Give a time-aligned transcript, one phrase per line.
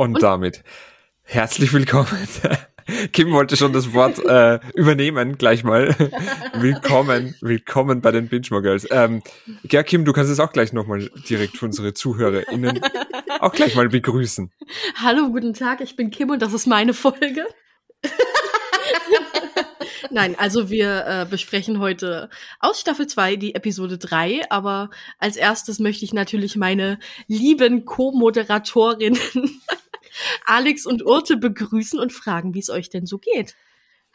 [0.00, 0.64] Und, Und damit
[1.24, 2.26] herzlich willkommen.
[3.12, 5.94] Kim wollte schon das Wort äh, übernehmen, gleich mal.
[6.54, 8.88] willkommen, willkommen bei den Binge Girls.
[8.90, 9.22] Ähm,
[9.70, 12.80] ja, Kim, du kannst es auch gleich nochmal direkt für unsere ZuhörerInnen
[13.40, 14.50] auch gleich mal begrüßen.
[14.94, 17.44] Hallo, guten Tag, ich bin Kim und das ist meine Folge.
[20.10, 25.78] Nein, also wir äh, besprechen heute aus Staffel 2 die Episode 3, aber als erstes
[25.78, 26.98] möchte ich natürlich meine
[27.28, 29.18] lieben Co-Moderatorinnen
[30.44, 33.56] Alex und Urte begrüßen und fragen, wie es euch denn so geht.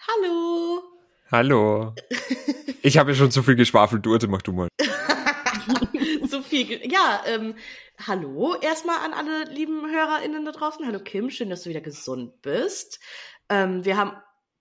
[0.07, 0.83] Hallo.
[1.31, 1.93] Hallo.
[2.81, 4.05] Ich habe ja schon zu viel geschwafelt.
[4.05, 4.67] Urte, mach du mal.
[6.29, 6.81] so viel.
[6.87, 7.55] Ja, ähm,
[8.05, 10.85] hallo erstmal an alle lieben HörerInnen da draußen.
[10.85, 12.99] Hallo Kim, schön, dass du wieder gesund bist.
[13.49, 14.11] Ähm, wir haben,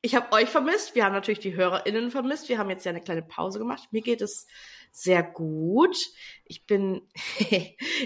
[0.04, 0.94] ich habe euch vermisst.
[0.94, 2.50] Wir haben natürlich die HörerInnen vermisst.
[2.50, 3.88] Wir haben jetzt ja eine kleine Pause gemacht.
[3.90, 4.46] Mir geht es
[4.92, 5.96] sehr gut.
[6.44, 7.08] Ich bin,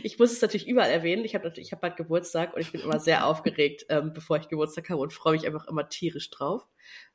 [0.05, 1.25] ich muss es natürlich überall erwähnen.
[1.25, 4.37] Ich habe natürlich, ich habe bald Geburtstag und ich bin immer sehr aufgeregt, ähm, bevor
[4.37, 6.69] ich Geburtstag habe und freue mich einfach immer tierisch drauf.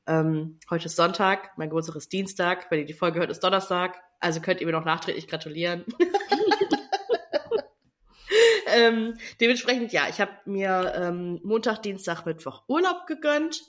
[0.05, 2.69] Ähm, heute ist Sonntag, mein Geburtstag ist Dienstag.
[2.69, 3.97] Wenn ihr die Folge hört, ist Donnerstag.
[4.19, 5.85] Also könnt ihr mir noch nachträglich gratulieren.
[8.75, 13.61] ähm, dementsprechend, ja, ich habe mir ähm, Montag, Dienstag, Mittwoch Urlaub gegönnt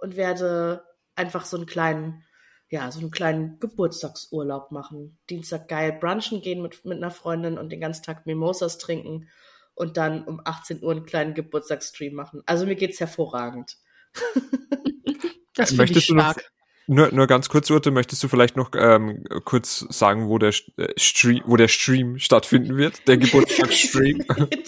[0.00, 0.84] und werde
[1.14, 2.24] einfach so einen kleinen
[2.70, 5.18] ja, so einen kleinen Geburtstagsurlaub machen.
[5.28, 9.28] Dienstag geil brunchen gehen mit, mit einer Freundin und den ganzen Tag Mimosas trinken
[9.74, 12.42] und dann um 18 Uhr einen kleinen Geburtstagsstream machen.
[12.46, 13.76] Also mir geht's hervorragend.
[15.54, 16.52] das finde ich stark.
[16.92, 20.88] Nur, nur ganz kurz, Urte, möchtest du vielleicht noch ähm, kurz sagen, wo der äh,
[20.96, 23.06] Stream, wo der Stream stattfinden wird?
[23.06, 24.24] Der Geburtstagsstream.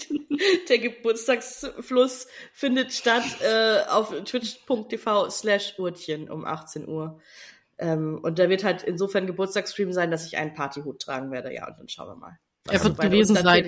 [0.69, 7.19] der Geburtstagsfluss findet statt äh, auf twitch.tv slash Urtchen um 18 Uhr.
[7.77, 11.53] Ähm, und da wird halt insofern Geburtstagsstream sein, dass ich einen Partyhut tragen werde.
[11.53, 12.39] Ja, und dann schauen wir mal.
[12.69, 13.65] Er wird gewesen sein.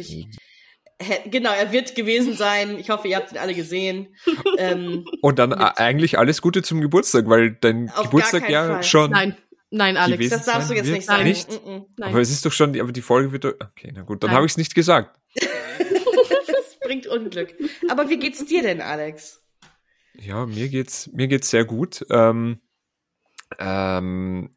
[1.25, 2.79] Genau, er wird gewesen sein.
[2.79, 4.15] Ich hoffe, ihr habt ihn alle gesehen.
[4.57, 8.83] ähm, und dann eigentlich alles Gute zum Geburtstag, weil dein Geburtstag ja Fall.
[8.83, 9.11] schon.
[9.11, 9.37] Nein.
[9.71, 11.25] Nein, Alex, das darfst du jetzt nicht sagen.
[11.25, 11.49] Nicht?
[11.49, 11.85] Mm -mm.
[11.99, 13.45] Aber es ist doch schon, aber die Folge wird.
[13.45, 15.19] Okay, na gut, dann habe ich es nicht gesagt.
[15.35, 17.53] das bringt Unglück.
[17.89, 19.43] Aber wie geht's dir denn, Alex?
[20.13, 22.05] Ja, mir geht's, mir geht's sehr gut.
[22.09, 22.61] Ähm,
[23.59, 24.54] ähm,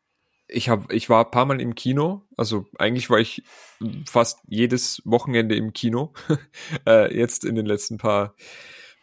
[0.49, 2.23] ich habe, ich war ein paar Mal im Kino.
[2.37, 3.43] Also eigentlich war ich
[4.07, 6.13] fast jedes Wochenende im Kino.
[6.87, 8.35] äh, jetzt in den letzten paar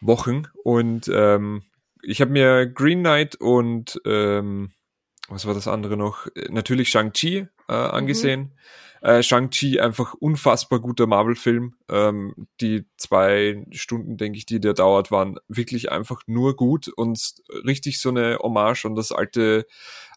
[0.01, 0.47] Wochen.
[0.63, 1.63] Und ähm,
[2.01, 4.71] ich habe mir Green Knight und ähm,
[5.27, 6.27] was war das andere noch?
[6.49, 8.41] Natürlich Shang-Chi äh, angesehen.
[8.41, 8.51] Mhm.
[9.01, 11.75] Äh, Shang-Chi einfach unfassbar guter Marvel-Film.
[11.89, 17.35] Ähm, die zwei Stunden, denke ich, die der dauert, waren wirklich einfach nur gut und
[17.65, 19.65] richtig so eine Hommage und das alte,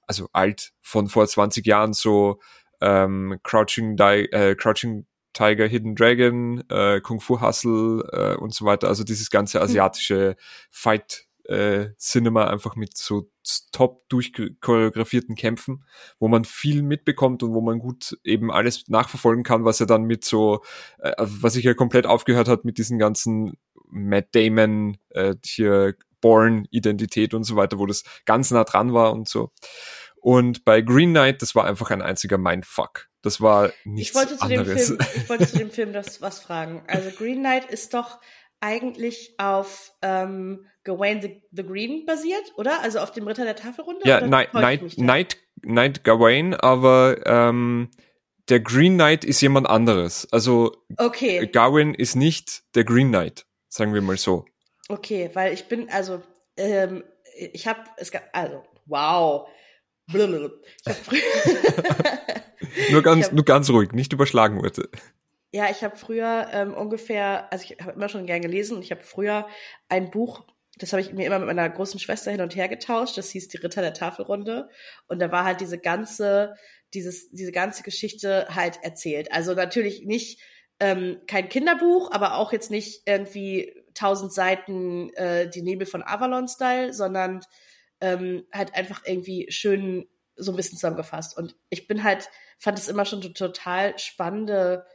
[0.08, 2.40] also alt von vor 20 Jahren so
[2.80, 8.64] ähm, Crouching, Di äh, Crouching Tiger, Hidden Dragon, äh, Kung Fu Hustle äh, und so
[8.64, 8.88] weiter.
[8.88, 9.64] Also dieses ganze hm.
[9.64, 10.36] asiatische
[10.70, 13.30] Fight äh, Cinema einfach mit so
[13.72, 15.84] top durchchoreografierten Kämpfen,
[16.18, 20.04] wo man viel mitbekommt und wo man gut eben alles nachverfolgen kann, was er dann
[20.04, 20.62] mit so,
[20.98, 23.54] äh, was sich ja komplett aufgehört hat mit diesen ganzen
[23.90, 29.28] Matt Damon, äh, hier Born-Identität und so weiter, wo das ganz nah dran war und
[29.28, 29.50] so.
[30.20, 33.08] Und bei Green Knight, das war einfach ein einziger Mindfuck.
[33.22, 34.88] Das war nichts ich wollte zu anderes.
[34.88, 36.82] Dem Film, ich wollte zu dem Film das was fragen.
[36.86, 38.18] Also Green Knight ist doch
[38.60, 42.82] eigentlich auf ähm, Gawain the, the, Green basiert, oder?
[42.82, 44.00] Also auf dem Ritter der Tafelrunde?
[44.04, 47.90] Ja, Night, Night, Night, Night Gawain, aber ähm,
[48.48, 50.26] der Green Knight ist jemand anderes.
[50.32, 51.46] Also okay.
[51.46, 54.44] Gawain ist nicht der Green Knight, sagen wir mal so.
[54.88, 56.22] Okay, weil ich bin, also,
[56.56, 57.04] ähm,
[57.36, 59.48] ich habe, es gab, also, wow.
[60.86, 64.88] Ich hab nur ganz, hab, nur ganz ruhig, nicht überschlagen bitte.
[65.52, 68.90] Ja, ich habe früher ähm, ungefähr, also ich habe immer schon gern gelesen und ich
[68.90, 69.46] habe früher
[69.88, 70.44] ein Buch,
[70.76, 73.48] das habe ich mir immer mit meiner großen Schwester hin und her getauscht, das hieß
[73.48, 74.68] Die Ritter der Tafelrunde
[75.06, 76.54] und da war halt diese ganze,
[76.94, 79.32] dieses, diese ganze Geschichte halt erzählt.
[79.32, 80.40] Also natürlich nicht
[80.80, 86.92] ähm, kein Kinderbuch, aber auch jetzt nicht irgendwie tausend Seiten äh, die Nebel von Avalon-Style,
[86.92, 87.40] sondern
[88.00, 91.36] ähm, halt einfach irgendwie schön so ein bisschen zusammengefasst.
[91.36, 94.86] Und ich bin halt, fand es immer schon total spannende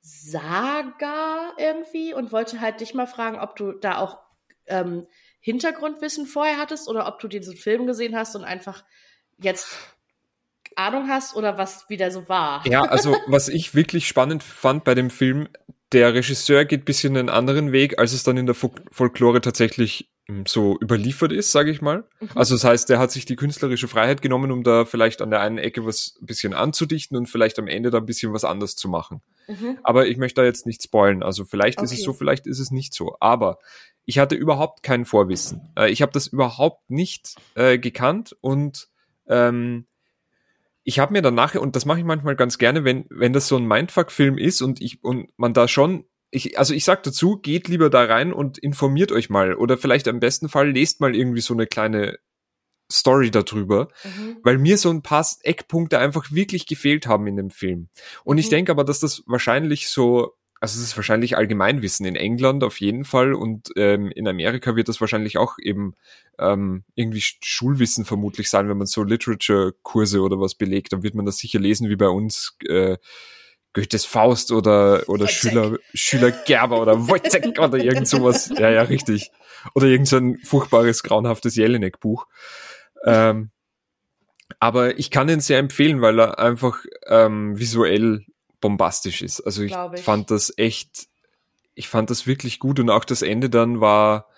[0.00, 4.18] Saga irgendwie und wollte halt dich mal fragen, ob du da auch
[4.66, 5.06] ähm,
[5.40, 8.84] Hintergrundwissen vorher hattest oder ob du diesen Film gesehen hast und einfach
[9.38, 9.68] jetzt
[10.76, 12.66] Ahnung hast oder was wieder so war.
[12.66, 15.48] Ja, also was ich wirklich spannend fand bei dem Film,
[15.92, 20.10] der Regisseur geht bisschen einen anderen Weg, als es dann in der Fol Folklore tatsächlich
[20.28, 22.04] hm, so überliefert ist, sage ich mal.
[22.20, 22.30] Mhm.
[22.34, 25.40] Also das heißt, der hat sich die künstlerische Freiheit genommen, um da vielleicht an der
[25.40, 28.74] einen Ecke was ein bisschen anzudichten und vielleicht am Ende da ein bisschen was anders
[28.74, 29.22] zu machen.
[29.46, 29.78] Mhm.
[29.84, 31.22] Aber ich möchte da jetzt nicht spoilen.
[31.22, 31.84] Also vielleicht okay.
[31.84, 33.16] ist es so, vielleicht ist es nicht so.
[33.20, 33.58] Aber
[34.04, 35.72] ich hatte überhaupt kein Vorwissen.
[35.76, 38.88] Äh, ich habe das überhaupt nicht äh, gekannt und
[39.28, 39.86] ähm,
[40.88, 43.48] ich habe mir dann nachher, und das mache ich manchmal ganz gerne, wenn, wenn das
[43.48, 47.38] so ein Mindfuck-Film ist und ich, und man da schon, ich, also ich sag dazu,
[47.38, 49.54] geht lieber da rein und informiert euch mal.
[49.54, 52.20] Oder vielleicht am besten Fall lest mal irgendwie so eine kleine
[52.90, 54.36] Story darüber, mhm.
[54.44, 57.88] weil mir so ein paar Eckpunkte einfach wirklich gefehlt haben in dem Film.
[58.22, 58.40] Und mhm.
[58.40, 62.80] ich denke aber, dass das wahrscheinlich so also es ist wahrscheinlich Allgemeinwissen in England auf
[62.80, 65.94] jeden Fall und ähm, in Amerika wird das wahrscheinlich auch eben
[66.38, 71.26] ähm, irgendwie Schulwissen vermutlich sein, wenn man so Literature-Kurse oder was belegt, dann wird man
[71.26, 72.96] das sicher lesen wie bei uns äh,
[73.74, 78.50] Goethes Faust oder oder Schüler Schüler Gerber oder Wojciech oder irgend sowas.
[78.58, 79.30] Ja, ja, richtig.
[79.74, 82.26] Oder irgend so ein furchtbares, grauenhaftes Jelinek-Buch.
[83.04, 83.50] Ähm,
[84.60, 88.24] aber ich kann ihn sehr empfehlen, weil er einfach ähm, visuell
[88.60, 89.40] bombastisch ist.
[89.40, 91.08] Also ich, ich, fand das echt,
[91.74, 94.28] ich fand das wirklich gut und auch das Ende dann war,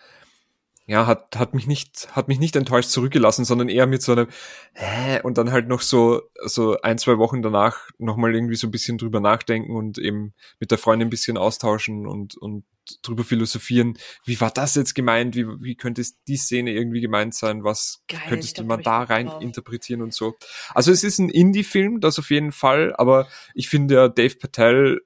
[0.88, 4.26] ja, hat, hat mich nicht, hat mich nicht enttäuscht zurückgelassen, sondern eher mit so einem,
[4.73, 8.70] hä, und dann halt noch so, so ein, zwei Wochen danach nochmal irgendwie so ein
[8.70, 12.64] bisschen drüber nachdenken und eben mit der Freundin ein bisschen austauschen und, und
[13.02, 17.34] drüber philosophieren, wie war das jetzt gemeint, wie, wie könnte es die Szene irgendwie gemeint
[17.34, 19.43] sein, was Geil, könntest du mal da rein drauf.
[19.43, 20.38] interpretieren und so.
[20.70, 25.02] Also es ist ein Indie-Film, das auf jeden Fall, aber ich finde, Dave Patel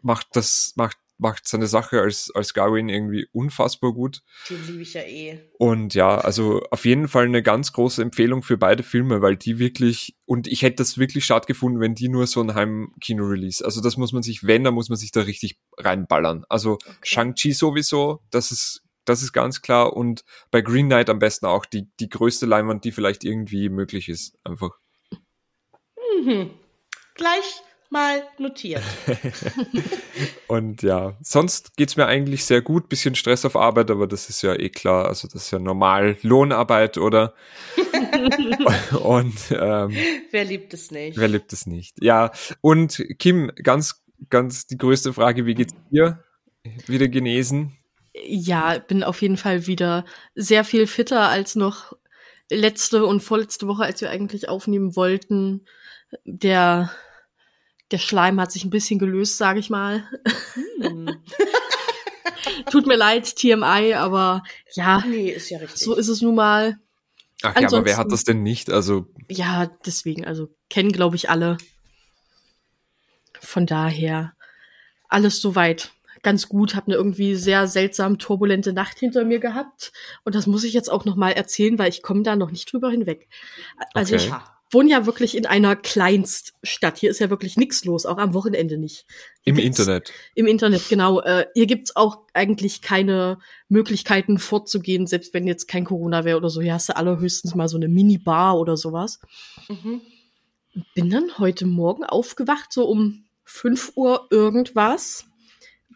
[0.00, 4.20] macht das, macht macht seine Sache als, als Gawain irgendwie unfassbar gut.
[4.50, 5.40] Den liebe ich ja eh.
[5.58, 9.58] Und ja, also auf jeden Fall eine ganz große Empfehlung für beide Filme, weil die
[9.58, 13.64] wirklich, und ich hätte das wirklich schade gefunden, wenn die nur so ein Heimkino-Release.
[13.64, 16.44] Also das muss man sich, wenn, dann muss man sich da richtig reinballern.
[16.50, 16.92] Also okay.
[17.02, 19.94] Shang-Chi sowieso, das ist, das ist ganz klar.
[19.94, 24.10] Und bei Green Knight am besten auch die, die größte Leinwand, die vielleicht irgendwie möglich
[24.10, 24.36] ist.
[24.44, 24.78] Einfach.
[26.20, 26.50] Mhm.
[27.14, 27.62] Gleich
[27.94, 28.82] mal notiert.
[30.48, 32.88] und ja, sonst geht's mir eigentlich sehr gut.
[32.90, 35.06] Bisschen Stress auf Arbeit, aber das ist ja eh klar.
[35.06, 37.34] Also das ist ja normal Lohnarbeit, oder?
[39.02, 39.96] und ähm,
[40.30, 41.16] wer liebt es nicht?
[41.16, 42.02] Wer liebt es nicht?
[42.02, 46.22] Ja, und Kim, ganz, ganz die größte Frage, wie geht's dir?
[46.86, 47.78] Wieder genesen?
[48.26, 50.04] Ja, bin auf jeden Fall wieder
[50.34, 51.96] sehr viel fitter als noch
[52.50, 55.64] letzte und vorletzte Woche, als wir eigentlich aufnehmen wollten.
[56.24, 56.90] Der
[57.94, 60.02] der Schleim hat sich ein bisschen gelöst, sage ich mal.
[60.80, 61.16] Hm.
[62.72, 64.42] Tut mir leid, TMI, aber
[64.72, 65.80] ja, nee, ist ja richtig.
[65.80, 66.76] so ist es nun mal.
[67.42, 68.68] Ach Ansonsten, ja, aber wer hat das denn nicht?
[68.68, 71.56] Also ja, deswegen, also kennen glaube ich alle.
[73.38, 74.32] Von daher
[75.08, 75.92] alles soweit
[76.24, 76.74] ganz gut.
[76.74, 79.92] Habe eine irgendwie sehr seltsam turbulente Nacht hinter mir gehabt
[80.24, 82.72] und das muss ich jetzt auch noch mal erzählen, weil ich komme da noch nicht
[82.72, 83.28] drüber hinweg.
[83.92, 84.24] Also okay.
[84.24, 84.32] ich
[84.74, 86.98] wohne ja wirklich in einer Kleinststadt.
[86.98, 89.06] Hier ist ja wirklich nichts los, auch am Wochenende nicht.
[89.42, 90.12] Hier Im Internet.
[90.34, 91.20] Im Internet, genau.
[91.20, 93.38] Äh, hier gibt's auch eigentlich keine
[93.68, 96.60] Möglichkeiten fortzugehen, selbst wenn jetzt kein Corona wäre oder so.
[96.60, 99.20] Hier hast du allerhöchstens mal so eine Minibar oder sowas.
[99.68, 100.02] Mhm.
[100.94, 105.24] Bin dann heute Morgen aufgewacht, so um 5 Uhr irgendwas,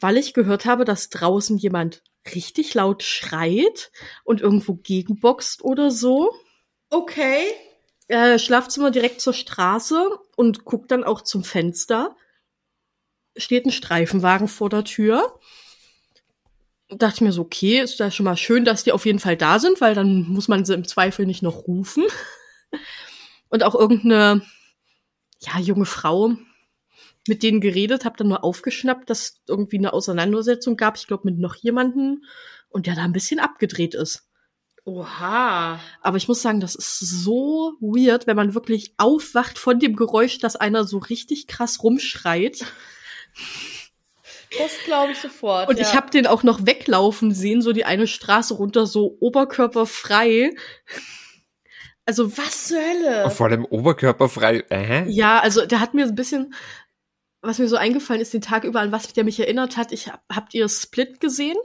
[0.01, 2.03] weil ich gehört habe, dass draußen jemand
[2.35, 3.91] richtig laut schreit
[4.25, 6.33] und irgendwo gegenboxt oder so.
[6.91, 7.43] Okay
[8.09, 12.17] äh, Schlafzimmer direkt zur Straße und guckt dann auch zum Fenster.
[13.37, 15.39] Steht ein Streifenwagen vor der Tür.
[16.89, 19.59] Dachte mir so, okay, ist da schon mal schön, dass die auf jeden Fall da
[19.59, 22.05] sind, weil dann muss man sie im Zweifel nicht noch rufen.
[23.51, 24.43] Und auch irgendeine,
[25.41, 26.35] ja, junge Frau
[27.27, 31.39] mit denen geredet, hab dann nur aufgeschnappt, dass irgendwie eine Auseinandersetzung gab, ich glaube mit
[31.39, 32.25] noch jemanden
[32.71, 34.28] und der da ein bisschen abgedreht ist.
[34.89, 35.79] Oha.
[36.01, 40.39] Aber ich muss sagen, das ist so weird, wenn man wirklich aufwacht von dem Geräusch,
[40.39, 42.65] dass einer so richtig krass rumschreit.
[44.59, 45.69] Das glaube ich sofort.
[45.69, 45.87] Und ja.
[45.87, 50.55] ich habe den auch noch weglaufen sehen, so die eine Straße runter, so oberkörperfrei.
[52.07, 53.31] Also was zur Hölle?
[53.31, 54.65] Vor allem oberkörperfrei.
[54.71, 55.11] Äh?
[55.11, 56.55] Ja, also der hat mir ein bisschen,
[57.43, 59.93] was mir so eingefallen ist, den Tag über, an was der mich erinnert hat.
[59.93, 61.59] Ich habt ihr Split gesehen?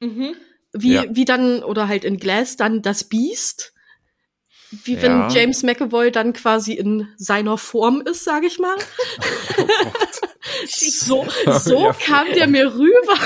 [0.00, 0.34] Mhm
[0.78, 1.04] wie, ja.
[1.08, 3.72] wie dann, oder halt in Glass dann das Beast.
[4.84, 5.02] Wie ja.
[5.02, 8.76] wenn James McAvoy dann quasi in seiner Form ist, sag ich mal.
[9.58, 9.66] Oh
[10.68, 11.26] so
[11.58, 13.18] so ja, kam der mir rüber.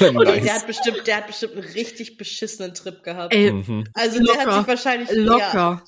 [0.00, 0.42] Und nice.
[0.42, 3.32] der hat bestimmt, der hat bestimmt einen richtig beschissenen Trip gehabt.
[3.32, 3.84] Ey, mhm.
[3.94, 5.84] Also locker, der hat sich wahrscheinlich locker.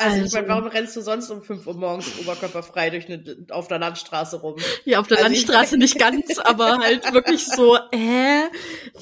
[0.00, 3.46] Also, also, ich meine, warum rennst du sonst um 5 Uhr morgens oberkörperfrei durch eine,
[3.50, 4.54] auf der Landstraße rum?
[4.84, 8.44] Ja, auf der also Landstraße nicht ganz, aber halt wirklich so, äh,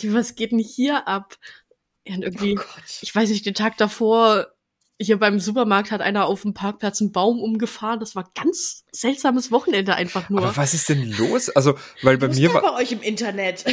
[0.04, 1.36] was geht denn hier ab?
[2.06, 4.46] Ja, und irgendwie, oh ich weiß nicht, den Tag davor
[5.00, 8.00] hier beim Supermarkt hat einer auf dem Parkplatz einen Baum umgefahren.
[8.00, 10.42] Das war ganz seltsames Wochenende einfach nur.
[10.42, 11.50] Aber was ist denn los?
[11.50, 13.64] Also, weil bei was mir war bei euch im Internet.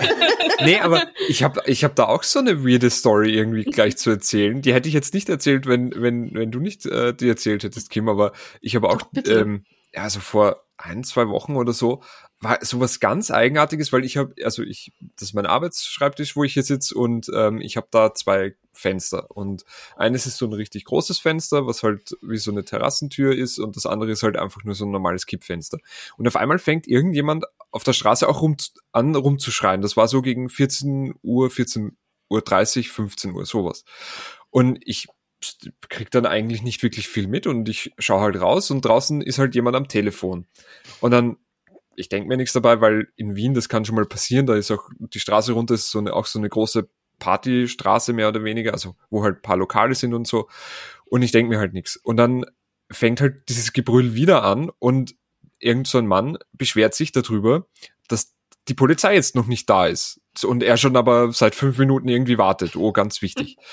[0.64, 4.10] nee, aber ich habe ich hab da auch so eine weirde Story irgendwie gleich zu
[4.10, 4.62] erzählen.
[4.62, 7.90] Die hätte ich jetzt nicht erzählt, wenn wenn wenn du nicht äh, die erzählt hättest,
[7.90, 12.02] Kim, aber ich habe auch ähm, ja, so vor ein, zwei Wochen oder so
[12.42, 16.54] war sowas ganz Eigenartiges, weil ich habe, also ich, das ist mein Arbeitsschreibtisch, wo ich
[16.54, 19.64] hier sitze und ähm, ich habe da zwei Fenster und
[19.96, 23.76] eines ist so ein richtig großes Fenster, was halt wie so eine Terrassentür ist und
[23.76, 25.78] das andere ist halt einfach nur so ein normales Kippfenster.
[26.16, 28.56] Und auf einmal fängt irgendjemand auf der Straße auch rum,
[28.90, 29.80] an rumzuschreien.
[29.80, 31.96] Das war so gegen 14 Uhr, 14
[32.28, 33.84] Uhr 30, 15 Uhr, sowas.
[34.50, 35.06] Und ich
[35.88, 39.38] krieg dann eigentlich nicht wirklich viel mit und ich schaue halt raus und draußen ist
[39.38, 40.46] halt jemand am Telefon.
[41.00, 41.36] Und dann
[41.96, 44.70] ich denke mir nichts dabei, weil in Wien, das kann schon mal passieren, da ist
[44.70, 48.72] auch die Straße runter, ist so eine, auch so eine große Partystraße mehr oder weniger,
[48.72, 50.48] also wo halt paar Lokale sind und so.
[51.04, 51.96] Und ich denke mir halt nichts.
[51.96, 52.44] Und dann
[52.90, 55.14] fängt halt dieses Gebrüll wieder an und
[55.58, 57.66] irgend so ein Mann beschwert sich darüber,
[58.08, 58.34] dass
[58.68, 60.20] die Polizei jetzt noch nicht da ist.
[60.44, 62.76] Und er schon aber seit fünf Minuten irgendwie wartet.
[62.76, 63.56] Oh, ganz wichtig.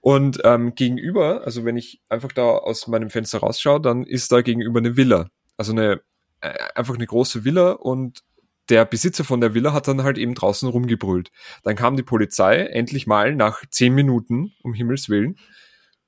[0.00, 4.40] Und ähm, gegenüber, also wenn ich einfach da aus meinem Fenster rausschaue, dann ist da
[4.40, 5.30] gegenüber eine Villa.
[5.56, 6.00] Also eine
[6.40, 8.22] einfach eine große Villa und
[8.68, 11.30] der Besitzer von der Villa hat dann halt eben draußen rumgebrüllt.
[11.62, 15.38] Dann kam die Polizei endlich mal nach zehn Minuten, um Himmels Willen.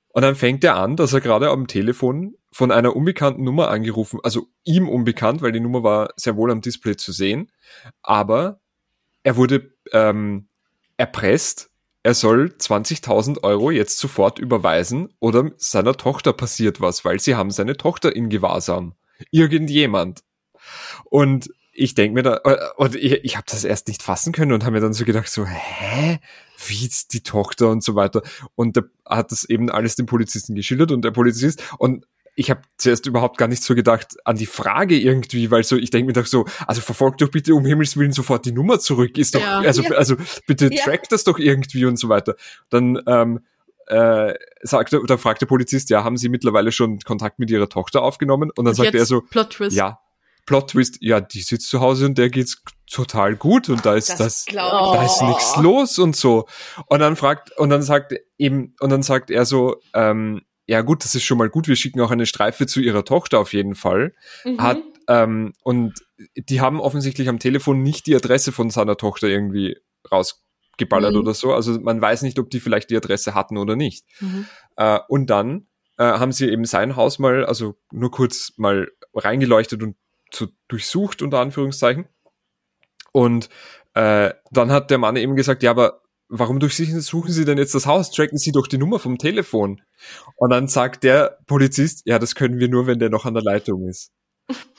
[0.09, 4.19] Und dann fängt er an, dass er gerade am Telefon von einer unbekannten Nummer angerufen,
[4.23, 7.51] also ihm unbekannt, weil die Nummer war sehr wohl am Display zu sehen,
[8.01, 8.59] aber
[9.23, 10.49] er wurde ähm,
[10.97, 11.69] erpresst,
[12.01, 17.51] er soll 20.000 Euro jetzt sofort überweisen oder seiner Tochter passiert was, weil sie haben
[17.51, 18.95] seine Tochter in Gewahrsam
[19.31, 20.21] irgendjemand.
[21.05, 24.51] Und ich denke mir da, äh, und ich, ich habe das erst nicht fassen können
[24.51, 26.19] und habe mir dann so gedacht, so, hä?
[26.67, 28.21] Wie ist die Tochter und so weiter.
[28.55, 32.05] Und da hat das eben alles dem Polizisten geschildert und der Polizist und
[32.39, 35.89] ich habe zuerst überhaupt gar nicht so gedacht an die Frage irgendwie, weil so, ich
[35.89, 39.17] denke mir doch so, also verfolgt doch bitte um Himmels Willen sofort die Nummer zurück,
[39.17, 39.91] ist doch, ja, also, ja.
[39.91, 40.15] also
[40.47, 40.81] bitte ja.
[40.83, 42.35] track das doch irgendwie und so weiter.
[42.69, 43.41] Dann ähm,
[43.89, 48.03] äh, sagte, da fragt der Polizist, ja, haben Sie mittlerweile schon Kontakt mit Ihrer Tochter
[48.03, 48.49] aufgenommen?
[48.49, 49.75] Und dann und sagt er so, Plot Twist.
[49.75, 49.99] ja,
[50.45, 54.09] Plot Twist, ja, die sitzt zu Hause und der geht's total gut und da ist
[54.09, 56.47] das, das da ist nichts los und so.
[56.87, 61.03] Und dann fragt, und dann sagt eben, und dann sagt er so, ähm, ja gut,
[61.03, 63.75] das ist schon mal gut, wir schicken auch eine Streife zu ihrer Tochter auf jeden
[63.75, 64.13] Fall.
[64.45, 64.61] Mhm.
[64.61, 65.93] Hat, ähm, und
[66.35, 69.77] die haben offensichtlich am Telefon nicht die Adresse von seiner Tochter irgendwie
[70.11, 70.43] raus
[70.79, 71.19] geballert mhm.
[71.19, 71.53] oder so.
[71.53, 74.05] Also man weiß nicht, ob die vielleicht die Adresse hatten oder nicht.
[74.19, 74.47] Mhm.
[74.75, 75.67] Äh, und dann
[75.97, 79.95] äh, haben sie eben sein Haus mal, also nur kurz mal reingeleuchtet und
[80.31, 82.07] zu, durchsucht, unter Anführungszeichen.
[83.11, 83.49] Und
[83.93, 87.85] äh, dann hat der Mann eben gesagt, ja, aber warum durchsuchen Sie denn jetzt das
[87.85, 88.11] Haus?
[88.11, 89.81] Tracken Sie doch die Nummer vom Telefon.
[90.35, 93.43] Und dann sagt der Polizist, ja, das können wir nur, wenn der noch an der
[93.43, 94.11] Leitung ist.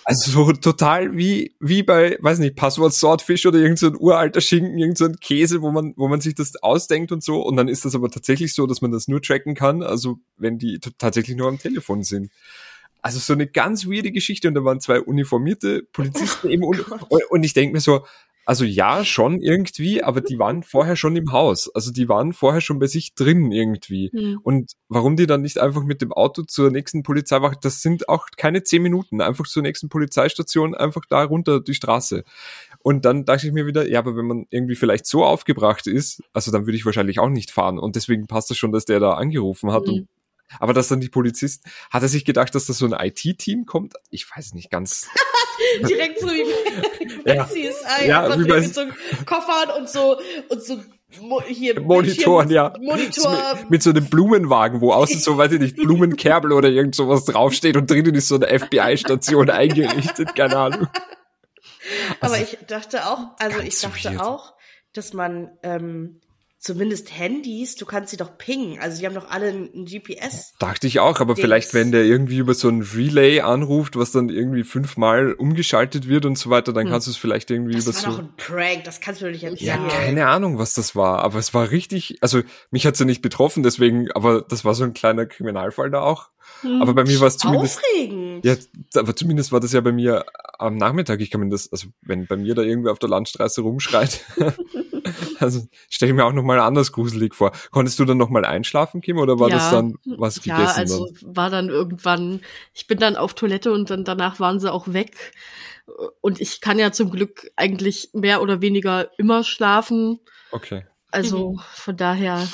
[0.05, 4.41] Also so total wie, wie bei, weiß nicht, Passwort Swordfish oder irgend so ein uralter
[4.41, 7.43] Schinken, irgend so ein Käse, wo man, wo man sich das ausdenkt und so.
[7.43, 10.59] Und dann ist das aber tatsächlich so, dass man das nur tracken kann, also wenn
[10.59, 12.31] die tatsächlich nur am Telefon sind.
[13.03, 16.85] Also so eine ganz weirde Geschichte und da waren zwei uniformierte Polizisten oh eben und,
[17.31, 18.05] und ich denke mir so,
[18.47, 21.73] also ja, schon irgendwie, aber die waren vorher schon im Haus.
[21.75, 24.11] Also die waren vorher schon bei sich drin irgendwie.
[24.13, 24.41] Mhm.
[24.43, 28.27] Und warum die dann nicht einfach mit dem Auto zur nächsten Polizeiwache, das sind auch
[28.37, 32.25] keine zehn Minuten, einfach zur nächsten Polizeistation, einfach da runter die Straße.
[32.81, 36.23] Und dann dachte ich mir wieder, ja, aber wenn man irgendwie vielleicht so aufgebracht ist,
[36.33, 37.79] also dann würde ich wahrscheinlich auch nicht fahren.
[37.79, 39.93] Und deswegen passt es das schon, dass der da angerufen hat mhm.
[39.93, 40.09] und
[40.59, 43.95] aber dass dann die Polizist, hat er sich gedacht, dass das so ein IT-Team kommt?
[44.11, 45.09] Ich weiß nicht ganz.
[45.89, 46.45] Direkt so wie
[47.25, 47.47] bei ja.
[47.47, 48.83] CSI, ja, wie bei mit so
[49.27, 50.81] Koffern und so, und so
[51.47, 52.73] hier Monitoren, ja.
[52.81, 53.37] Monitor.
[53.63, 57.25] Mit, mit, so einem Blumenwagen, wo außen so, weiß ich nicht, Blumenkerbel oder irgend sowas
[57.25, 60.89] draufsteht und drinnen ist so eine FBI-Station eingerichtet, keine Ahnung.
[62.21, 64.21] Also, Aber ich dachte auch, also ich dachte weird.
[64.21, 64.55] auch,
[64.93, 66.21] dass man ähm,
[66.61, 68.79] zumindest Handys, du kannst sie doch pingen.
[68.79, 70.53] Also die haben doch alle ein, GPS.
[70.59, 74.29] Dachte ich auch, aber vielleicht, wenn der irgendwie über so ein Relay anruft, was dann
[74.29, 76.93] irgendwie fünfmal umgeschaltet wird und so weiter, dann hm.
[76.93, 77.99] kannst du es vielleicht irgendwie das über so.
[77.99, 79.83] Das war doch ein Prank, das kannst du doch nicht erzählen.
[79.83, 83.23] Ja, keine Ahnung, was das war, aber es war richtig, also mich hat's ja nicht
[83.23, 86.29] betroffen, deswegen, aber das war so ein kleiner Kriminalfall da auch.
[86.61, 86.83] Hm.
[86.83, 87.79] Aber bei mir war es zumindest.
[87.79, 88.45] Aufregend.
[88.45, 88.57] Ja,
[88.97, 90.27] aber zumindest war das ja bei mir
[90.59, 91.21] am Nachmittag.
[91.21, 94.25] Ich kann mir das, also wenn bei mir da irgendwer auf der Landstraße rumschreit,
[95.41, 97.53] Also stelle ich mir auch nochmal anders gruselig vor.
[97.71, 99.57] Konntest du dann nochmal einschlafen, Kim, oder war Ja.
[99.57, 100.61] das dann was gegessen?
[100.61, 102.41] Ja, also war dann irgendwann,
[102.75, 105.33] ich bin dann auf Toilette und dann danach waren sie auch weg.
[106.21, 110.21] Und ich kann ja zum Glück eigentlich mehr oder weniger immer schlafen.
[110.51, 110.61] dann?
[110.61, 110.87] Okay.
[111.11, 112.47] Also von daher,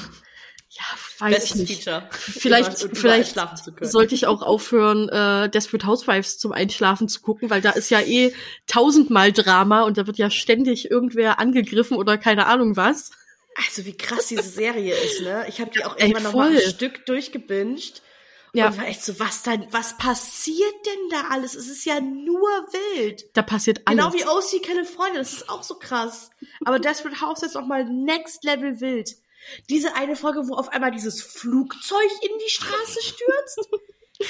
[0.70, 0.84] ja,
[1.18, 1.84] weiß ich Bestes nicht.
[1.84, 2.08] Feature.
[2.10, 3.36] Vielleicht, vielleicht
[3.80, 8.00] sollte ich auch aufhören, äh, Desperate Housewives zum Einschlafen zu gucken, weil da ist ja
[8.00, 8.32] eh
[8.66, 13.10] tausendmal Drama und da wird ja ständig irgendwer angegriffen oder keine Ahnung was.
[13.66, 15.46] Also wie krass diese Serie ist, ne?
[15.48, 16.60] Ich habe die auch irgendwann noch mal ein.
[16.60, 18.02] Stück durchgebinged.
[18.52, 18.68] Ja.
[18.68, 21.54] Und war echt so, was dann, was passiert denn da alles?
[21.54, 22.48] Es ist ja nur
[22.94, 23.26] wild.
[23.34, 24.02] Da passiert alles.
[24.02, 26.30] Genau wie OC California, das ist auch so krass.
[26.64, 29.16] Aber Desperate House ist auch mal next level wild.
[29.68, 33.68] Diese eine Folge, wo auf einmal dieses Flugzeug in die Straße stürzt.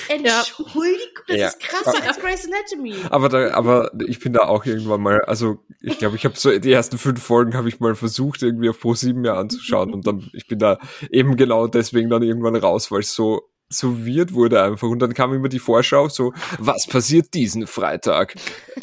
[0.08, 1.48] Entschuldigung, das Ja.
[1.48, 2.96] ist krasser als Grey's Anatomy.
[3.10, 6.58] Aber da, aber ich bin da auch irgendwann mal, also ich glaube, ich habe so
[6.58, 10.06] die ersten fünf Folgen habe ich mal versucht irgendwie auf Pro 7 mir anzuschauen und
[10.06, 10.78] dann ich bin da
[11.10, 15.12] eben genau deswegen dann irgendwann raus, weil es so so weird wurde einfach und dann
[15.12, 18.34] kam immer die Vorschau so was passiert diesen Freitag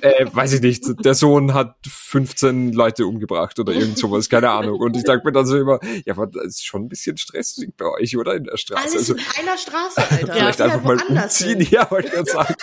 [0.01, 4.79] äh, weiß ich nicht der Sohn hat 15 Leute umgebracht oder irgend sowas keine Ahnung
[4.79, 7.71] und ich dachte mir dann so immer ja aber das ist schon ein bisschen stressig
[7.77, 10.33] bei euch oder in der Straße Alles also in einer Straße, Alter.
[10.33, 11.67] vielleicht Ja, einfach mal umziehen hin.
[11.71, 12.55] ja wollte ich gerade sagen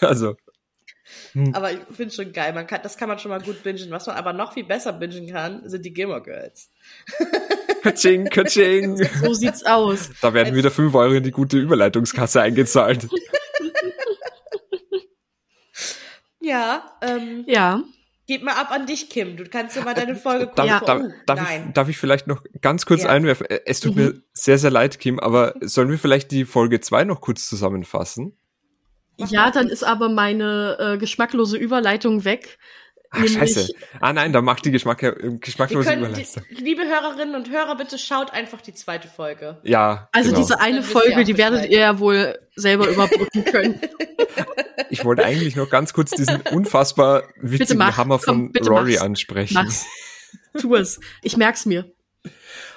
[0.00, 0.36] also
[1.52, 2.52] Aber ich finde schon geil.
[2.52, 3.90] Man kann, das kann man schon mal gut bingen.
[3.90, 6.70] Was man aber noch viel besser bingen kann, sind die Gilmore Girls.
[7.84, 8.96] Kaching, kaching.
[8.96, 10.10] so sieht's aus.
[10.22, 13.08] Da werden wieder 5 Euro in die gute Überleitungskasse eingezahlt.
[16.40, 17.82] Ja, ähm, Ja.
[18.26, 19.36] gib mal ab an dich, Kim.
[19.36, 21.08] Du kannst dir mal deine Folge Darf, gucken.
[21.08, 21.64] darf, darf, nein.
[21.68, 23.08] ich, darf ich vielleicht noch ganz kurz Ja.
[23.10, 23.46] einwerfen?
[23.48, 27.04] Äh, Es tut mir sehr, sehr leid, Kim, aber sollen wir vielleicht die Folge 2
[27.04, 28.36] noch kurz zusammenfassen?
[29.16, 32.58] Ja, dann ist aber meine äh, geschmacklose Überleitung weg.
[33.16, 33.72] Ach, scheiße.
[34.00, 36.42] Ah nein, da macht die Geschmack, äh, geschmacklose können, Überleitung.
[36.50, 39.58] die, liebe Hörerinnen und Hörer, bitte schaut einfach die zweite Folge.
[39.62, 40.40] Ja, Also genau.
[40.42, 43.80] diese eine Folge, die werdet ihr ja wohl selber überbrücken können.
[44.90, 48.92] Ich wollte eigentlich noch ganz kurz diesen unfassbar witzigen mach, Hammer komm, von bitte Rory
[48.92, 49.02] mach's.
[49.02, 49.54] ansprechen.
[49.54, 49.86] Mach's.
[50.60, 51.00] Tu es.
[51.22, 51.92] Ich merk's mir.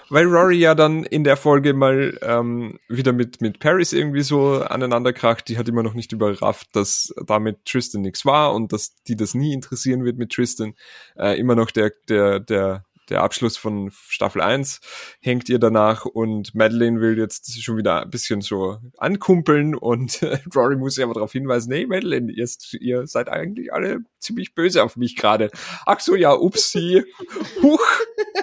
[0.09, 4.61] Weil Rory ja dann in der Folge mal ähm, wieder mit, mit Paris irgendwie so
[4.61, 5.47] aneinander kracht.
[5.49, 9.33] Die hat immer noch nicht überrafft, dass damit Tristan nichts war und dass die das
[9.33, 10.73] nie interessieren wird mit Tristan.
[11.17, 14.81] Äh, immer noch der, der, der, der Abschluss von Staffel 1
[15.19, 20.39] hängt ihr danach und Madeline will jetzt schon wieder ein bisschen so ankumpeln und äh,
[20.55, 22.47] Rory muss sie aber darauf hinweisen, hey Madeline, ihr,
[22.79, 25.49] ihr seid eigentlich alle ziemlich böse auf mich gerade.
[25.85, 27.03] Ach so, ja, upsie.
[27.61, 27.85] Huch.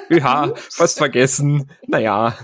[0.09, 1.71] Ja, fast vergessen.
[1.87, 2.37] Naja.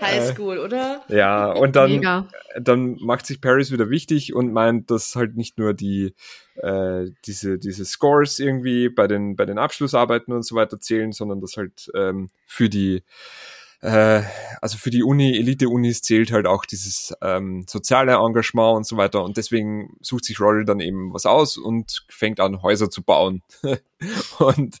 [0.00, 1.02] Highschool, oder?
[1.08, 2.28] Ja, und dann, Mega.
[2.60, 6.14] dann macht sich Paris wieder wichtig und meint, dass halt nicht nur die
[6.62, 11.40] äh, diese diese Scores irgendwie bei den bei den Abschlussarbeiten und so weiter zählen, sondern
[11.40, 13.02] dass halt ähm, für die
[13.82, 14.22] äh,
[14.60, 19.24] also für die Uni, Elite-Unis zählt halt auch dieses ähm, soziale Engagement und so weiter.
[19.24, 23.42] Und deswegen sucht sich Rory dann eben was aus und fängt an, Häuser zu bauen.
[24.38, 24.76] und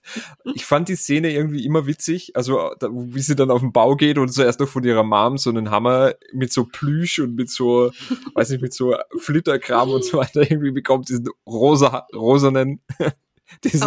[0.54, 2.36] ich fand die Szene irgendwie immer witzig.
[2.36, 5.38] Also, da, wie sie dann auf den Bau geht und zuerst noch von ihrer Mom
[5.38, 7.92] so einen Hammer mit so Plüsch und mit so,
[8.34, 12.82] weiß nicht, mit so Flitterkram und so weiter irgendwie bekommt, diesen rosa, rosanen,
[13.64, 13.82] diesen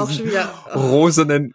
[0.73, 1.54] rosanen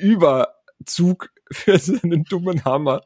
[0.00, 3.02] Über, Überzug für seinen dummen Hammer.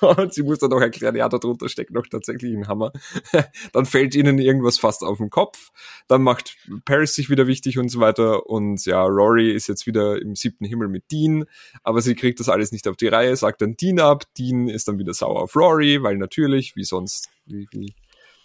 [0.00, 2.92] Und sie muss dann auch erklären, ja, darunter steckt noch tatsächlich ein Hammer.
[3.72, 5.70] Dann fällt ihnen irgendwas fast auf den Kopf.
[6.06, 8.46] Dann macht Paris sich wieder wichtig und so weiter.
[8.46, 11.44] Und ja, Rory ist jetzt wieder im siebten Himmel mit Dean.
[11.82, 14.24] Aber sie kriegt das alles nicht auf die Reihe, sagt dann Dean ab.
[14.38, 17.94] Dean ist dann wieder sauer auf Rory, weil natürlich, wie sonst, wie, wie,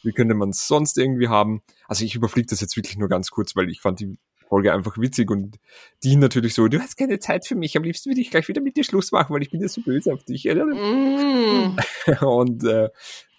[0.03, 1.61] wie könnte man es sonst irgendwie haben?
[1.87, 4.17] Also ich überfliege das jetzt wirklich nur ganz kurz, weil ich fand die
[4.47, 5.57] Folge einfach witzig und
[6.03, 8.61] die natürlich so, du hast keine Zeit für mich, am liebsten würde ich gleich wieder
[8.61, 10.45] mit dir Schluss machen, weil ich bin ja so böse auf dich.
[10.45, 11.77] Mm.
[12.25, 12.89] Und äh,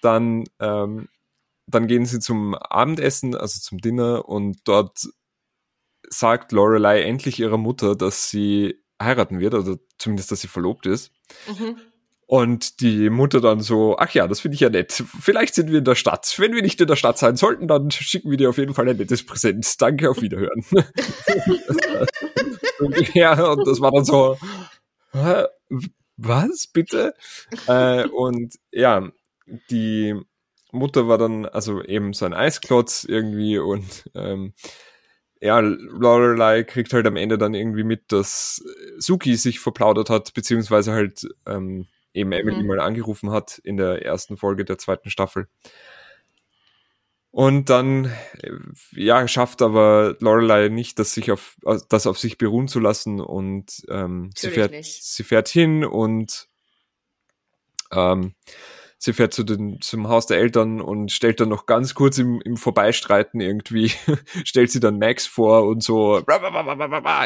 [0.02, 1.08] dann, ähm,
[1.66, 5.08] dann gehen sie zum Abendessen, also zum Dinner und dort
[6.08, 11.12] sagt Lorelei endlich ihrer Mutter, dass sie heiraten wird, oder zumindest, dass sie verlobt ist.
[11.48, 11.76] Mhm.
[12.30, 15.02] Und die Mutter dann so, ach ja, das finde ich ja nett.
[15.18, 16.34] Vielleicht sind wir in der Stadt.
[16.36, 18.86] Wenn wir nicht in der Stadt sein sollten, dann schicken wir dir auf jeden Fall
[18.86, 19.80] ein nettes Präsent.
[19.80, 20.62] Danke, auf Wiederhören.
[23.14, 24.36] ja, und das war dann so,
[26.18, 27.14] was, bitte?
[27.66, 29.08] äh, und ja,
[29.70, 30.14] die
[30.70, 34.52] Mutter war dann also eben so ein Eisklotz irgendwie und ähm,
[35.40, 38.62] ja, Lorelei kriegt halt am Ende dann irgendwie mit, dass
[38.98, 41.86] Suki sich verplaudert hat, beziehungsweise halt ähm,
[42.18, 42.66] eben Emily Mhm.
[42.66, 45.48] mal angerufen hat in der ersten Folge der zweiten Staffel.
[47.30, 48.06] Und dann,
[48.42, 48.50] äh,
[48.92, 51.56] ja, schafft aber Lorelei nicht, das sich auf,
[51.88, 55.04] das auf sich beruhen zu lassen und ähm, sie fährt, nicht.
[55.04, 56.48] sie fährt hin und
[57.92, 58.34] ähm,
[58.98, 62.40] sie fährt zu den, zum Haus der Eltern und stellt dann noch ganz kurz im,
[62.44, 63.92] im Vorbeistreiten irgendwie,
[64.44, 66.20] stellt sie dann Max vor und so,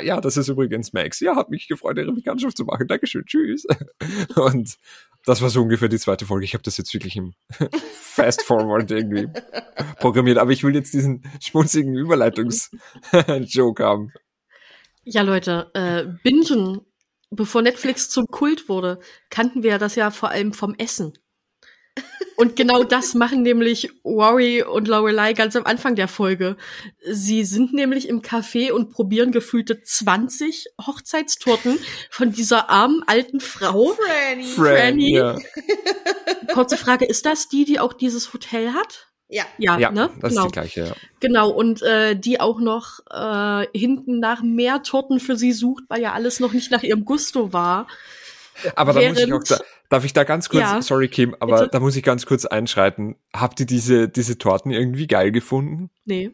[0.05, 1.21] ja, das ist übrigens Max.
[1.21, 2.87] Ja, hat mich gefreut, ihre Bekanntschaft zu machen.
[2.87, 3.67] Dankeschön, tschüss.
[4.37, 4.77] Und
[5.25, 6.45] das war so ungefähr die zweite Folge.
[6.45, 7.35] Ich habe das jetzt wirklich im
[8.01, 9.29] Fast Forward irgendwie
[9.99, 14.13] programmiert, aber ich will jetzt diesen schmutzigen Überleitungs-Joke haben.
[15.05, 16.81] Ja, Leute, äh, Bingen,
[17.31, 21.13] bevor Netflix zum Kult wurde, kannten wir das ja vor allem vom Essen.
[22.43, 26.57] Und genau das machen nämlich Rory und Lorelei ganz am Anfang der Folge.
[27.09, 31.79] Sie sind nämlich im Café und probieren gefühlte 20 Hochzeitstorten
[32.11, 33.93] von dieser armen alten Frau.
[33.95, 34.45] Franny.
[34.45, 35.15] Franny.
[35.15, 35.39] Ja,
[36.53, 39.07] Kurze Frage, ist das die, die auch dieses Hotel hat?
[39.29, 39.45] Ja.
[39.59, 40.11] Ja, ja ne?
[40.21, 40.47] das genau.
[40.47, 40.81] ist die gleiche.
[40.87, 40.95] Ja.
[41.21, 46.03] Genau, und äh, die auch noch äh, hinten nach mehr Torten für sie sucht, weil
[46.03, 47.87] ja alles noch nicht nach ihrem Gusto war.
[48.75, 49.61] Aber da muss ich auch, da,
[49.93, 51.71] darf ich da ganz kurz, Ja, sorry Kim, aber bitte.
[51.71, 53.17] da muss ich ganz kurz einschreiten.
[53.35, 55.91] Habt ihr diese, diese Torten irgendwie geil gefunden?
[56.05, 56.31] Nee.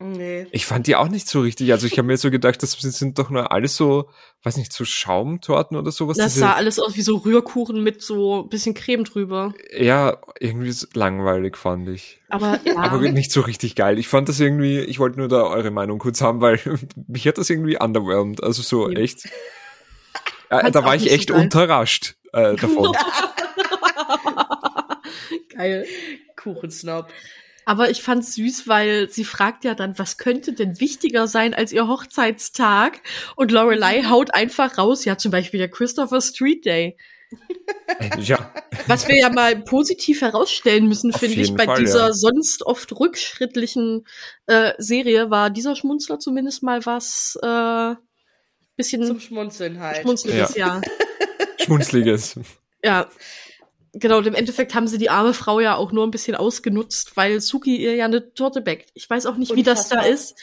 [0.00, 0.46] Nee.
[0.52, 1.72] Ich fand die auch nicht so richtig.
[1.72, 4.08] Also ich habe mir so gedacht, das sind doch nur alles so,
[4.44, 6.16] weiß nicht, so Schaumtorten oder sowas.
[6.16, 9.54] Das sah alles aus wie so Rührkuchen mit so ein bisschen Creme drüber.
[9.76, 12.20] ja, irgendwie so langweilig fand ich.
[12.28, 13.98] Aber ja, Aber nicht so richtig geil.
[13.98, 16.60] Ich fand das irgendwie, ich wollte nur da eure Meinung kurz haben, weil
[17.08, 18.40] mich hat das irgendwie underwhelmed.
[18.44, 19.00] Also so Ja.
[19.00, 19.24] echt.
[20.50, 21.40] Ja, Fand's da war ich so echt geil.
[21.40, 22.92] unterrascht äh, davon.
[25.50, 25.86] geil.
[26.36, 27.08] Kuchensnob.
[27.68, 31.70] Aber ich fand's süß, weil sie fragt ja dann, was könnte denn wichtiger sein als
[31.70, 33.02] ihr Hochzeitstag?
[33.36, 36.96] Und Lorelei haut einfach raus, ja, zum Beispiel der Christopher Street Day.
[38.18, 38.54] ja,
[38.86, 42.12] Was wir ja mal positiv herausstellen müssen, finde ich, bei Fall, dieser ja.
[42.14, 44.06] sonst oft rückschrittlichen
[44.46, 47.94] äh, Serie war dieser Schmunzler zumindest mal was äh,
[48.76, 49.98] bisschen Zum Schmunzeln halt.
[49.98, 50.80] schmunzliges, ja.
[51.68, 52.38] Schmunzliges.
[52.84, 53.08] Ja.
[53.92, 57.16] Genau, und im Endeffekt haben sie die arme Frau ja auch nur ein bisschen ausgenutzt,
[57.16, 58.90] weil Suki ihr ja eine Torte backt.
[58.94, 60.36] Ich weiß auch nicht, wie das da ist.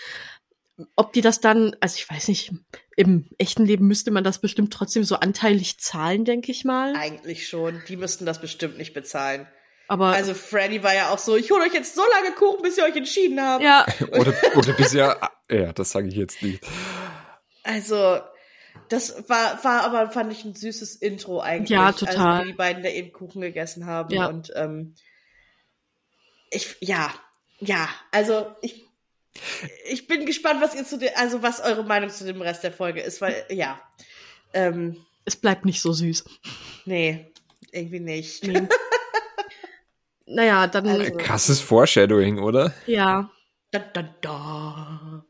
[0.98, 2.52] Ob die das dann, also ich weiß nicht,
[2.98, 6.94] im echten Leben müsste man das bestimmt trotzdem so anteilig zahlen, denke ich mal.
[6.98, 7.82] Eigentlich schon.
[7.88, 9.48] Die müssten das bestimmt nicht bezahlen.
[9.88, 12.78] Aber Also Franny war ja auch so, ich hole euch jetzt so lange Kuchen, bis
[12.78, 13.64] ihr euch entschieden habt.
[13.64, 13.86] ja,
[14.20, 15.18] Oder, oder bisher,
[15.50, 16.62] ja, das sage ich jetzt nicht.
[17.64, 18.20] Also,
[18.90, 21.70] das war, war aber, fand ich, ein süßes Intro eigentlich.
[21.70, 22.18] Ja, total.
[22.18, 24.14] Also, wie die beiden da eben Kuchen gegessen haben.
[24.14, 24.28] Ja.
[24.28, 24.96] Und ähm,
[26.52, 27.14] ich, ja,
[27.60, 28.86] ja, also ich,
[29.88, 32.72] ich bin gespannt, was ihr zu der, also was eure Meinung zu dem Rest der
[32.72, 33.80] Folge ist, weil, ja,
[34.54, 36.24] ähm, es bleibt nicht so süß.
[36.86, 37.32] nee,
[37.72, 38.44] irgendwie nicht.
[38.46, 38.68] Nee.
[40.26, 42.74] naja, dann, Also- Krasses Foreshadowing, oder?
[42.86, 43.30] ja.
[43.72, 45.26] Da, da, da.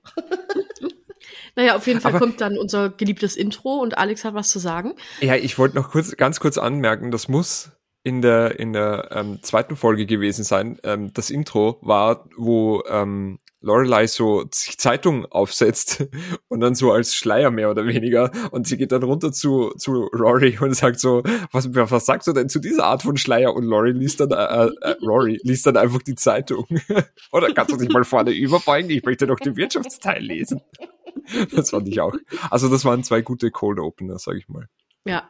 [1.55, 4.59] Naja, auf jeden Fall Aber- kommt dann unser geliebtes Intro und Alex hat was zu
[4.59, 4.93] sagen.
[5.21, 7.71] Ja, ich wollte noch kurz, ganz kurz anmerken, das muss
[8.03, 10.77] in der, in der ähm, zweiten Folge gewesen sein.
[10.83, 16.05] Ähm, das Intro war, wo ähm, Lorelei so sich Zeitung aufsetzt
[16.49, 20.03] und dann so als Schleier mehr oder weniger und sie geht dann runter zu, zu
[20.13, 23.55] Rory und sagt so, was, was sagst du denn zu dieser Art von Schleier?
[23.55, 26.67] Und Rory liest dann, äh, äh, Rory liest dann einfach die Zeitung.
[27.31, 28.91] oder kannst du dich mal vorne überbeugen?
[28.91, 30.61] Ich möchte doch den Wirtschaftsteil lesen.
[31.55, 32.15] Das fand ich auch.
[32.49, 34.67] Also das waren zwei gute Cold Opener, sag ich mal.
[35.05, 35.29] Ja.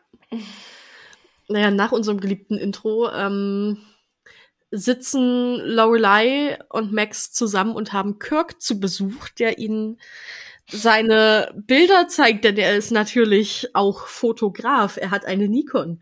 [1.47, 3.77] Naja, nach unserem geliebten Intro ähm,
[4.71, 9.99] sitzen Lorelei und Max zusammen und haben Kirk zu Besuch, der ihnen
[10.67, 14.97] seine Bilder zeigt, denn er ist natürlich auch Fotograf.
[14.97, 16.01] Er hat eine Nikon.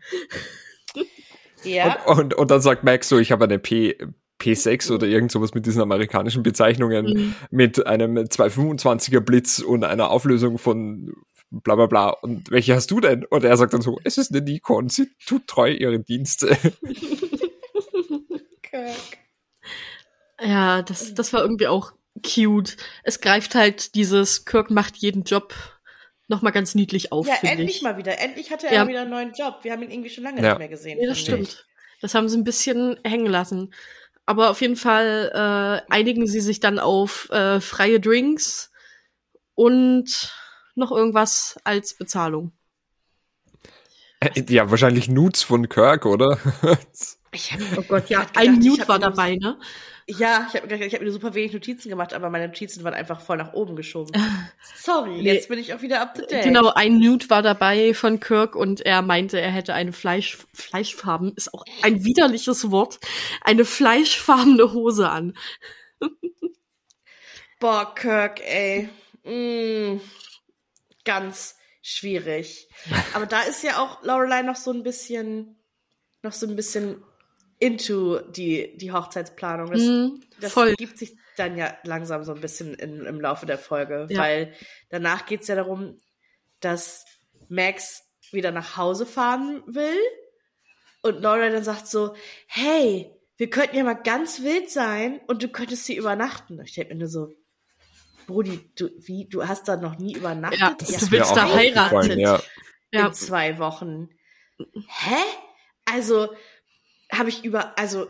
[1.64, 2.02] Ja.
[2.04, 3.96] Und, und, und dann sagt Max so, ich habe eine P,
[4.44, 7.34] P6 oder irgend sowas mit diesen amerikanischen Bezeichnungen Mhm.
[7.50, 11.12] mit einem 225er Blitz und einer Auflösung von
[11.50, 12.10] bla bla bla.
[12.10, 13.24] Und welche hast du denn?
[13.24, 16.56] Und er sagt dann so, es ist eine Nikon, sie tut treu ihre Dienste.
[18.62, 19.18] Kirk.
[20.40, 21.92] Ja, das, das war irgendwie auch
[22.26, 22.76] cute.
[23.02, 25.54] Es greift halt dieses Kirk macht jeden Job
[26.28, 27.82] noch mal ganz niedlich auf, Ja, endlich ich.
[27.82, 28.18] mal wieder.
[28.18, 28.88] Endlich hatte er Ja.
[28.88, 29.58] wieder einen neuen Job.
[29.62, 30.50] Wir haben ihn irgendwie schon lange Ja.
[30.50, 30.98] nicht mehr gesehen.
[31.00, 31.48] Ja, das finde ich.
[31.50, 31.66] stimmt.
[32.00, 33.72] Das haben sie ein bisschen hängen lassen.
[34.26, 38.70] Aber auf jeden Fall äh, einigen sie sich dann auf äh, freie Drinks
[39.54, 40.32] und
[40.74, 42.52] noch irgendwas als Bezahlung.
[44.48, 46.38] ja, wahrscheinlich Nudes von Kirk, oder?
[47.34, 49.58] Ich hab, Oh Gott, ja, ein Nude war dabei, ne?
[50.06, 53.20] Ja, ich habe ich hab mir super wenig Notizen gemacht, aber meine Notizen waren einfach
[53.22, 54.12] voll nach oben geschoben.
[54.76, 55.32] Sorry, Nee.
[55.32, 56.44] jetzt bin ich auch wieder up to date.
[56.44, 61.32] Genau, ein Nude war dabei von Kirk und er meinte, er hätte eine Fleisch, Fleischfarben,
[61.36, 63.00] ist auch ein widerliches Wort,
[63.40, 65.34] eine fleischfarbene Hose an.
[67.60, 68.90] Boah, Kirk, ey.
[69.24, 70.00] Mm,
[71.04, 72.68] ganz schwierig.
[73.14, 75.56] Aber da ist ja auch Lorelei noch so ein bisschen,
[76.22, 77.02] noch so ein bisschen
[77.58, 79.70] into die, die Hochzeitsplanung.
[79.70, 80.74] Das, Mhm, das voll.
[80.74, 84.18] gibt sich dann ja langsam so ein bisschen in, im Laufe der Folge, Ja.
[84.20, 84.54] weil
[84.90, 85.98] danach geht's ja darum,
[86.60, 87.04] dass
[87.48, 89.98] Max wieder nach Hause fahren will
[91.02, 92.14] und Laura dann sagt so,
[92.46, 96.60] hey, wir könnten ja mal ganz wild sein und du könntest hier übernachten.
[96.64, 97.32] Ich denke mir nur so,
[98.26, 100.60] Brudi, du, wie, du hast da noch nie übernachtet?
[100.60, 102.18] Ja, das habt du willst da heiraten.
[102.18, 102.40] Ja.
[102.92, 103.06] Ja.
[103.08, 104.08] in zwei Wochen.
[104.58, 105.16] Hä?
[105.84, 106.32] Also
[107.12, 108.06] habe ich über, also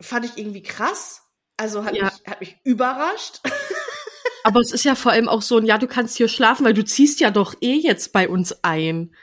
[0.00, 1.22] fand ich irgendwie krass.
[1.56, 2.04] Also hat, Ja.
[2.04, 3.40] mich, hat mich überrascht.
[4.44, 6.74] Aber es ist ja vor allem auch so ein, ja, du kannst hier schlafen, weil
[6.74, 9.14] du ziehst ja doch eh jetzt bei uns ein.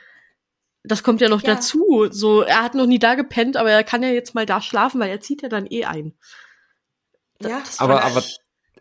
[0.82, 1.54] Das kommt ja noch Ja.
[1.54, 2.08] dazu.
[2.10, 5.00] So, er hat noch nie da gepennt, aber er kann ja jetzt mal da schlafen,
[5.00, 6.14] weil er zieht ja dann eh ein.
[7.40, 8.24] ja, das Aber, aber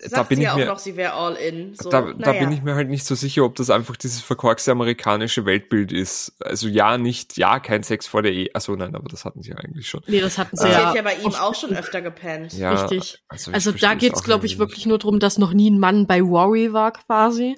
[0.09, 1.75] da bin sie ich ja auch mir, noch, sie wäre all in.
[1.75, 2.39] So, da, da naja.
[2.39, 6.33] bin ich mir halt nicht so sicher, ob das einfach dieses verkorkste amerikanische Weltbild ist.
[6.39, 8.49] Also ja, nicht, ja, kein Sex vor der Ehe.
[8.53, 10.01] Achso, nein, aber das hatten sie ja eigentlich schon.
[10.07, 10.87] Nee, das hatten sie Sie ja.
[10.87, 12.53] hat ja bei ihm auch schon öfter gepennt.
[12.53, 13.23] Ja, Richtig.
[13.27, 16.21] Also, Also da geht's, glaube ich, wirklich nur drum, dass noch nie ein Mann bei
[16.21, 17.55] Rory war, quasi.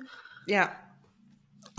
[0.48, 0.72] Ja.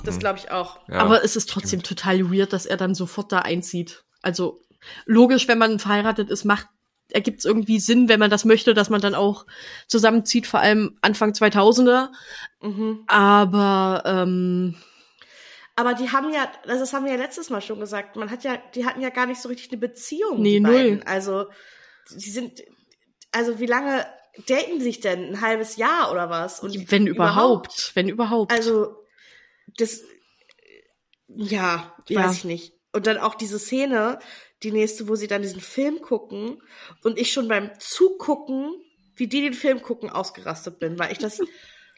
[0.04, 0.80] Das glaube ich auch.
[0.88, 0.96] Ja.
[0.96, 4.04] Aber es ist trotzdem total weird, dass er dann sofort da einzieht.
[4.22, 4.60] Also
[5.06, 6.68] logisch, wenn man verheiratet ist, macht
[7.10, 9.46] ergibt es irgendwie Sinn, wenn man das möchte, dass man dann auch
[9.88, 12.08] zusammenzieht, vor allem Anfang 2000er.
[12.60, 13.04] Mhm.
[13.06, 14.74] Aber ähm,
[15.76, 18.44] Aber die haben ja, also das haben wir ja letztes Mal schon gesagt, man hat
[18.44, 20.40] ja, die hatten ja gar nicht so richtig eine Beziehung.
[20.40, 21.02] Nee, null.
[21.04, 21.46] Also,
[22.10, 22.62] die sind,
[23.32, 24.06] also wie lange
[24.48, 25.30] daten sich denn?
[25.30, 26.60] Ein halbes Jahr oder was?
[26.60, 28.52] Und wenn überhaupt, wenn überhaupt.
[28.52, 28.96] Also,
[29.76, 30.02] das,
[31.28, 32.24] ja, Ja.
[32.24, 32.72] weiß ich nicht.
[32.92, 34.18] Und dann auch diese Szene,
[34.64, 36.60] die nächste, wo sie dann diesen Film gucken
[37.02, 38.74] und ich schon beim Zugucken,
[39.16, 41.40] wie die den Film gucken, ausgerastet bin, weil ich das,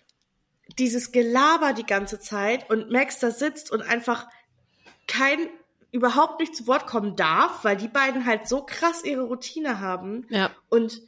[0.78, 4.26] dieses Gelaber die ganze Zeit und Max da sitzt und einfach
[5.06, 5.38] kein,
[5.92, 10.26] überhaupt nicht zu Wort kommen darf, weil die beiden halt so krass ihre Routine haben.
[10.28, 11.00] ja, Und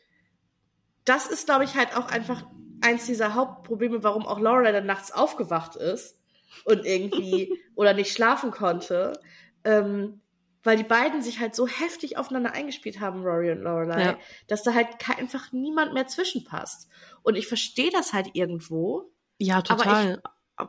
[1.05, 2.45] das ist, glaube ich, halt auch einfach
[2.81, 6.19] eins dieser Hauptprobleme, warum auch Laura dann nachts aufgewacht ist
[6.65, 9.21] und irgendwie oder nicht schlafen konnte.
[9.65, 10.21] Ähm,
[10.69, 14.19] weil die beiden sich halt so heftig aufeinander eingespielt haben, Rory und Lorelei, Ja.
[14.49, 16.91] dass da halt einfach niemand mehr zwischenpasst.
[17.23, 19.11] Und ich verstehe das halt irgendwo.
[19.39, 20.23] ja, total.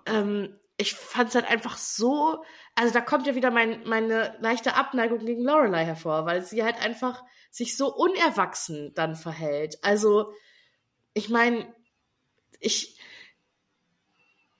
[0.05, 2.41] Ähm, ich fand es halt einfach so,
[2.75, 6.79] also da kommt ja wieder mein, meine leichte Abneigung gegen Lorelei hervor, weil sie halt
[6.81, 9.79] einfach sich so unerwachsen dann verhält.
[9.81, 10.31] Also,
[11.13, 11.75] ich meine,
[12.61, 12.97] ich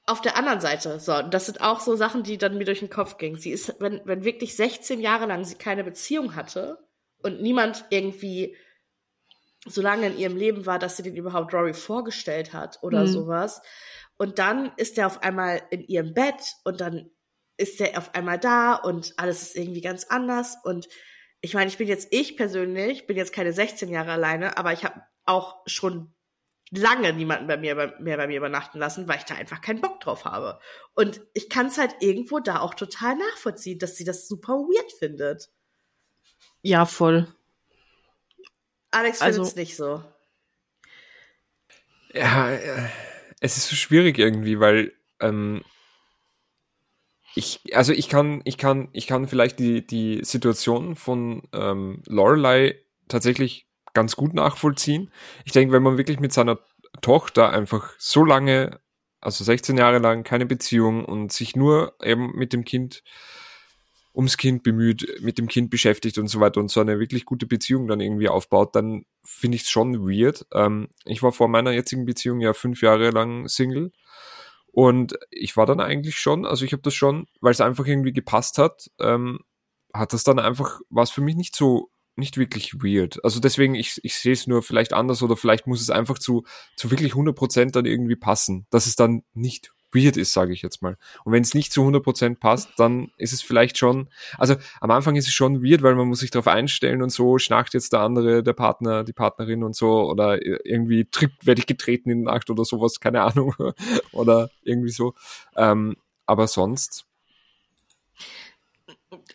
[0.10, 2.90] auf der anderen Seite, so, das sind auch so Sachen, die dann mir durch den
[2.90, 3.38] Kopf gingen.
[3.38, 6.80] Sie ist, wenn, wenn wirklich 16 Jahre lang sie keine Beziehung hatte
[7.22, 8.56] und niemand irgendwie
[9.66, 13.08] so lange in ihrem Leben war, dass sie den überhaupt Rory vorgestellt hat oder Mhm.
[13.08, 13.62] sowas.
[14.18, 17.10] Und dann ist er auf einmal in ihrem Bett und dann
[17.58, 20.58] ist er auf einmal da und alles ist irgendwie ganz anders.
[20.64, 20.88] Und
[21.42, 24.84] ich meine, ich bin jetzt, ich persönlich, bin jetzt keine 16 Jahre alleine, aber ich
[24.84, 26.14] habe auch schon
[26.72, 30.00] lange niemanden bei mir mehr bei mir übernachten lassen, weil ich da einfach keinen Bock
[30.00, 30.60] drauf habe.
[30.94, 34.92] Und ich kann es halt irgendwo da auch total nachvollziehen, dass sie das super weird
[34.92, 35.50] findet.
[36.62, 37.28] Ja, voll.
[38.92, 40.04] Alex Also- findet es nicht so.
[42.14, 42.90] Ja, äh,
[43.40, 45.64] es ist so schwierig irgendwie, weil ähm,
[47.36, 52.84] ich, also ich kann, ich kann, ich kann vielleicht die, die Situation von ähm, Lorelei
[53.08, 53.69] tatsächlich
[54.00, 55.12] ganz gut nachvollziehen.
[55.44, 56.60] Ich denke, wenn man wirklich mit seiner
[57.02, 58.80] Tochter einfach so lange,
[59.20, 63.04] also 16 Jahre lang keine Beziehung und sich nur eben mit dem Kind
[64.16, 67.46] ums Kind bemüht, mit dem Kind beschäftigt und so weiter und so eine wirklich gute
[67.46, 70.46] Beziehung dann irgendwie aufbaut, dann finde ich es schon weird.
[70.54, 73.92] Ähm, ich war vor meiner jetzigen Beziehung ja fünf Jahre lang Single
[74.72, 78.14] und ich war dann eigentlich schon, also ich habe das schon, weil es einfach irgendwie
[78.14, 79.40] gepasst hat, ähm,
[79.94, 83.24] hat das dann einfach, war es für mich nicht so, nicht wirklich weird.
[83.24, 86.44] Also deswegen, ich, ich sehe es nur vielleicht anders oder vielleicht muss es einfach zu,
[86.76, 90.84] zu wirklich 100% dann irgendwie passen, dass es dann nicht weird ist, sage ich jetzt
[90.84, 90.98] mal.
[91.24, 95.16] Und wenn es nicht zu 100% passt, dann ist es vielleicht schon, also am Anfang
[95.16, 98.02] ist es schon weird, weil man muss sich darauf einstellen und so, schnarcht jetzt der
[98.02, 101.08] andere, der Partner, die Partnerin und so, oder irgendwie
[101.42, 103.56] werde ich getreten in der Nacht oder sowas, keine Ahnung,
[104.12, 105.16] oder irgendwie so.
[105.56, 105.96] Ähm,
[106.28, 107.08] aber sonst,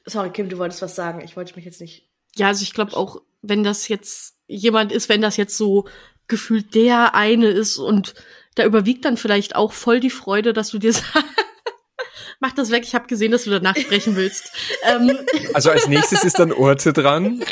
[0.07, 1.21] Sorry, Kim, du wolltest was sagen.
[1.21, 2.09] Ich wollte mich jetzt nicht.
[2.37, 5.87] Ja, also ich glaube auch, wenn das jetzt jemand ist, wenn das jetzt so
[6.27, 8.15] gefühlt der eine ist und
[8.55, 11.15] da überwiegt dann vielleicht auch voll die Freude, dass du dir sagst,
[12.41, 14.53] mach das weg, ich habe gesehen, dass du danach sprechen willst.
[14.83, 15.19] ähm,
[15.53, 17.43] also als nächstes ist dann Orte dran.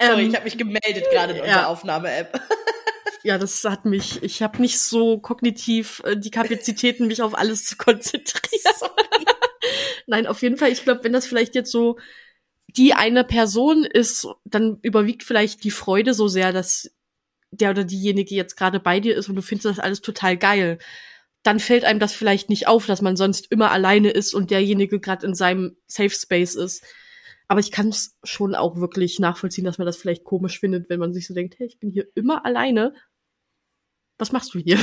[0.00, 1.44] Sorry, Ähm, ich habe mich gemeldet gerade in ja.
[1.44, 2.40] unserer Aufnahme-App.
[3.24, 7.64] Ja, das hat mich, ich habe nicht so kognitiv äh, die Kapazitäten, mich auf alles
[7.64, 8.62] zu konzentrieren.
[10.06, 11.98] Nein, auf jeden Fall, ich glaube, wenn das vielleicht jetzt so
[12.76, 16.90] die eine Person ist, dann überwiegt vielleicht die Freude so sehr, dass
[17.50, 20.78] der oder diejenige jetzt gerade bei dir ist und du findest das alles total geil.
[21.42, 25.00] Dann fällt einem das vielleicht nicht auf, dass man sonst immer alleine ist und derjenige
[25.00, 26.84] gerade in seinem Safe Space ist.
[27.46, 31.00] Aber ich kann es schon auch wirklich nachvollziehen, dass man das vielleicht komisch findet, wenn
[31.00, 32.92] man sich so denkt, hey, ich bin hier immer alleine.
[34.18, 34.78] Was machst du hier?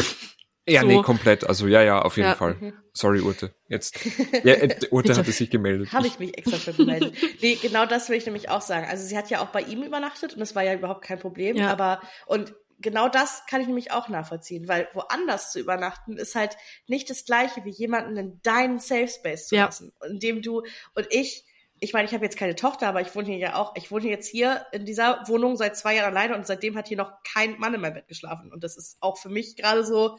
[0.67, 0.87] Ja, So.
[0.87, 1.43] nee, komplett.
[1.43, 2.35] Also ja, ja, auf jeden Ja.
[2.35, 2.73] Fall.
[2.93, 3.53] Sorry, Urte.
[3.67, 3.99] Jetzt.
[4.43, 5.91] Ja, äh, Urte hatte sich gemeldet.
[5.93, 7.15] Habe ich mich extra für gemeldet.
[7.41, 8.87] nee, genau das will ich nämlich auch sagen.
[8.89, 11.55] Also sie hat ja auch bei ihm übernachtet und das war ja überhaupt kein Problem.
[11.57, 11.71] Ja.
[11.71, 16.57] Aber und genau das kann ich nämlich auch nachvollziehen, weil woanders zu übernachten ist halt
[16.87, 20.63] nicht das gleiche wie jemanden in deinen Safe Space zu lassen, in dem du
[20.95, 21.45] und ich
[21.85, 23.73] ich meine, ich habe jetzt keine Tochter, aber ich wohne hier ja auch.
[23.75, 26.97] Ich wohne jetzt hier in dieser Wohnung seit zwei Jahren alleine und seitdem hat hier
[26.97, 28.51] noch kein Mann in meinem Bett geschlafen.
[28.51, 30.17] Und das ist auch für mich gerade so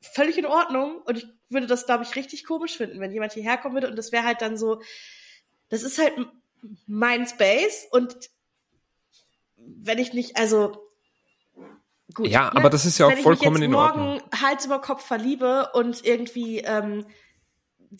[0.00, 1.02] völlig in Ordnung.
[1.04, 3.96] Und ich würde das, glaube ich, richtig komisch finden, wenn jemand hierher kommen würde und
[3.96, 4.80] das wäre halt dann so,
[5.68, 6.14] das ist halt
[6.86, 8.16] mein Space und
[9.56, 10.84] wenn ich nicht, also
[12.14, 12.28] gut.
[12.28, 14.06] Ja, aber das ist ja auch wenn vollkommen ich in mich jetzt Ordnung.
[14.14, 17.06] morgen Hals über Kopf verliebe und irgendwie ähm,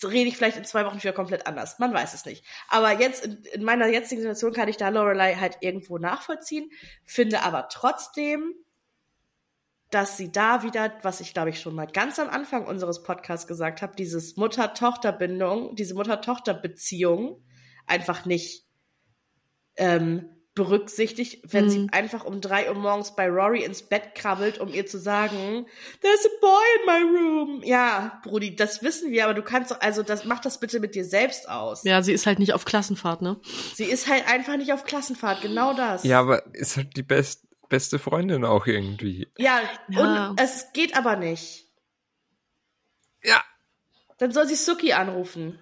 [0.03, 1.79] rede ich vielleicht in zwei Wochen wieder komplett anders.
[1.79, 2.45] Man weiß es nicht.
[2.69, 6.71] Aber jetzt in, in meiner jetzigen Situation kann ich da Lorelei halt irgendwo nachvollziehen,
[7.05, 8.55] finde aber trotzdem,
[9.91, 13.47] dass sie da wieder, was ich glaube ich schon mal ganz am Anfang unseres Podcasts
[13.47, 17.45] gesagt habe, dieses Mutter-Tochter-Bindung, diese Mutter-Tochter-Beziehung
[17.87, 18.67] einfach nicht
[19.77, 21.89] ähm, berücksichtigt, wenn sie Mhm.
[21.93, 25.67] einfach um drei Uhr morgens bei Rory ins Bett krabbelt, um ihr zu sagen,
[26.03, 27.63] there's a boy in my room.
[27.65, 30.95] Ja, Brudi, das wissen wir, aber du kannst doch, also das, mach das bitte mit
[30.95, 31.85] dir selbst aus.
[31.85, 33.41] Ja, sie ist halt nicht auf Klassenfahrt, ne?
[33.75, 36.05] Sie ist halt einfach nicht auf Klassenfahrt, genau das.
[36.05, 39.29] Ja, aber ist halt die best, beste Freundin auch irgendwie.
[39.39, 40.29] Ja, Ja.
[40.31, 41.65] und es geht aber nicht.
[43.25, 43.43] Ja.
[44.19, 45.59] Dann soll sie Suki anrufen.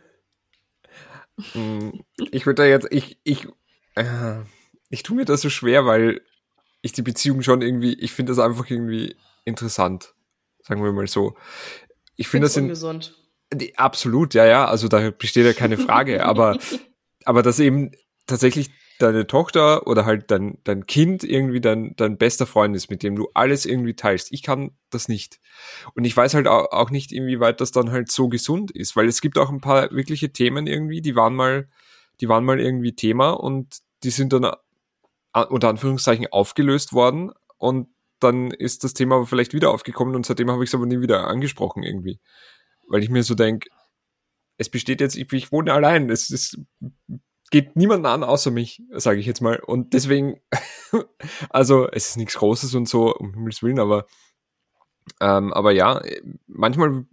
[1.52, 3.46] Hm, Ich würde da jetzt, ich, ich,
[3.94, 4.40] äh,
[4.90, 6.20] ich tue mir das so schwer, weil
[6.82, 10.14] ich die Beziehung schon irgendwie, ich finde das einfach irgendwie interessant.
[10.62, 11.36] Sagen wir mal so.
[12.16, 13.16] Ich finde das ungesund.
[13.52, 16.58] Die- Absolut, ja, ja, also da besteht ja keine Frage, aber,
[17.24, 17.90] aber dass eben
[18.26, 23.02] tatsächlich deine Tochter oder halt dein, dein Kind irgendwie dein, dein bester Freund ist, mit
[23.02, 24.30] dem du alles irgendwie teilst.
[24.30, 25.40] Ich kann das nicht.
[25.94, 29.08] Und ich weiß halt auch, auch nicht, inwieweit das dann halt so gesund ist, weil
[29.08, 31.68] es gibt auch ein paar wirkliche Themen irgendwie, die waren mal,
[32.20, 34.50] die waren mal irgendwie Thema und die sind dann
[35.32, 37.88] unter Anführungszeichen aufgelöst worden und
[38.18, 41.00] dann ist das Thema aber vielleicht wieder aufgekommen und seitdem habe ich es aber nie
[41.00, 42.20] wieder angesprochen irgendwie
[42.90, 43.70] weil ich mir so denke,
[44.58, 46.60] es besteht jetzt, ich, ich wohne allein, es, es
[47.50, 49.58] geht niemanden an außer mich, sage ich jetzt mal.
[49.60, 50.40] Und deswegen,
[51.50, 54.06] also es ist nichts Großes und so, um Himmels Willen, aber,
[55.20, 56.02] ähm, aber ja,
[56.46, 57.06] manchmal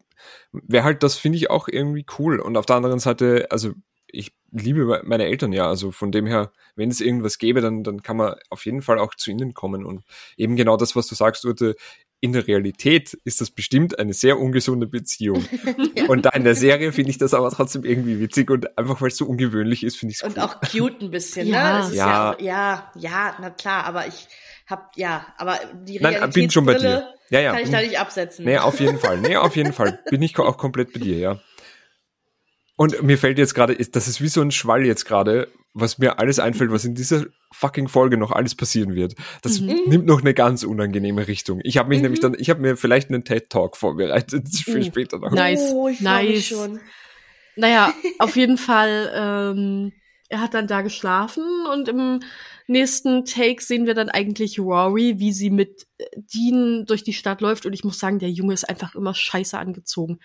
[0.52, 2.40] wäre halt das, finde ich, auch irgendwie cool.
[2.40, 3.74] Und auf der anderen Seite, also
[4.08, 8.02] ich liebe meine Eltern ja, also von dem her, wenn es irgendwas gäbe, dann, dann
[8.02, 9.86] kann man auf jeden Fall auch zu ihnen kommen.
[9.86, 10.04] Und
[10.38, 11.76] eben genau das, was du sagst, Urte,
[12.20, 15.46] in der Realität ist das bestimmt eine sehr ungesunde Beziehung.
[16.08, 19.10] Und da in der Serie finde ich das aber trotzdem irgendwie witzig und einfach weil
[19.10, 20.30] es so ungewöhnlich ist, finde ich es cool.
[20.30, 21.88] Und auch cute ein bisschen, Ja.
[21.88, 21.96] ne?
[21.96, 22.06] Ja.
[22.06, 22.32] ja.
[22.32, 24.28] auch, ja, ja, na klar, aber ich
[24.66, 26.82] hab, ja, aber die Nein, bin schon bei dir.
[26.82, 27.52] Realitätsbrille Ja, ja.
[27.54, 28.46] kann ich da nicht absetzen.
[28.46, 29.20] Nee, auf jeden Fall.
[29.20, 30.00] Nee, auf jeden Fall.
[30.10, 31.40] Bin ich auch komplett bei dir, ja.
[32.78, 36.20] Und mir fällt jetzt gerade, das ist wie so ein Schwall jetzt gerade, was mir
[36.20, 39.16] alles einfällt, was in dieser fucking Folge noch alles passieren wird.
[39.42, 39.76] Das Mhm.
[39.88, 41.60] nimmt noch eine ganz unangenehme Richtung.
[41.64, 42.04] Ich habe mich Mhm.
[42.04, 45.32] nämlich dann, ich habe mir vielleicht einen TED Talk vorbereitet für Uh, später noch.
[45.32, 46.28] Nice, Oh, ich nice.
[46.30, 46.80] mich schon.
[47.56, 49.92] Naja, auf jeden Fall, ähm,
[50.30, 52.20] er hat dann da geschlafen und im
[52.68, 57.66] nächsten Take sehen wir dann eigentlich Rory, wie sie mit Dean durch die Stadt läuft
[57.66, 60.20] und ich muss sagen, der Junge ist einfach immer scheiße angezogen.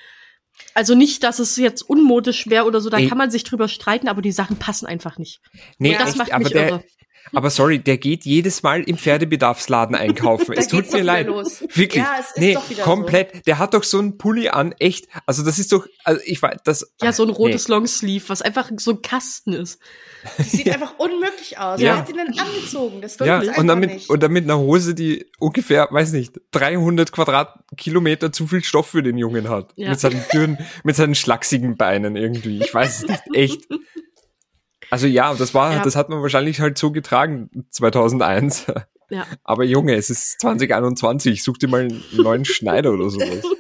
[0.75, 3.09] Also nicht, dass es jetzt unmodisch wäre oder so, da Ey.
[3.09, 5.41] kann man sich drüber streiten, aber die Sachen passen einfach nicht.
[5.79, 6.85] Nee, Ja, das echt, macht mich der, irre.
[7.33, 10.53] Aber sorry, der geht jedes Mal im Pferdebedarfsladen einkaufen.
[10.57, 11.27] Es tut mir leid.
[11.27, 11.63] los.
[11.75, 12.03] Wirklich.
[12.03, 13.47] Ja, es ist nee, doch wieder komplett.
[13.47, 15.07] Der hat doch so einen Pulli an, echt.
[15.27, 16.93] Also das ist doch, also ich weiß, das.
[17.03, 19.79] Ja, so ein rotes Longsleeve, was einfach so ein Kasten ist.
[20.39, 21.81] Das sieht einfach unmöglich aus.
[21.81, 21.95] Ja.
[21.95, 23.01] Wer hat ihn denn angezogen?
[23.01, 23.21] Das Nee.
[23.21, 24.09] wird Ja, einfach und dann, mit, nicht.
[24.11, 29.03] und dann mit einer Hose, die ungefähr, weiß nicht, 300 Quadratkilometer zu viel Stoff für
[29.03, 29.73] den Jungen hat.
[29.77, 29.91] Ja.
[29.91, 32.61] Mit seinen dürren, mit seinen schlachsigen Beinen irgendwie.
[32.63, 33.63] Ich weiß es nicht, echt.
[34.93, 35.83] Also ja, das war, Ja.
[35.83, 38.67] das hat man wahrscheinlich halt so getragen 2001.
[39.09, 39.27] Ja.
[39.43, 41.43] Aber Junge, es ist 2021.
[41.43, 43.43] Such dir mal einen neuen Schneider oder sowas.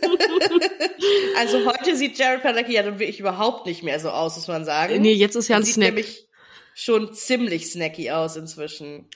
[1.36, 4.64] Also heute sieht Jared Padalecki ja dann wirklich überhaupt nicht mehr so aus, muss man
[4.64, 5.00] sagen.
[5.02, 5.88] Nee, jetzt ist ja ein sieht Snack.
[5.88, 6.28] nämlich
[6.74, 9.08] schon ziemlich snacky aus inzwischen.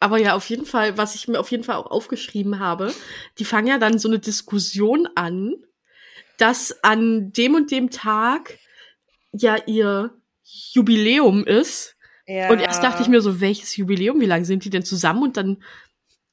[0.00, 2.94] Aber ja, auf jeden Fall, was ich mir auf jeden Fall auch aufgeschrieben habe,
[3.38, 5.54] die fangen ja dann so eine Diskussion an,
[6.38, 8.58] dass an dem und dem Tag
[9.32, 10.10] ja ihr
[10.72, 11.96] Jubiläum ist.
[12.26, 12.50] Ja.
[12.50, 14.20] Und erst dachte ich mir so, welches Jubiläum?
[14.20, 15.22] Wie lange sind die denn zusammen?
[15.22, 15.62] Und dann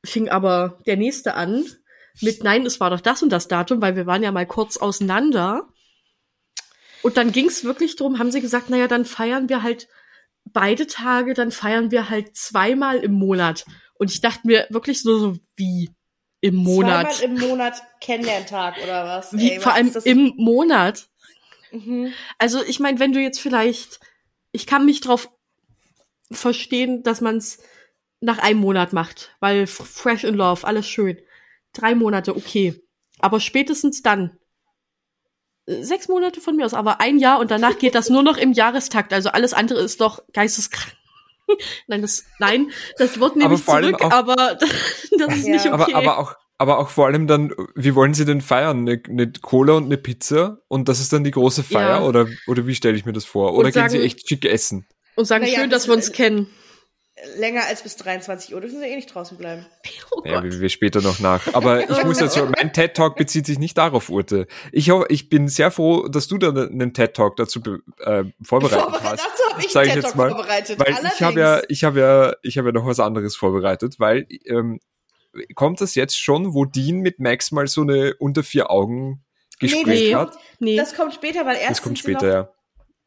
[0.03, 1.65] fing aber der nächste an
[2.21, 4.77] mit, nein, es war doch das und das Datum, weil wir waren ja mal kurz
[4.77, 5.67] auseinander.
[7.01, 9.87] Und dann ging es wirklich drum, haben sie gesagt, naja, dann feiern wir halt
[10.45, 13.65] beide Tage, dann feiern wir halt zweimal im Monat.
[13.95, 15.91] Und ich dachte mir wirklich so, so wie
[16.41, 17.13] im Monat.
[17.13, 19.33] Zweimal im Monat Kennenlerntag oder was?
[19.33, 20.05] Wie, Ey, vor was allem ist das?
[20.05, 21.07] im Monat.
[21.75, 22.13] Mhm.
[22.37, 23.99] Also ich meine, wenn du jetzt vielleicht,
[24.51, 25.29] ich kann mich drauf
[26.31, 27.59] verstehen, dass man es
[28.21, 31.19] nach einem Monat macht, weil fresh in love, alles schön.
[31.73, 32.81] Drei Monate, okay.
[33.19, 34.37] Aber spätestens dann.
[35.67, 38.37] Äh, Sechs Monate von mir aus, aber ein Jahr und danach geht das nur noch
[38.37, 39.13] im Jahrestakt.
[39.13, 40.95] Also alles andere ist doch geisteskrank.
[41.87, 44.35] nein, das, nein, das Wort nehme Aber ich zurück, auch- aber
[45.17, 45.53] das ist Ja.
[45.53, 45.93] nicht okay.
[45.93, 48.79] Aber, aber auch, aber auch vor allem dann, wie wollen sie denn feiern?
[48.87, 50.59] Eine, eine Cola und eine Pizza?
[50.67, 51.99] Und das ist dann die große Feier?
[51.99, 52.03] Ja.
[52.03, 53.53] Oder, oder wie stelle ich mir das vor?
[53.53, 54.87] Oder Und gehen sie sagen- echt schick essen?
[55.15, 56.47] und sagen Naja, schön, dass das- wir uns kennen.
[57.37, 59.65] Länger als bis 23 Uhr dürfen sie eh nicht draußen bleiben.
[60.11, 61.53] Oh Ja, wir, wir später noch nach.
[61.53, 64.47] Aber ich muss jetzt so, mein TED-Talk bezieht sich nicht darauf, Urte.
[64.71, 67.59] Ich, ho- ich bin sehr froh, dass du da einen TED-Talk dazu
[67.99, 69.23] äh, vorbereitet Vorbereitet- hast.
[69.25, 70.79] Dazu habe ich einen ich TED jetzt Talk mal, vorbereitet.
[70.79, 74.25] Weil ich habe ja, ich habe ja, ich habe ja noch was anderes vorbereitet, weil
[74.45, 74.79] ähm,
[75.55, 79.23] kommt das jetzt schon, wo Dean mit Max mal so eine unter vier Augen
[79.59, 80.15] Gespräch Nee.
[80.15, 80.37] hat?
[80.59, 80.75] Nee.
[80.77, 82.47] Das kommt später, weil erst Das kommt sind sie später, noch,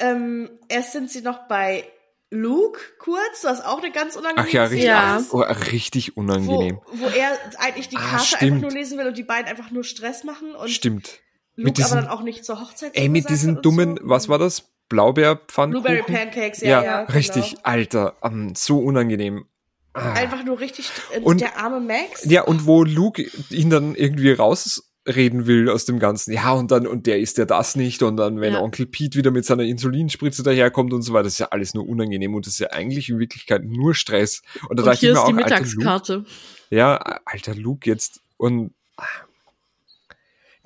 [0.00, 0.10] ja.
[0.10, 1.84] ähm, erst sind sie noch bei
[2.30, 5.22] Luke kurz, was auch eine ganz unangenehme Ach ja, richtig, Ja.
[5.30, 6.78] oh, richtig wo, unangenehm.
[6.92, 8.42] wo er eigentlich die Ah, Karte stimmt.
[8.42, 11.20] einfach nur lesen will und die beiden einfach nur Stress machen und Stimmt.
[11.56, 14.08] Luke Mit diesen- aber dann auch nicht zur Hochzeit Ey, mit diesen dummen, so.
[14.08, 14.70] was war das?
[14.90, 15.82] Blaubeerpfannkuchen?
[15.82, 17.00] Blueberry Pancakes, ja, Ja, ja.
[17.04, 17.12] genau.
[17.16, 19.46] richtig, Alter, ähm, so unangenehm.
[19.94, 20.12] Ah.
[20.12, 22.24] Einfach nur richtig, äh, Und- der arme Max.
[22.24, 26.32] Ja, und wo Luke ihn dann irgendwie rausreden will aus dem Ganzen.
[26.32, 28.02] Ja, und dann, und der ist ja das nicht.
[28.02, 28.60] Und dann, wenn Ja.
[28.60, 31.88] Onkel Pete wieder mit seiner Insulinspritze daherkommt und so weiter, das ist ja alles nur
[31.88, 34.42] unangenehm und das ist ja eigentlich in Wirklichkeit nur Stress.
[34.68, 36.24] Und da Und dachte hier ich mir ist auch, die alter Luke, Mittagskarte.
[36.70, 38.20] ja, alter Luke jetzt.
[38.36, 39.04] Und ah,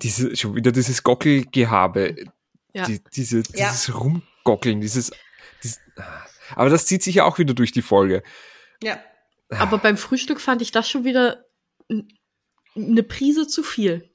[0.01, 2.15] diese, schon wieder dieses Gockelgehabe.
[2.73, 2.85] Ja.
[2.85, 3.69] Die, diese, Ja.
[3.69, 5.11] dieses Rumgockeln, dieses,
[5.63, 6.03] dieses, ah.
[6.55, 8.23] aber das zieht sich ja auch wieder durch die Folge.
[8.83, 8.97] Ja.
[9.59, 11.45] Aber beim Frühstück fand ich das schon wieder
[12.75, 14.09] eine Prise zu viel.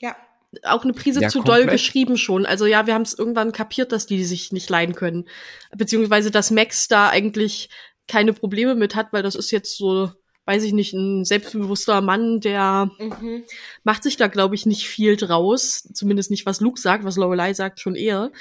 [0.00, 0.16] Ja.
[0.64, 1.70] Auch eine Prise Ja, zu doll komplett.
[1.72, 2.44] geschrieben schon.
[2.46, 5.28] Also ja, wir haben es irgendwann kapiert, dass die sich nicht leiden können.
[5.76, 7.68] Beziehungsweise, dass Max da eigentlich
[8.08, 10.10] keine Probleme mit hat, weil das ist jetzt so,
[10.46, 13.44] weiß ich nicht, ein selbstbewusster Mann, der Mhm.
[13.84, 15.88] macht sich da, glaube ich, nicht viel draus.
[15.94, 18.32] Zumindest nicht, was Luke sagt, was Lorelei sagt schon eher.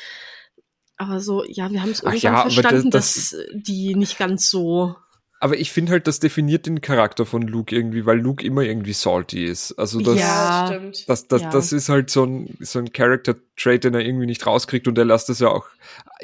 [0.98, 4.96] Aber so, ja, wir haben es irgendwann ja, verstanden, das- dass die nicht ganz so
[5.42, 8.92] Aber ich finde halt, das definiert den Charakter von Luke irgendwie, weil Luke immer irgendwie
[8.92, 9.72] salty ist.
[9.80, 10.62] Also das, Ja.
[10.62, 11.10] das stimmt.
[11.10, 11.50] das, das, Ja.
[11.50, 15.06] das ist halt so ein, so ein Character-Trait, den er irgendwie nicht rauskriegt und er
[15.06, 15.68] lässt das ja auch,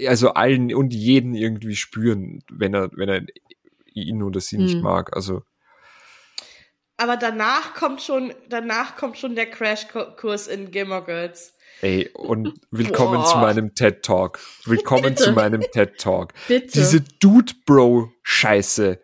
[0.05, 3.22] also allen und jeden irgendwie spüren, wenn er, wenn er
[3.93, 4.82] ihn oder sie nicht Hm.
[4.82, 5.16] mag.
[5.16, 5.43] Also,
[6.97, 11.53] Aber danach kommt schon, danach kommt schon der Crashkurs in Gilmore Girls.
[11.82, 13.26] Ey, und willkommen Boah.
[13.26, 14.39] zu meinem TED Talk.
[14.65, 15.23] Willkommen Bitte.
[15.23, 16.34] zu meinem TED Talk.
[16.47, 16.71] bitte.
[16.73, 18.99] Diese Dude-Bro-Scheiße.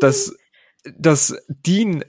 [0.00, 0.36] dass,
[0.96, 2.04] dass Dean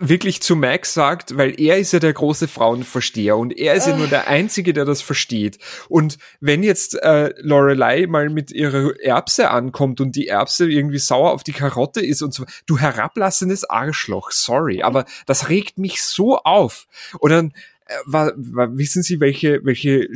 [0.00, 3.94] wirklich zu Max sagt, weil er ist ja der große Frauenversteher und er ist ja
[3.94, 5.58] nur der Einzige, der das versteht.
[5.88, 11.32] Und wenn jetzt äh, Lorelei mal mit ihrer Erbse ankommt und die Erbse irgendwie sauer
[11.32, 16.38] auf die Karotte ist und so, du herablassendes Arschloch, sorry, aber das regt mich so
[16.38, 16.86] auf.
[17.18, 17.52] Und dann
[17.90, 20.08] äh, wa, wa, wissen Sie, welche welche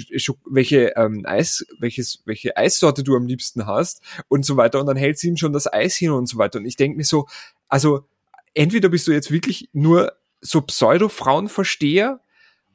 [0.47, 4.81] welche ähm, Eis welches welche Eissorte du am liebsten hast und so weiter.
[4.81, 6.59] Und dann hält sie ihm schon das Eis hin und so weiter.
[6.61, 7.27] Und ich denke mir so,
[7.69, 8.07] also
[8.55, 12.21] entweder bist du jetzt wirklich nur so Pseudo-Frauenversteher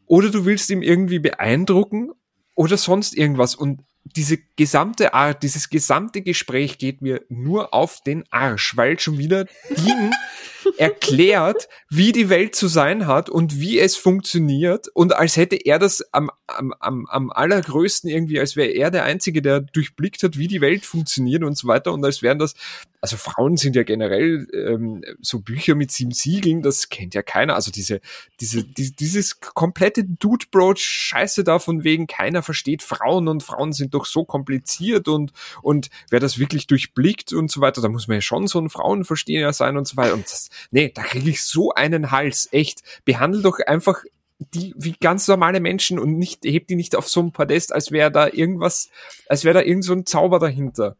[0.06, 2.12] oder du willst ihm irgendwie beeindrucken
[2.56, 3.56] oder sonst irgendwas.
[3.56, 3.82] Und
[4.16, 9.46] diese gesamte Art, dieses gesamte Gespräch geht mir nur auf den Arsch, weil schon wieder
[9.70, 10.12] Dean
[10.78, 15.80] erklärt, wie die Welt zu sein hat und wie es funktioniert und als hätte er
[15.80, 20.38] das am, am, am, am allergrößten irgendwie, als wäre er der Einzige, der durchblickt hat,
[20.38, 22.54] wie die Welt funktioniert und so weiter und als wären das,
[23.02, 27.56] also Frauen sind ja generell ähm, so Bücher mit sieben Siegeln, das kennt ja keiner,
[27.56, 28.02] also diese,
[28.40, 34.06] diese, die, dieses komplette Dude-Bro-Scheiße da von wegen, keiner versteht Frauen und Frauen sind doch
[34.06, 35.32] so kompliziert und,
[35.62, 38.70] und wer das wirklich durchblickt und so weiter, da muss man ja schon so ein
[38.70, 40.14] Frauenversteher sein und so weiter.
[40.14, 44.04] Und das, nee, da kriege ich so einen Hals, echt, behandle doch einfach
[44.40, 47.92] die wie ganz normale Menschen und nicht hebt die nicht auf so ein Podest, als
[47.92, 48.90] wäre da irgendwas,
[49.28, 50.96] als wäre da irgend so ein Zauber dahinter.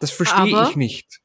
[0.00, 1.20] Das verstehe ich nicht.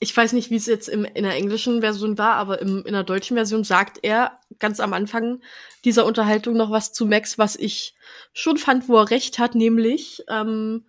[0.00, 2.92] ich weiß nicht, wie es jetzt im, in der englischen Version war, aber im, in
[2.92, 5.40] der deutschen Version sagt er ganz am Anfang
[5.84, 7.94] dieser Unterhaltung noch was zu Max, was ich
[8.34, 10.84] schon fand, wo er recht hat, nämlich ähm,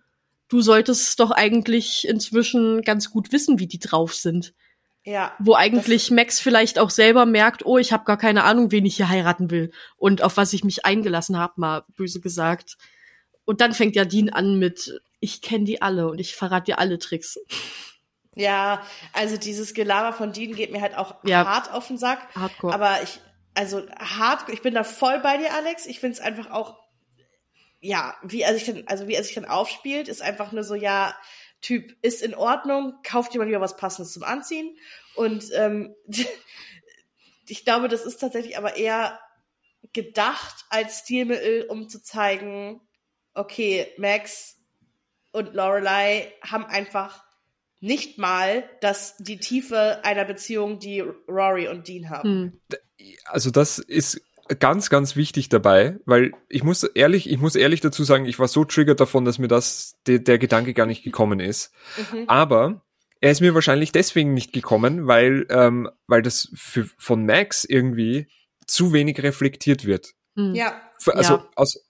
[0.48, 4.54] du solltest doch eigentlich inzwischen ganz gut wissen, wie die drauf sind.
[5.06, 5.32] Ja.
[5.38, 8.96] Wo eigentlich Max vielleicht auch selber merkt, oh, ich habe gar keine Ahnung, wen ich
[8.96, 12.76] hier heiraten will und auf was ich mich eingelassen habe, mal böse gesagt.
[13.44, 16.80] Und dann fängt ja Dean an mit, ich kenne die alle und ich verrate dir
[16.80, 17.38] alle Tricks.
[18.34, 18.82] Ja,
[19.12, 21.46] also dieses Gelaber von Dean geht mir halt auch Ja.
[21.46, 22.26] hart auf den Sack.
[22.34, 22.74] Hardcore.
[22.74, 23.20] Aber ich,
[23.54, 25.86] also hart, ich bin da voll bei dir, Alex.
[25.86, 26.80] Ich finde es einfach auch,
[27.80, 30.74] ja, wie er sich dann, also wie er sich dann aufspielt, ist einfach nur so,
[30.74, 31.14] ja,
[31.60, 34.76] Typ ist in Ordnung, kauft mal wieder was Passendes zum Anziehen.
[35.14, 35.94] Und ähm,
[37.48, 39.18] ich glaube, das ist tatsächlich aber eher
[39.92, 42.80] gedacht als Stilmittel, um zu zeigen,
[43.34, 44.56] okay, Max
[45.32, 47.24] und Lorelei haben einfach
[47.80, 52.60] nicht mal das, die Tiefe einer Beziehung, die Rory und Dean haben.
[52.68, 52.78] Hm.
[53.26, 54.20] also das ist
[54.58, 58.48] ganz, ganz wichtig dabei, weil ich muss ehrlich, ich muss ehrlich dazu sagen, ich war
[58.48, 61.72] so triggert davon, dass mir das, der, der Gedanke gar nicht gekommen ist.
[62.12, 62.24] Mhm.
[62.28, 62.82] Aber
[63.20, 68.28] er ist mir wahrscheinlich deswegen nicht gekommen, weil, ähm, weil das für, von Max irgendwie
[68.66, 70.14] zu wenig reflektiert wird.
[70.36, 70.54] Hm.
[70.54, 70.80] Ja,
[71.14, 71.48] Also Ja.
[71.56, 71.84] aus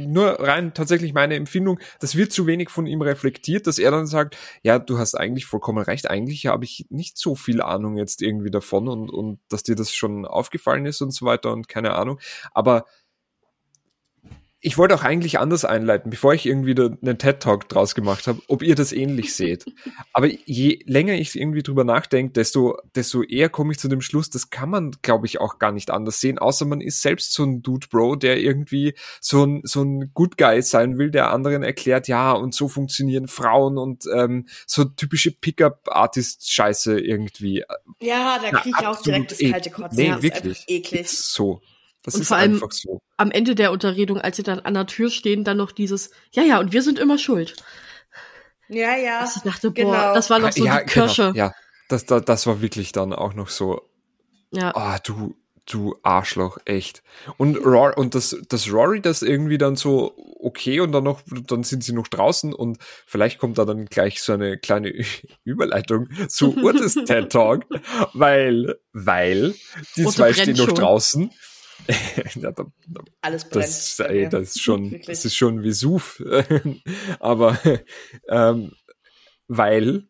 [0.00, 4.06] nur rein tatsächlich meine Empfindung, das wird zu wenig von ihm reflektiert, dass er dann
[4.06, 8.22] sagt, ja, du hast eigentlich vollkommen recht, eigentlich habe ich nicht so viel Ahnung jetzt
[8.22, 11.94] irgendwie davon und, und dass dir das schon aufgefallen ist und so weiter und keine
[11.94, 12.18] Ahnung.
[12.52, 12.84] Aber
[14.64, 18.40] ich wollte auch eigentlich anders einleiten, bevor ich irgendwie da einen TED-Talk draus gemacht habe,
[18.46, 19.64] ob ihr das ähnlich seht.
[20.12, 24.30] Aber je länger ich irgendwie drüber nachdenke, desto, desto eher komme ich zu dem Schluss,
[24.30, 27.42] das kann man, glaube ich, auch gar nicht anders sehen, außer man ist selbst so
[27.42, 31.64] ein Dude Bro, der irgendwie so ein, so ein Good Guy sein will, der anderen
[31.64, 37.64] erklärt, ja, und so funktionieren Frauen und ähm, so typische Pickup-Artist-Scheiße irgendwie.
[38.00, 39.98] ja, da kriege ich auch direkt das kalte Kotzen.
[39.98, 40.64] Nee, wirklich.
[40.68, 41.08] eklig.
[41.10, 41.62] So.
[42.02, 43.00] Das Und ist vor allem- einfach so.
[43.16, 46.42] Am Ende der Unterredung, als sie dann an der Tür stehen, dann noch dieses, ja,
[46.42, 47.56] ja, und wir sind immer schuld.
[48.68, 49.20] Ja, ja.
[49.20, 50.14] Dass ich dachte, boah, genau.
[50.14, 51.22] das war noch so ja, die Kirsche.
[51.32, 51.52] Genau, ja,
[51.88, 53.82] das, das, das war wirklich dann auch noch so,
[54.50, 54.74] Ja.
[54.74, 55.36] Ah, du,
[55.66, 57.02] du Arschloch, echt.
[57.36, 61.62] Und, Rory, und das, das Rory, das irgendwie dann so okay und dann noch, dann
[61.62, 65.04] sind sie noch draußen und vielleicht kommt da dann gleich so eine kleine Ü-
[65.44, 67.64] Überleitung zu Urtes TED Talk,
[68.12, 69.54] weil, weil
[69.96, 70.74] die Urte zwei stehen noch schon.
[70.74, 71.30] draußen.
[72.34, 73.64] ja, da, da, Alles brennt.
[73.66, 75.06] das, ey, das ist schon, Wirklich.
[75.06, 76.22] das ist schon Vesuv.
[77.20, 77.58] Aber
[78.28, 78.72] ähm,
[79.48, 80.04] weil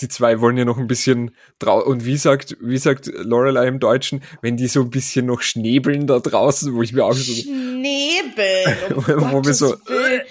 [0.00, 3.80] die zwei wollen ja noch ein bisschen drau und wie sagt, wie sagt Lorelei im
[3.80, 7.32] Deutschen, wenn die so ein bisschen noch schnäbeln da draußen, wo ich mir auch so,
[7.32, 8.76] Schnäbeln.
[8.94, 10.22] Um Wo wir Gottes so- Willen.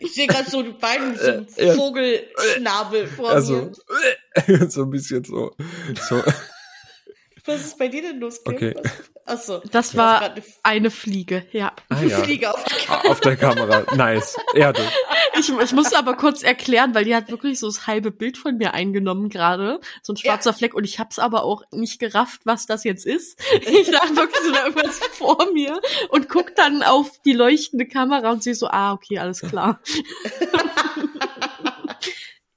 [0.00, 1.76] Ich sehe gerade so die beiden so einen.
[1.76, 3.72] Vogelschnabel vor also
[4.46, 4.68] mir.
[4.70, 5.56] so ein bisschen so,
[6.08, 6.22] so
[7.46, 8.54] Was ist bei dir denn los, Kim?
[8.54, 8.74] Okay.
[8.76, 8.92] Was-
[9.28, 9.60] Achso.
[9.72, 11.72] Das war grad eine Fliege, ja.
[11.88, 14.80] ah, eine ja, Fliege auf der Ah, auf der Kamera, nice, Erde.
[15.38, 18.56] Ich, ich musste aber kurz erklären, weil die hat wirklich so das halbe Bild von
[18.56, 19.80] mir eingenommen gerade.
[20.02, 20.74] So ein schwarzer Fleck.
[20.74, 23.40] Und ich hab's aber auch nicht gerafft, was das jetzt ist.
[23.62, 25.80] Ich dachte wirklich so da irgendwas vor mir
[26.10, 29.80] und guck dann auf die leuchtende Kamera und sehe so, ah, okay, alles klar.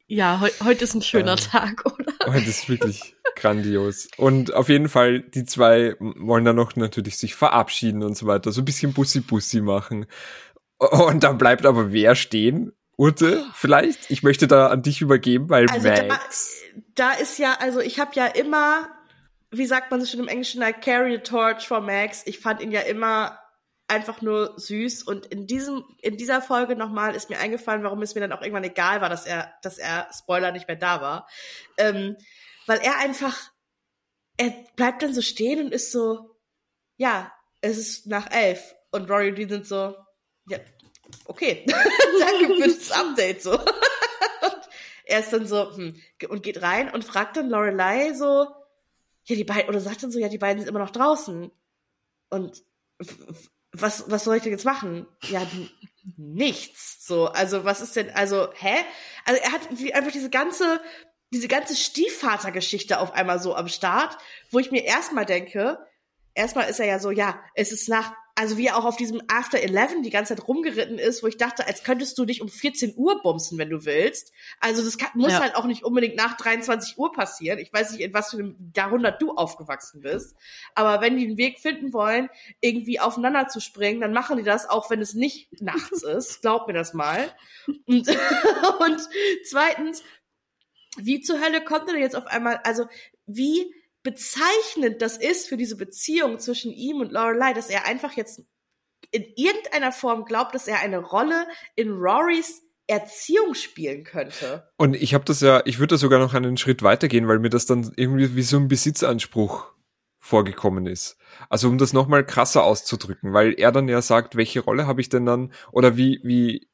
[0.09, 1.37] ja, heu, heute ist ein schöner Ähm.
[1.37, 2.13] Tag, oder?
[2.25, 4.07] Das ist wirklich grandios.
[4.17, 8.51] Und auf jeden Fall, die zwei wollen dann noch natürlich sich verabschieden und so weiter,
[8.51, 10.07] so ein bisschen Bussi-Bussi machen.
[10.79, 12.71] Und dann bleibt aber wer stehen?
[12.97, 14.09] Urte, vielleicht?
[14.11, 16.59] Ich möchte da an dich übergeben, weil Also da, Max.
[16.95, 18.87] da ist ja, also ich habe ja immer,
[19.51, 22.23] wie sagt man so schon im Englischen, I carry a torch for Max.
[22.25, 23.37] Ich fand ihn ja immer
[23.89, 25.03] einfach nur süß.
[25.03, 28.41] Und in diesem in dieser Folge nochmal ist mir eingefallen, warum es mir dann auch
[28.41, 31.27] irgendwann egal war, dass er dass er Spoiler nicht mehr da war,
[31.77, 32.15] ähm,
[32.67, 33.51] weil er einfach
[34.37, 36.37] er bleibt dann so stehen und ist so
[36.97, 37.31] ja
[37.61, 38.75] es ist nach elf.
[38.91, 39.95] Und Rory und Dean sind so
[40.47, 40.59] ja
[41.25, 41.65] okay.
[42.19, 43.53] Danke für das Update so.
[43.53, 44.69] Und
[45.05, 48.47] er ist dann so hm, und geht rein und fragt dann Lorelei so
[49.25, 51.51] ja die beiden oder sagt dann so ja die beiden sind immer noch draußen.
[52.29, 52.63] Und
[53.71, 55.05] was, was soll ich denn jetzt machen?
[55.29, 55.45] Ja,
[56.17, 57.05] nichts.
[57.05, 58.75] So, also was ist denn, also, hä?
[59.25, 60.81] Also er hat die- einfach diese ganze,
[61.31, 64.17] diese ganze Stiefvatergeschichte auf einmal so am Start,
[64.51, 65.77] wo ich mir erstmal denke,
[66.33, 69.21] erstmal ist er ja so, ja, es ist nach, also wie er auch auf diesem
[69.27, 72.47] After 11 die ganze Zeit rumgeritten ist, wo ich dachte, als könntest du dich um
[72.47, 74.31] 14 Uhr bumsen, wenn du willst.
[74.61, 75.41] Also das kann, muss Ja.
[75.41, 77.59] halt auch nicht unbedingt nach 23 Uhr passieren.
[77.59, 80.37] Ich weiß nicht, in was für einem Jahrhundert du aufgewachsen bist.
[80.73, 82.29] Aber wenn die einen Weg finden wollen,
[82.61, 86.39] irgendwie aufeinander zu springen, dann machen die das, auch wenn es nicht nachts ist.
[86.41, 87.35] Glaub mir das mal.
[87.87, 88.07] Und,
[88.79, 89.01] und
[89.49, 90.01] zweitens,
[90.95, 92.85] wie zur Hölle kommt er denn jetzt auf einmal, also
[93.25, 93.75] wie
[94.09, 98.41] bezeichnend das ist für diese Beziehung zwischen ihm und Lorelei, dass er einfach jetzt
[99.11, 104.67] in irgendeiner Form glaubt, dass er eine Rolle in Rorys Erziehung spielen könnte.
[104.77, 107.51] Und ich habe das ja, ich würde da sogar noch einen Schritt weitergehen, weil mir
[107.51, 109.71] das dann irgendwie wie so ein Besitzanspruch
[110.17, 111.17] vorgekommen ist.
[111.49, 115.09] Also um das nochmal krasser auszudrücken, weil er dann ja sagt, welche Rolle habe ich
[115.09, 116.67] denn dann, oder wie, wie,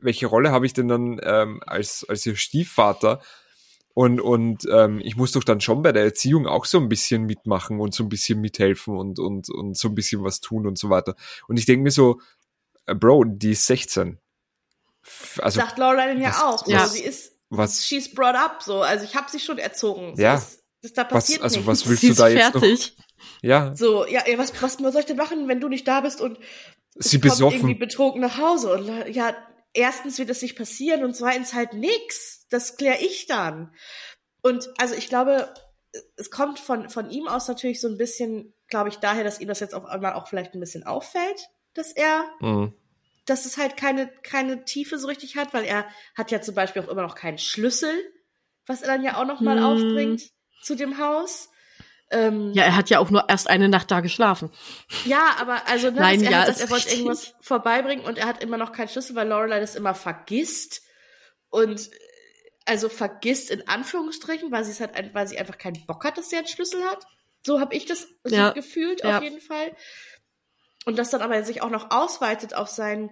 [0.00, 3.22] welche Rolle habe ich denn dann ähm, als, als ihr Stiefvater?
[3.94, 7.24] Und, und ähm, ich muss doch dann schon bei der Erziehung auch so ein bisschen
[7.26, 10.76] mitmachen und so ein bisschen mithelfen und, und, und so ein bisschen was tun und
[10.78, 11.14] so weiter.
[11.46, 12.20] Und ich denke mir so,
[12.86, 14.18] äh, Bro, die ist 16.
[15.38, 16.66] Also, Sagt Laureline ja auch.
[16.66, 16.86] Ja.
[16.86, 18.80] So, sie ist, was, she's brought up, so.
[18.82, 20.16] Also ich habe sie schon erzogen.
[20.16, 20.34] So, Ja.
[20.34, 22.60] Das, das da passiert was, also was willst Sie du ist da jetzt noch?
[22.62, 22.96] fertig.
[23.42, 26.20] Ja, So, ja, ey, was, was soll ich denn machen, wenn du nicht da bist
[26.20, 26.38] und
[26.96, 27.78] sie komm irgendwie besoffen.
[27.78, 28.72] betrunken nach Hause?
[28.74, 29.34] Und ja,
[29.74, 32.46] erstens wird das nicht passieren und zweitens halt nix.
[32.48, 33.74] Das klär ich dann.
[34.42, 35.52] Und also ich glaube,
[36.16, 39.48] es kommt von, von ihm aus natürlich so ein bisschen, glaube ich, daher, dass ihm
[39.48, 42.74] das jetzt auf einmal auch vielleicht ein bisschen auffällt, dass er, Mhm.
[43.26, 46.82] dass es halt keine, keine Tiefe so richtig hat, weil er hat ja zum Beispiel
[46.82, 47.94] auch immer noch keinen Schlüssel,
[48.66, 49.64] was er dann ja auch noch mal Hm.
[49.64, 50.22] aufbringt
[50.62, 51.48] zu dem Haus.
[52.14, 54.50] Ähm, Ja, er hat ja auch nur erst eine Nacht da geschlafen.
[55.04, 57.00] Ja, aber also ne, Nein, dass er, ja, halt sagt, ist er wollte richtig.
[57.00, 60.82] irgendwas vorbeibringen und er hat immer noch keinen Schlüssel, weil Lorelei das immer vergisst
[61.50, 61.90] und
[62.66, 66.30] also vergisst in Anführungsstrichen, weil sie es halt, weil sie einfach keinen Bock hat, dass
[66.30, 67.04] sie einen Schlüssel hat.
[67.44, 69.18] So habe ich das so Ja, gefühlt ja.
[69.18, 69.76] auf jeden Fall.
[70.86, 73.10] Und das dann aber sich auch noch ausweitet auf sein,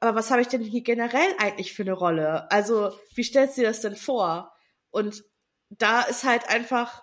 [0.00, 2.50] aber was habe ich denn hier generell eigentlich für eine Rolle?
[2.50, 4.52] Also wie stellst du dir das denn vor?
[4.90, 5.22] Und
[5.68, 7.02] da ist halt einfach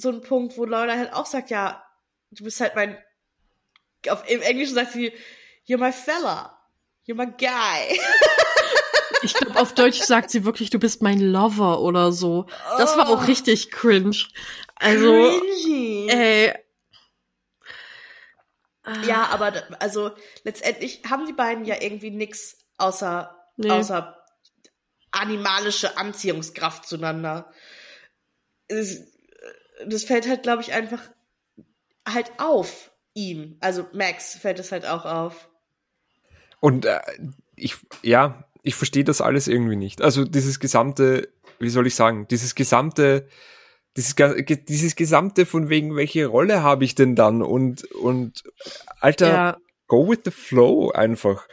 [0.00, 1.82] so ein Punkt, wo Lorelei halt auch sagt, ja,
[2.30, 2.96] du bist halt mein
[4.08, 5.12] auf, im Englischen sagt sie,
[5.66, 6.58] you're my fella.
[7.06, 7.98] You're my guy.
[9.22, 12.46] Ich glaube, auf Deutsch sagt sie wirklich, du bist mein Lover oder so.
[12.78, 13.26] Das war auch Oh.
[13.26, 14.16] richtig cringe.
[14.76, 16.08] Also, Cringy.
[16.08, 16.54] ey.
[19.06, 20.12] Ja, aber also
[20.44, 23.70] letztendlich haben die beiden ja irgendwie nix außer, Nee.
[23.72, 24.24] außer
[25.10, 27.52] animalische Anziehungskraft zueinander.
[28.68, 29.17] Es-
[29.86, 31.02] Das fällt halt, glaube ich, einfach
[32.06, 33.56] halt auf ihm.
[33.60, 35.48] Also Max fällt es halt auch auf.
[36.60, 37.00] Und äh,
[37.56, 40.02] ich, ja, ich verstehe das alles irgendwie nicht.
[40.02, 43.28] Also dieses gesamte, wie soll ich sagen, dieses gesamte,
[43.96, 44.14] dieses,
[44.68, 47.42] dieses gesamte von wegen, welche Rolle habe ich denn dann?
[47.42, 48.42] Und, und
[49.00, 49.56] Alter, Ja,
[49.86, 51.48] go with the flow einfach.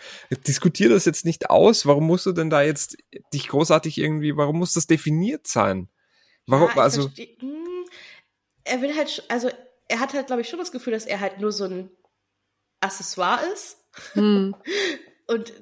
[0.48, 1.86] Diskutier das jetzt nicht aus.
[1.86, 2.98] Warum musst du denn da jetzt
[3.34, 5.90] dich großartig irgendwie, warum muss das definiert sein?
[6.48, 7.65] Warum, Ja, also, versteh- hm,
[8.66, 9.50] er will halt, sch- also
[9.88, 11.90] er hat halt, glaube ich, schon das Gefühl, dass er halt nur so ein
[12.82, 13.78] Accessoire ist.
[14.14, 14.56] hm.
[15.28, 15.54] Und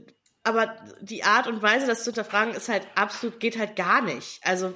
[0.45, 4.41] aber die Art und Weise, das zu hinterfragen, ist halt absolut, geht halt gar nicht.
[4.43, 4.73] Also,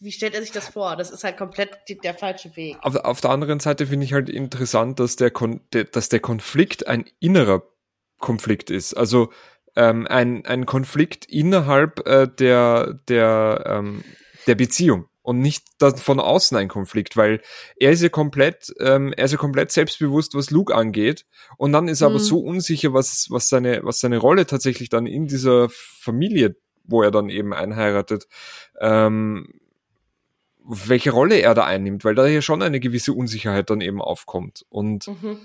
[0.00, 0.96] wie stellt er sich das vor?
[0.96, 2.78] Das ist halt komplett die, der falsche Weg.
[2.80, 6.20] auf, auf der anderen Seite finde ich halt interessant, dass der, Kon der, dass der
[6.20, 7.62] Konflikt ein innerer
[8.20, 8.94] Konflikt ist.
[8.94, 9.30] Also
[9.76, 14.04] ähm, ein, ein Konflikt innerhalb äh, der, der, ähm,
[14.46, 17.40] der Beziehung und nicht dann von außen ein Konflikt, weil
[17.76, 21.24] er ist ja komplett, ähm, er ist ja komplett selbstbewusst, was Luke angeht,
[21.56, 22.24] und dann ist er aber Mhm.
[22.24, 27.10] so unsicher, was, was seine, was seine Rolle tatsächlich dann in dieser Familie, wo er
[27.12, 28.26] dann eben einheiratet,
[28.80, 29.46] ähm,
[30.64, 34.64] welche Rolle er da einnimmt, weil da ja schon eine gewisse Unsicherheit dann eben aufkommt.
[34.68, 35.38] Und Mhm.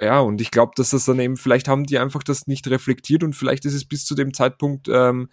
[0.00, 3.24] ja, und ich glaube, dass das dann eben, vielleicht haben die einfach das nicht reflektiert
[3.24, 5.30] und vielleicht ist es bis zu dem Zeitpunkt ähm,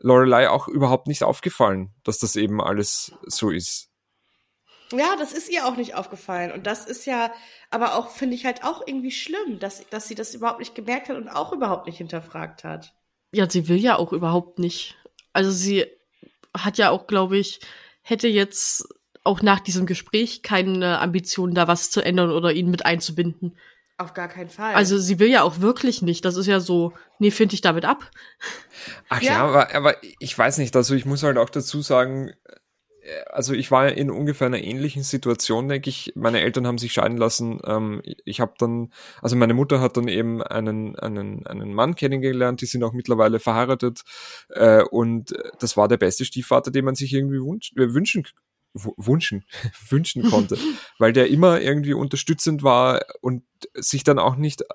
[0.00, 3.90] Lorelei auch überhaupt nicht aufgefallen, dass das eben alles so ist.
[4.92, 6.52] Ja, das ist ihr auch nicht aufgefallen.
[6.52, 7.30] Und das ist ja,
[7.70, 11.08] aber auch, finde ich halt auch irgendwie schlimm, dass, dass sie das überhaupt nicht gemerkt
[11.08, 12.94] hat und auch überhaupt nicht hinterfragt hat.
[13.32, 14.96] ja, sie will ja auch überhaupt nicht.
[15.32, 15.84] Also sie
[16.56, 17.60] hat ja auch, glaube ich,
[18.02, 18.88] hätte jetzt
[19.24, 23.58] auch nach diesem Gespräch keine Ambition, da was zu ändern oder ihn mit einzubinden.
[24.00, 24.74] Auf gar keinen Fall.
[24.74, 26.24] Also sie will ja auch wirklich nicht.
[26.24, 28.08] Das ist ja so, nee, finde ich damit ab.
[29.08, 29.44] Ach ja, Ja.
[29.44, 32.28] aber, aber ich weiß nicht, also ich muss halt auch dazu sagen,
[33.02, 36.12] äh, also ich war in ungefähr einer ähnlichen Situation, denke ich.
[36.14, 37.58] Meine Eltern haben sich scheiden lassen.
[37.66, 42.60] Ähm, ich habe dann, also meine Mutter hat dann eben einen, einen, einen Mann kennengelernt,
[42.60, 44.02] die sind auch mittlerweile verheiratet.
[44.50, 48.28] Äh, und das war der beste Stiefvater, den man sich irgendwie wünschen
[48.74, 49.44] wünschen,
[49.88, 50.58] wünschen konnte,
[50.98, 53.44] weil der immer irgendwie unterstützend war und
[53.74, 54.66] sich dann auch nicht äh,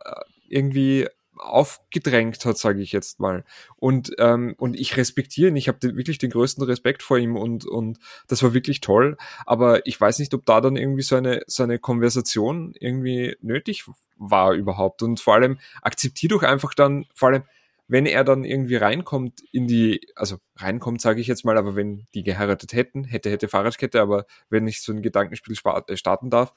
[0.48, 3.44] irgendwie aufgedrängt hat, sage ich jetzt mal.
[3.76, 7.66] Und ähm, und ich respektiere ihn, ich habe wirklich den größten Respekt vor ihm und
[7.66, 9.18] und das war wirklich toll.
[9.46, 13.86] Aber ich weiß nicht, ob da dann irgendwie so eine so eine Konversation irgendwie nötig
[14.18, 15.02] war überhaupt.
[15.02, 17.44] Und vor allem akzeptier doch einfach dann, vor allem
[17.88, 22.06] wenn er dann irgendwie reinkommt in die, also reinkommt, sage ich jetzt mal, aber wenn
[22.14, 25.56] die geheiratet hätten, hätte, hätte Fahrradkette, aber wenn ich so ein Gedankenspiel
[25.88, 26.54] äh, starten darf,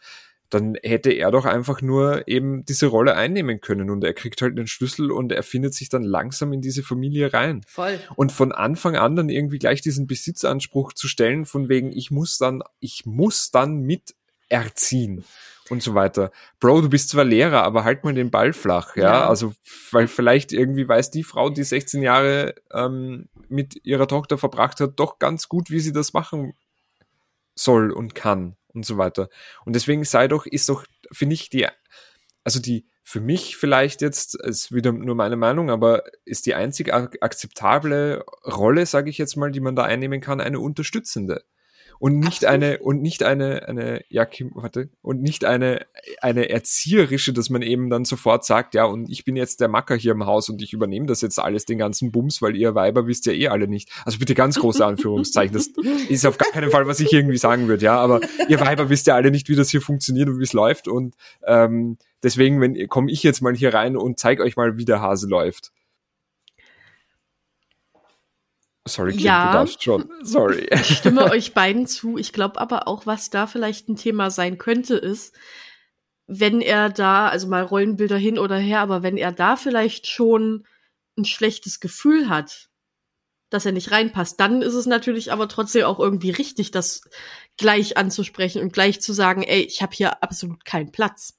[0.50, 4.56] dann hätte er doch einfach nur eben diese Rolle einnehmen können und er kriegt halt
[4.56, 7.62] den Schlüssel und er findet sich dann langsam in diese Familie rein.
[7.66, 7.98] Voll.
[8.14, 12.38] Und von Anfang an dann irgendwie gleich diesen Besitzanspruch zu stellen, von wegen, ich muss
[12.38, 14.14] dann, ich muss dann mit
[14.48, 15.24] erziehen
[15.70, 16.30] und so weiter.
[16.60, 19.02] Bro, du bist zwar Lehrer, aber halt mal den Ball flach, ja.
[19.02, 19.28] ja.
[19.28, 19.54] Also,
[19.90, 24.98] weil vielleicht irgendwie weiß die Frau, die 16 Jahre ähm, mit ihrer Tochter verbracht hat,
[24.98, 26.54] doch ganz gut, wie sie das machen
[27.54, 29.28] soll und kann und so weiter.
[29.64, 31.66] Und deswegen sei doch, ist doch, finde ich, die,
[32.44, 36.92] also die, für mich vielleicht jetzt, ist wieder nur meine Meinung, aber ist die einzig
[36.92, 41.44] akzeptable Rolle, sage ich jetzt mal, die man da einnehmen kann, eine unterstützende
[41.98, 42.54] und nicht Absolut.
[42.54, 45.86] eine und nicht eine eine ja Kim, warte und nicht eine
[46.20, 49.96] eine erzieherische, dass man eben dann sofort sagt, ja und ich bin jetzt der Macker
[49.96, 53.06] hier im Haus und ich übernehme das jetzt alles den ganzen Bums, weil ihr Weiber
[53.06, 53.90] wisst ja eh alle nicht.
[54.04, 55.70] Also bitte ganz große Anführungszeichen, das
[56.08, 59.06] ist auf gar keinen Fall, was ich irgendwie sagen würde, ja, aber ihr Weiber wisst
[59.06, 61.14] ja alle nicht, wie das hier funktioniert und wie es läuft und
[61.46, 65.00] ähm, deswegen wenn komme ich jetzt mal hier rein und zeige euch mal, wie der
[65.00, 65.72] Hase läuft.
[68.86, 70.10] Sorry, Kim, ja, du darfst schon.
[70.22, 70.68] Sorry.
[70.72, 72.18] Ich stimme euch beiden zu.
[72.18, 75.34] Ich glaube aber auch, was da vielleicht ein Thema sein könnte, ist,
[76.26, 80.66] wenn er da, also mal Rollenbilder hin oder her, aber wenn er da vielleicht schon
[81.18, 82.68] ein schlechtes Gefühl hat,
[83.50, 87.02] dass er nicht reinpasst, dann ist es natürlich aber trotzdem auch irgendwie richtig, das
[87.56, 91.38] gleich anzusprechen und gleich zu sagen, ey, ich habe hier absolut keinen Platz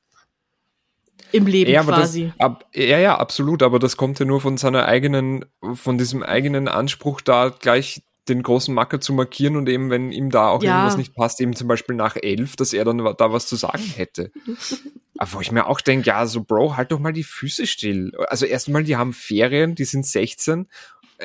[1.32, 2.32] im Leben ja, quasi.
[2.38, 6.24] Das, ab, ja, ja, absolut, aber das kommt ja nur von seiner eigenen, von diesem
[6.24, 10.62] eigenen Anspruch da gleich den großen Macker zu markieren und eben, wenn ihm da auch
[10.62, 10.76] ja.
[10.76, 13.84] irgendwas nicht passt, eben zum Beispiel nach elf, dass er dann da was zu sagen
[13.84, 14.32] hätte.
[15.18, 18.12] Aber wo ich mir auch denke, ja, so Bro, halt doch mal die Füße still.
[18.28, 20.66] Also erstmal, die haben Ferien, die sind 16 äh,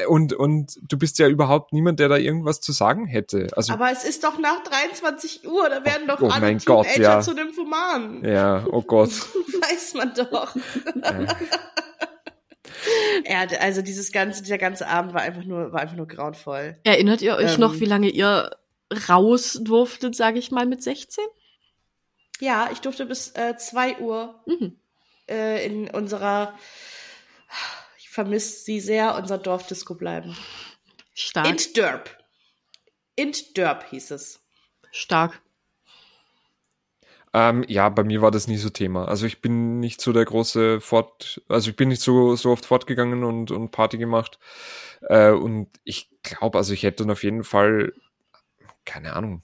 [0.09, 3.49] und, und du bist ja überhaupt niemand, der da irgendwas zu sagen hätte.
[3.55, 6.89] Also, Aber es ist doch nach 23 Uhr, da werden doch oh, alle mein Teenager
[6.89, 7.21] Gott, ja.
[7.21, 8.25] zu Nymphomanen.
[8.25, 9.11] Ja, oh Gott.
[9.71, 10.57] Weiß man doch.
[13.25, 13.45] Ja.
[13.45, 16.77] ja, also dieses ganze, dieser ganze Abend war einfach nur, war einfach nur grauenvoll.
[16.83, 18.51] Erinnert ihr euch ähm, noch, wie lange ihr
[19.09, 21.23] raus durftet, sage ich mal, mit 16?
[22.41, 24.77] Ja, ich durfte bis äh, 2 Uhr mhm.
[25.29, 26.55] äh, in unserer
[28.13, 30.37] vermisst sie sehr, unser Dorfdisco bleiben.
[31.15, 31.49] Stark.
[31.49, 32.19] Int Derp.
[33.17, 34.39] Int Derp hieß es.
[34.91, 35.41] Stark.
[37.33, 39.09] Ähm, ja, bei mir war das nie so Thema.
[39.09, 42.67] Also ich bin nicht so der große Fort, also ich bin nicht so, so oft
[42.67, 44.39] fortgegangen und, und Party gemacht.
[45.09, 47.95] Äh, und ich glaube, also ich hätte dann auf jeden Fall,
[48.85, 49.43] keine Ahnung,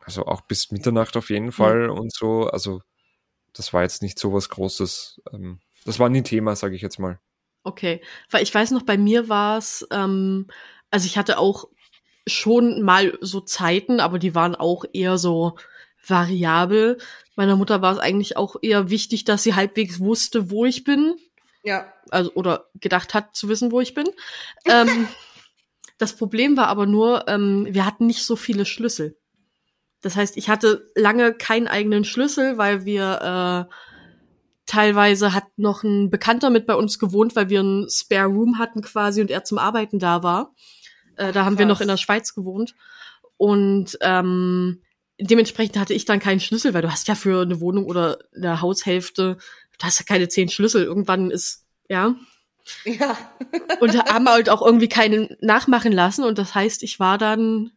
[0.00, 1.98] also auch bis Mitternacht auf jeden Fall mhm.
[1.98, 2.46] und so.
[2.46, 2.80] Also
[3.52, 5.20] das war jetzt nicht so was Großes.
[5.34, 7.20] Ähm, das war nie Thema, sage ich jetzt mal.
[7.66, 8.00] Okay,
[8.30, 10.46] weil ich weiß noch, bei mir war es, ähm,
[10.92, 11.66] also ich hatte auch
[12.24, 15.56] schon mal so Zeiten, aber die waren auch eher so
[16.06, 16.98] variabel.
[17.34, 21.16] Meiner Mutter war es eigentlich auch eher wichtig, dass sie halbwegs wusste, wo ich bin.
[21.64, 21.92] Ja.
[22.10, 24.06] Also, oder gedacht hat zu wissen, wo ich bin.
[24.66, 25.08] ähm,
[25.98, 29.18] das Problem war aber nur, ähm, wir hatten nicht so viele Schlüssel.
[30.02, 33.74] Das heißt, ich hatte lange keinen eigenen Schlüssel, weil wir äh,
[34.66, 38.82] Teilweise hat noch ein Bekannter mit bei uns gewohnt, weil wir ein Spare Room hatten
[38.82, 40.54] quasi und er zum Arbeiten da war.
[41.16, 42.74] Äh, da haben wir noch in der Schweiz gewohnt.
[43.36, 44.82] Und ähm,
[45.20, 48.60] dementsprechend hatte ich dann keinen Schlüssel, weil du hast ja für eine Wohnung oder eine
[48.60, 49.38] Haushälfte,
[49.78, 50.82] du hast ja keine zehn Schlüssel.
[50.82, 52.16] Irgendwann ist, ja.
[52.84, 53.16] Ja.
[53.80, 56.24] und haben halt auch irgendwie keinen nachmachen lassen.
[56.24, 57.70] Und das heißt, ich war dann,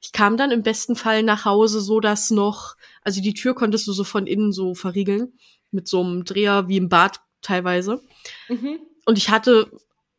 [0.00, 3.88] ich kam dann im besten Fall nach Hause, so dass noch, also die Tür konntest
[3.88, 5.32] du so von innen so verriegeln
[5.76, 8.02] mit so einem Dreher wie im Bad teilweise.
[8.48, 8.80] Mhm.
[9.04, 9.70] Und ich hatte,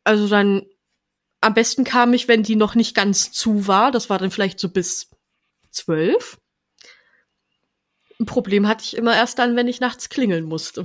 [0.04, 0.64] also dann,
[1.42, 3.90] am besten kam ich, wenn die noch nicht ganz zu war.
[3.90, 5.10] Das war dann vielleicht so bis
[5.70, 6.38] zwölf.
[8.20, 10.84] Ein Problem hatte ich immer erst dann, wenn ich nachts klingeln musste.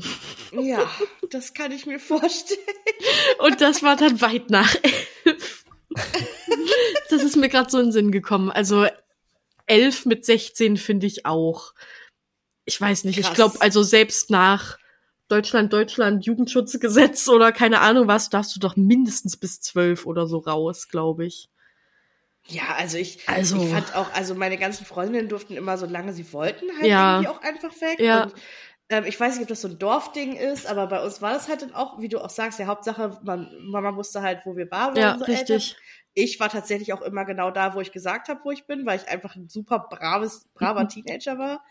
[0.52, 0.88] Ja,
[1.32, 2.60] das kann ich mir vorstellen.
[3.40, 4.76] Und das war dann weit nach
[5.26, 5.66] elf.
[7.10, 8.52] Das ist mir gerade so in den Sinn gekommen.
[8.52, 8.86] Also
[9.66, 11.74] elf mit 16 finde ich auch
[12.66, 13.30] ich weiß nicht, Krass.
[13.30, 14.78] ich glaube, also selbst nach
[15.28, 20.40] Deutschland, Deutschland, Jugendschutzgesetz oder keine Ahnung was, darfst du doch mindestens bis zwölf oder so
[20.40, 21.50] raus, glaube ich.
[22.48, 26.32] Ja, also ich, also ich fand auch, also meine ganzen Freundinnen durften immer, solange sie
[26.34, 27.22] wollten, halt ja.
[27.22, 28.00] irgendwie auch einfach weg.
[28.00, 28.24] Ja.
[28.24, 28.34] Und
[28.90, 31.48] ähm, ich weiß nicht, ob das so ein Dorfding ist, aber bei uns war das
[31.48, 34.70] halt dann auch, wie du auch sagst, ja, Hauptsache, man, Mama wusste halt, wo wir
[34.72, 34.96] waren.
[34.98, 35.50] Ja, richtig.
[35.50, 35.78] Eltern.
[36.16, 39.00] Ich war tatsächlich auch immer genau da, wo ich gesagt habe, wo ich bin, weil
[39.00, 41.64] ich einfach ein super braves, braver Teenager war.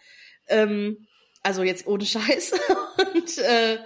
[0.53, 1.07] Ähm,
[1.42, 2.53] also jetzt ohne Scheiß.
[3.14, 3.78] Und äh,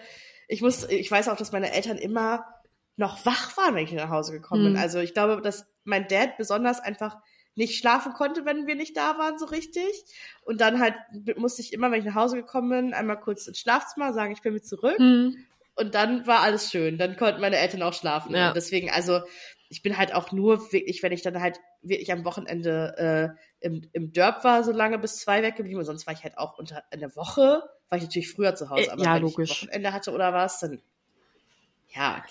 [0.49, 2.45] ich muss, ich weiß auch, dass meine Eltern immer
[2.97, 4.75] noch wach waren, wenn ich nach Hause gekommen bin.
[4.75, 4.81] Hm.
[4.81, 7.17] Also ich glaube, dass mein Dad besonders einfach
[7.55, 9.91] nicht schlafen konnte, wenn wir nicht da waren, so richtig.
[10.43, 10.95] Und dann halt
[11.37, 14.43] musste ich immer, wenn ich nach Hause gekommen bin, einmal kurz ins Schlafzimmer sagen, ich
[14.43, 14.99] bin mit zurück.
[14.99, 15.37] Hm.
[15.75, 16.97] Und dann war alles schön.
[16.97, 18.35] Dann konnten meine Eltern auch schlafen.
[18.35, 18.53] Ja.
[18.53, 19.21] Deswegen, also
[19.69, 23.83] ich bin halt auch nur wirklich, wenn ich dann halt wirklich am Wochenende äh, im,
[23.93, 25.79] im Derb war, so lange bis zwei weggeblieben.
[25.79, 28.71] Und sonst war ich halt auch unter in der Woche, war ich natürlich früher zu
[28.71, 28.87] Hause.
[28.87, 29.51] Äh, Aber ja, wenn logisch.
[29.51, 30.81] ich ein Wochenende hatte oder was, dann
[31.95, 32.23] ja,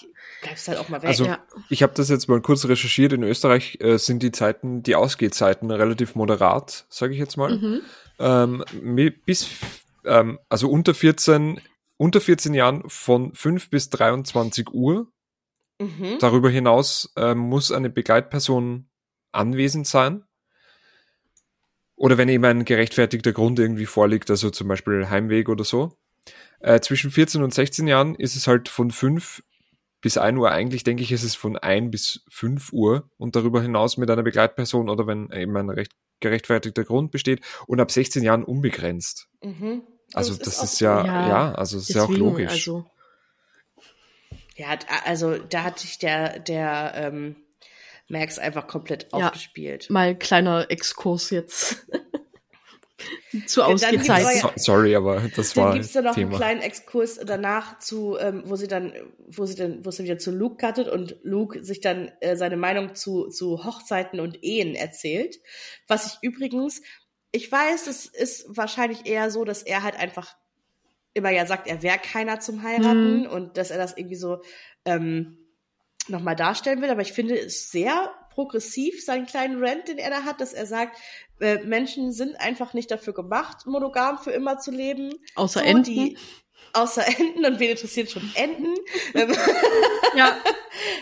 [0.42, 1.10] bleibst halt auch mal weg.
[1.10, 1.40] Also Ja.
[1.70, 3.14] ich habe das jetzt mal kurz recherchiert.
[3.14, 7.58] In Österreich äh, sind die Zeiten, die Ausgehzeiten relativ moderat, sage ich jetzt mal.
[7.58, 7.82] Mhm.
[8.20, 8.64] Ähm,
[9.26, 9.50] bis
[10.06, 11.60] ähm, also unter 14
[11.98, 15.08] unter 14 Jahren von 5 bis 23 Uhr.
[15.80, 16.18] Mhm.
[16.20, 18.88] Darüber hinaus ähm, muss eine Begleitperson
[19.32, 20.24] anwesend sein.
[21.96, 25.98] Oder wenn eben ein gerechtfertigter Grund irgendwie vorliegt, also zum Beispiel Heimweg oder so.
[26.60, 29.44] Äh, zwischen 14 und 16 Jahren ist es halt von 5
[30.02, 30.52] bis 1 Uhr.
[30.52, 34.24] Eigentlich denke ich, ist es von 1 bis 5 Uhr und darüber hinaus mit einer
[34.24, 39.28] Begleitperson oder wenn eben ein recht gerechtfertigter Grund besteht und ab 16 Jahren unbegrenzt.
[39.44, 39.84] Mhm.
[40.14, 42.52] Also Das das auch ist ja, Ja, ja, also ist ja auch logisch.
[42.52, 42.86] Also,
[44.56, 47.36] Ja, also da hat sich der, der ähm,
[48.08, 49.28] Max einfach komplett Ja.
[49.28, 49.90] aufgespielt.
[49.90, 51.86] mal kleiner Exkurs jetzt
[53.48, 56.38] zu dann aber So, sorry, aber das Dann war gibt's da noch einen Thema.
[56.38, 58.94] kleinen Exkurs danach zu, ähm, wo sie dann,
[59.28, 62.56] wo sie dann, wo sie wieder zu Luke cuttet und Luke sich dann äh, seine
[62.58, 65.38] Meinung zu, zu Hochzeiten und Ehen erzählt.
[65.88, 66.82] Was ich übrigens,
[67.32, 70.34] ich weiß, es ist wahrscheinlich eher so, dass er halt einfach
[71.16, 73.28] immer ja sagt, er wäre keiner zum Heiraten Mhm.
[73.28, 74.42] und dass er das irgendwie so
[74.86, 75.38] ähm,
[76.08, 76.92] nochmal darstellen will.
[76.92, 80.66] Aber ich finde es sehr progressiv, seinen kleinen Rant, den er da hat, dass er
[80.68, 80.98] sagt,
[81.40, 85.14] äh, Menschen sind einfach nicht dafür gemacht, monogam für immer zu leben.
[85.36, 85.84] Außer So, Enten.
[85.84, 86.18] Die,
[86.74, 88.76] außer Enten und wen interessiert schon Enten?
[89.14, 89.34] Ähm,
[90.18, 90.38] ja,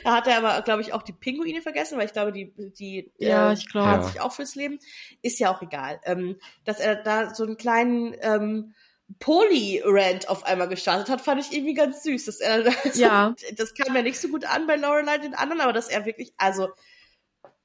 [0.03, 3.11] da hat er aber, glaube ich, auch die Pinguine vergessen, weil ich glaube, die, die
[3.17, 3.87] Ja, äh, ich glaube.
[3.89, 4.07] paaren Ja.
[4.07, 4.77] sich auch fürs Leben.
[5.23, 5.99] Ist ja auch egal.
[6.05, 8.75] Ähm, dass er da so einen kleinen ähm,
[9.19, 12.25] Poly-Rant auf einmal gestartet hat, fand ich irgendwie ganz süß.
[12.25, 13.35] Dass er, also, Ja.
[13.55, 16.33] Das kam ja nicht so gut an bei Lorelei den anderen, aber dass er wirklich,
[16.37, 16.69] also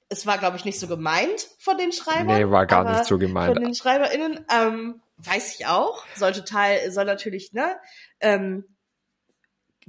[0.09, 2.39] es war, glaube ich, nicht so gemeint von den Schreibern.
[2.39, 3.55] Nee, war gar nicht so gemeint.
[3.55, 6.05] Von den SchreiberInnen, ähm, weiß ich auch.
[6.17, 7.77] Soll total, soll natürlich, ne,
[8.21, 8.65] ähm,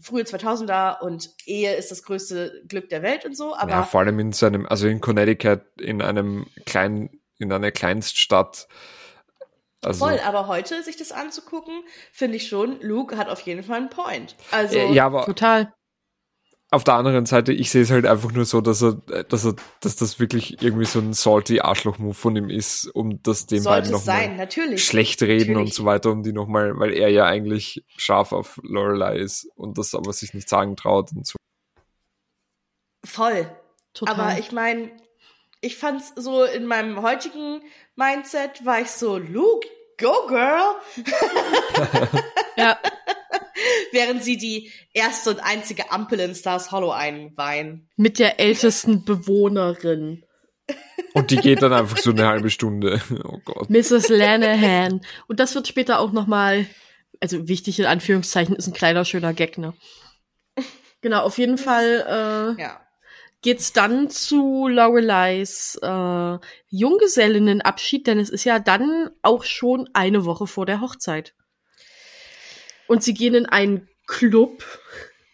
[0.01, 4.01] frühe 2000er und Ehe ist das größte Glück der Welt und so, aber ja, vor
[4.01, 8.67] allem in seinem, also in Connecticut, in einem kleinen, in einer Kleinststadt.
[9.81, 13.77] Also, voll, aber heute sich das anzugucken, finde ich schon, Luke hat auf jeden Fall
[13.77, 14.35] einen Point.
[14.51, 15.73] Also, äh, ja, aber total.
[16.69, 19.55] auf der anderen Seite, ich sehe es halt einfach nur so, dass er, dass er,
[19.79, 23.91] dass das wirklich irgendwie so ein salty Arschloch-Move von ihm ist, um das den sollte
[23.91, 24.83] beiden nochmal natürlich.
[24.83, 25.57] schlecht reden Natürlich.
[25.57, 29.77] und so weiter, um die nochmal, weil er ja eigentlich scharf auf Lorelei ist und
[29.77, 31.37] das aber sich nicht sagen traut und so.
[33.05, 33.49] Voll.
[33.93, 34.15] Total.
[34.15, 34.91] Aber ich meine,
[35.61, 37.61] ich fand's so in meinem heutigen
[37.95, 40.75] Mindset war ich so, Luke, go girl,
[42.57, 42.77] ja,
[43.91, 47.89] während sie die erste und einzige Ampel in Stars Hollow einweihen.
[47.97, 50.23] mit der ältesten Bewohnerin,
[51.13, 53.01] Und die geht dann einfach so eine halbe Stunde.
[53.23, 53.69] Oh Gott.
[53.69, 54.09] Mrs.
[54.09, 55.01] Lanahan.
[55.27, 56.67] Und das wird später auch nochmal,
[57.19, 59.73] also wichtig in Anführungszeichen, ist ein kleiner, schöner Gag, ne?
[61.01, 62.81] Genau, auf jeden Fall äh, Ja.
[63.41, 66.37] Geht's dann zu Lorelei's äh,
[66.69, 71.33] Junggesellinnenabschied, denn es ist ja dann auch schon eine Woche vor der Hochzeit.
[72.87, 74.63] Und sie gehen in einen Club.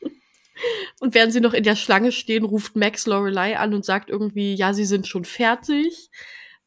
[1.00, 4.56] Und während sie noch in der Schlange stehen, ruft Max Lorelei an und sagt irgendwie,
[4.56, 6.10] ja, sie sind schon fertig,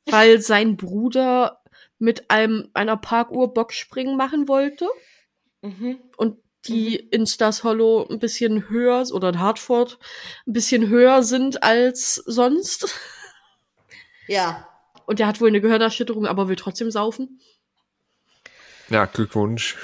[0.05, 1.63] weil sein Bruder
[1.99, 4.87] mit einem einer Parkuhr Boxspringen machen wollte
[5.63, 5.99] Mhm.
[6.17, 9.99] und die in Stars Hollow ein bisschen höher oder in Hartford
[10.47, 12.95] ein bisschen höher sind als sonst.
[14.27, 14.69] Ja.
[15.07, 17.41] Und der hat wohl eine Gehirnerschütterung, aber will trotzdem saufen.
[18.91, 19.77] Ja, Glückwunsch.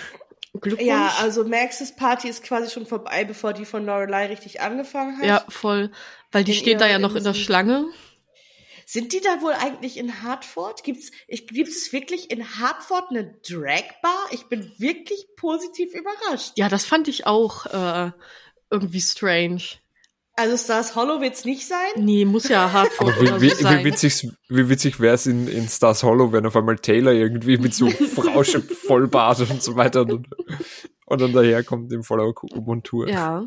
[0.61, 0.87] Glückwunsch.
[0.87, 5.25] Ja, also Max's Party ist quasi schon vorbei, bevor die von Lorelei richtig angefangen hat.
[5.25, 5.91] ja, voll.
[6.31, 7.35] Weil die In steht da ja noch in der.
[7.35, 7.87] Schlange.
[8.87, 10.83] Sind die da wohl eigentlich in Hartford?
[10.85, 14.19] Gibt's, ich, gibt es wirklich in Hartford eine Dragbar?
[14.31, 16.53] Ich bin wirklich positiv überrascht.
[16.57, 18.13] Ja, das fand ich auch äh,
[18.71, 19.63] irgendwie strange.
[20.37, 21.91] Also Stars Hollow wird's nicht sein?
[21.97, 23.81] Nee, muss ja Hartford Aber wie, wie, sein.
[23.81, 27.57] wie witzig, wie witzig wäre es in, in Stars Hollow, wenn auf einmal Taylor irgendwie
[27.57, 30.27] mit so Frausche Vollbart und so weiter und,
[31.07, 33.09] und dann daherkommt in voller Montur.
[33.09, 33.47] Ja.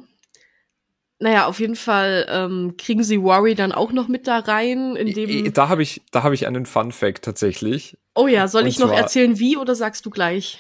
[1.19, 5.51] Naja, auf jeden Fall ähm, kriegen sie Worry dann auch noch mit da rein, indem.
[5.51, 7.97] Da habe ich, da habe ich einen Fun Fact tatsächlich.
[8.13, 10.59] Oh ja, soll Und ich noch zwar- erzählen, wie oder sagst du gleich?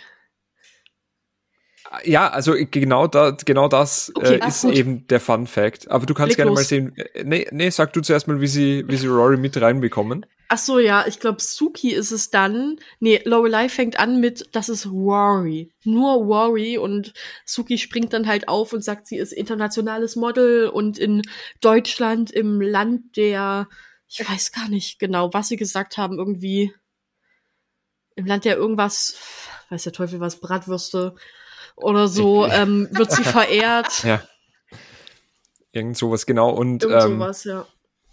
[2.03, 4.73] Ja, also genau da, genau das Okay, äh, ach, ist gut.
[4.75, 5.89] eben der Fun Fact.
[5.89, 6.67] Aber du kannst Leg gerne mal los.
[6.67, 6.93] sehen.
[6.97, 10.25] äh, Nee, nee, sag du zuerst mal, wie sie, wie sie Rory mit reinbekommen.
[10.49, 12.79] Ach so, ja, ich glaube, Suki ist es dann.
[12.99, 15.73] Nee, Lorelei fängt an mit, das ist Rory.
[15.83, 17.13] Nur Rory und
[17.45, 21.21] Suki springt dann halt auf und sagt, sie ist internationales Model und in
[21.59, 23.67] Deutschland im Land der,
[24.07, 26.73] ich weiß gar nicht genau, was sie gesagt haben, irgendwie
[28.15, 29.17] im Land der irgendwas,
[29.69, 31.15] weiß der Teufel was, Bratwürste
[31.75, 34.03] oder so, ähm, wird sie verehrt.
[34.03, 34.23] Ja.
[35.73, 36.51] Irgend sowas, genau.
[36.51, 37.67] Und Irgend ähm, sowas, ja.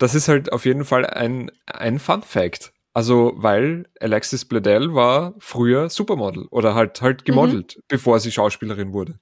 [0.05, 2.73] Das ist halt auf jeden Fall ein, ein Fun Fact.
[2.93, 9.19] Also, weil Alexis Bledel war früher Supermodel oder halt halt gemodelt, bevor sie Schauspielerin wurde.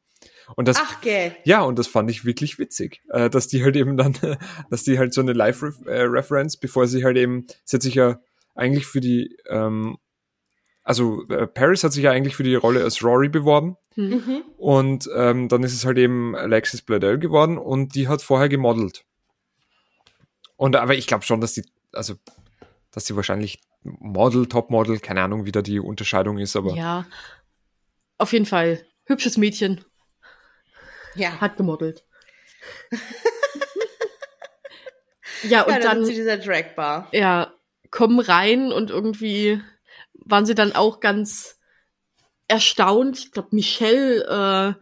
[0.57, 1.35] Und das, Ach, gell.
[1.45, 4.15] ja, und das fand ich wirklich witzig, äh, dass die halt eben dann,
[4.71, 8.21] dass die halt so eine Live-Reference, bevor sie halt eben, sie hat sich ja
[8.55, 9.97] eigentlich für die, ähm,
[10.83, 14.11] also äh, Paris hat sich ja eigentlich für die Rolle als Rory beworben Hm.
[14.11, 14.43] Mhm.
[14.57, 19.05] und ähm, dann ist es halt eben Alexis Bledel geworden und die hat vorher gemodelt.
[20.57, 22.15] Und aber ich glaube schon, dass die, also,
[22.91, 27.07] dass sie wahrscheinlich Model, Topmodel, keine Ahnung, wie da die Unterscheidung ist, aber Ja.
[28.19, 28.87] Auf jeden Fall.
[29.05, 29.85] Hübsches Mädchen.
[31.15, 31.41] Ja.
[31.41, 32.05] Hat gemodelt.
[35.43, 37.09] ja, und ja, dann, dann, sind sie dieser Dragbar.
[37.13, 37.53] ja,
[37.91, 39.61] kommen rein und irgendwie
[40.15, 41.59] waren sie dann auch ganz
[42.49, 43.19] erstaunt.
[43.19, 44.75] Ich glaube, Michelle äh,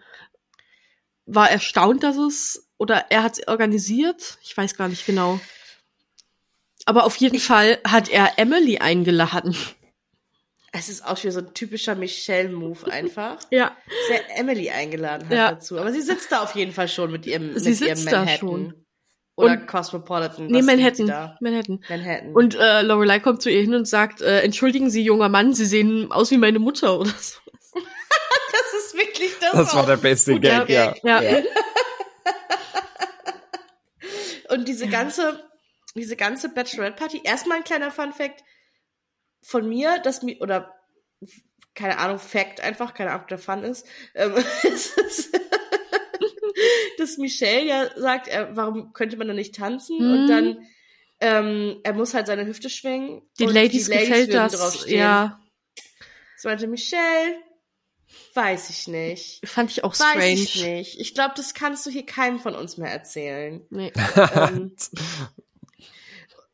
[1.27, 4.39] war erstaunt, dass es, oder er hat es organisiert.
[4.43, 5.41] Ich weiß gar nicht genau.
[6.91, 9.57] Aber auf jeden Fall hat er Emily eingeladen.
[10.73, 13.39] Es ist auch wieder so ein typischer Michelle-Move einfach.
[13.53, 13.77] Ja,
[14.09, 15.51] Dass er Emily eingeladen hat Ja.
[15.53, 15.79] dazu.
[15.79, 18.19] Aber sie sitzt da auf jeden Fall schon mit ihrem, Sie mit ihrem sitzt da
[18.21, 18.39] Manhattan.
[18.41, 18.75] schon.
[19.37, 20.47] Oder Und- Cosmopolitan.
[20.49, 21.07] nee, Manhattan.
[21.07, 21.37] Da?
[21.41, 21.79] Manhattan.
[21.89, 22.33] Manhattan.
[22.33, 25.67] Und äh, Lorelei kommt zu ihr hin und sagt, äh, entschuldigen Sie, junger Mann, Sie
[25.67, 27.39] sehen aus wie meine Mutter oder so.
[27.73, 29.53] das ist wirklich das.
[29.53, 30.91] das war der beste Gag, ja.
[30.91, 31.05] Gag.
[31.05, 31.21] Ja.
[34.49, 35.41] Und diese ganze,
[35.95, 38.43] diese ganze Bachelorette-Party, erstmal ein kleiner Fun-Fact
[39.43, 40.75] von mir, dass mir, oder
[41.75, 44.35] keine Ahnung, Fact einfach, keine Ahnung, ob der Fun ist, ähm,
[46.99, 49.99] dass Michelle ja sagt, er, warum könnte man da nicht tanzen?
[49.99, 50.13] Mhm.
[50.13, 50.67] Und dann,
[51.21, 53.23] ähm, er muss halt seine Hüfte schwingen.
[53.39, 54.53] Den und Ladies, gefällt das.
[54.53, 54.99] draufstehen.
[54.99, 55.41] Ja,
[56.37, 57.37] So meinte Michelle,
[58.35, 59.47] weiß ich nicht.
[59.47, 60.33] fand ich auch Weiß strange.
[60.33, 61.01] ich nicht.
[61.01, 63.65] Ich glaube, das kannst du hier keinem von uns mehr erzählen.
[63.71, 63.93] Nee.
[64.35, 64.75] ähm,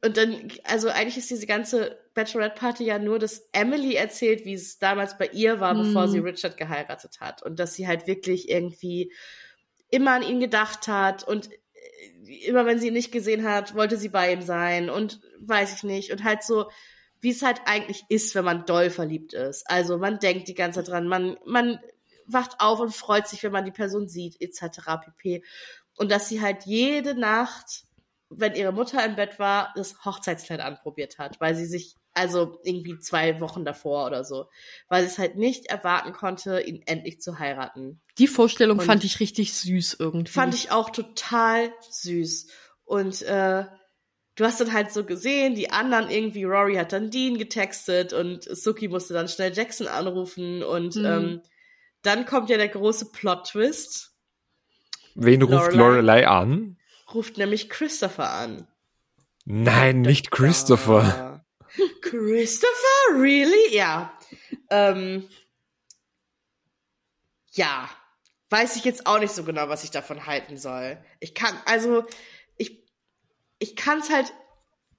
[0.07, 4.79] und dann, also eigentlich ist diese ganze Bachelorette-Party ja nur, dass Emily erzählt, wie es
[4.79, 6.11] damals bei ihr war, bevor Mhm.
[6.11, 7.43] sie Richard geheiratet hat.
[7.43, 9.13] Und dass sie halt wirklich irgendwie
[9.91, 13.97] immer an ihn gedacht hat und äh, immer wenn sie ihn nicht gesehen hat, wollte
[13.97, 16.13] sie bei ihm sein und weiß ich nicht.
[16.13, 16.71] Und halt so,
[17.21, 19.69] wie es halt eigentlich ist, wenn man doll verliebt ist.
[19.69, 21.81] Also man denkt die ganze Zeit dran, man, man
[22.27, 24.81] wacht auf und freut sich, wenn man die Person sieht, etc.
[25.05, 25.43] pp.
[25.97, 27.86] Und dass sie halt jede Nacht,
[28.31, 32.99] wenn ihre Mutter im Bett war, das Hochzeitskleid anprobiert hat, weil sie sich, also irgendwie
[32.99, 34.47] zwei Wochen davor oder so,
[34.89, 38.01] weil sie es halt nicht erwarten konnte, ihn endlich zu heiraten.
[38.19, 40.33] Die Vorstellung Und- fand ich richtig süß irgendwie.
[40.33, 42.49] Fand ich auch total süß.
[42.85, 43.65] Und äh,
[44.35, 48.43] du hast dann halt so gesehen, die anderen irgendwie, Rory hat dann Dean getextet und
[48.45, 51.05] Suki musste dann schnell Jackson anrufen und Mhm.
[51.05, 51.43] ähm,
[52.03, 54.13] dann kommt ja der große Plot-Twist,
[55.17, 55.77] Wen ruft Lorelei.
[55.77, 56.77] Lorelei an?
[57.17, 58.69] Ruft nämlich Christopher an.
[59.47, 61.45] Nein, nicht Christopher.
[62.03, 63.15] Christopher?
[63.15, 63.75] Really?
[63.75, 64.13] Ja.
[64.71, 65.29] Ähm,
[67.53, 67.89] ja.
[68.51, 71.03] Weiß ich jetzt auch nicht so genau, was ich davon halten soll.
[71.19, 72.05] Ich kann, also,
[72.57, 72.87] ich,
[73.59, 74.33] ich kann's halt,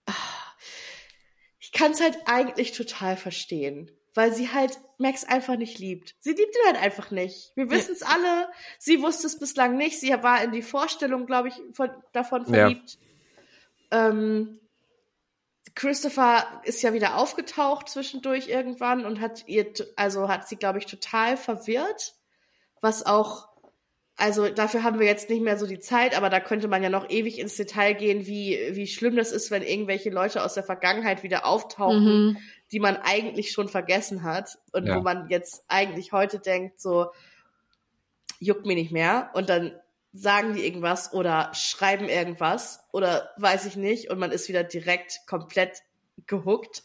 [0.05, 0.13] ah,
[1.59, 3.89] ich kann's halt eigentlich total verstehen.
[4.17, 6.15] Weil sie halt Max einfach nicht liebt.
[6.21, 7.51] Sie liebt ihn halt einfach nicht.
[7.53, 8.49] Wir wissen's alle.
[8.79, 9.99] Sie wusste es bislang nicht.
[9.99, 12.47] Sie war in die Vorstellung, glaube ich, von, davon Ja.
[12.47, 12.97] verliebt.
[13.91, 14.59] Ähm,
[15.75, 20.87] Christopher ist ja wieder aufgetaucht zwischendurch irgendwann und hat ihr, also hat sie, glaube ich,
[20.87, 22.15] total verwirrt.
[22.81, 23.47] Was auch,
[24.15, 26.89] also dafür haben wir jetzt nicht mehr so die Zeit, aber da könnte man ja
[26.89, 30.63] noch ewig ins Detail gehen, wie, wie schlimm das ist, wenn irgendwelche Leute aus der
[30.63, 32.37] Vergangenheit wieder auftauchen, Mhm.
[32.71, 34.97] Die man eigentlich schon vergessen hat und Ja.
[34.97, 37.11] wo man jetzt eigentlich heute denkt, so,
[38.39, 39.73] juckt mir nicht mehr und dann
[40.13, 45.19] sagen die irgendwas oder schreiben irgendwas oder weiß ich nicht und man ist wieder direkt
[45.27, 45.81] komplett
[46.25, 46.83] gehuckt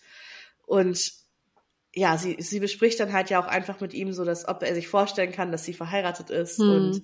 [0.66, 1.12] und
[1.94, 4.74] ja, sie, sie bespricht dann halt ja auch einfach mit ihm so, dass ob er
[4.74, 6.70] sich vorstellen kann, dass sie verheiratet ist Hm.
[6.70, 7.02] und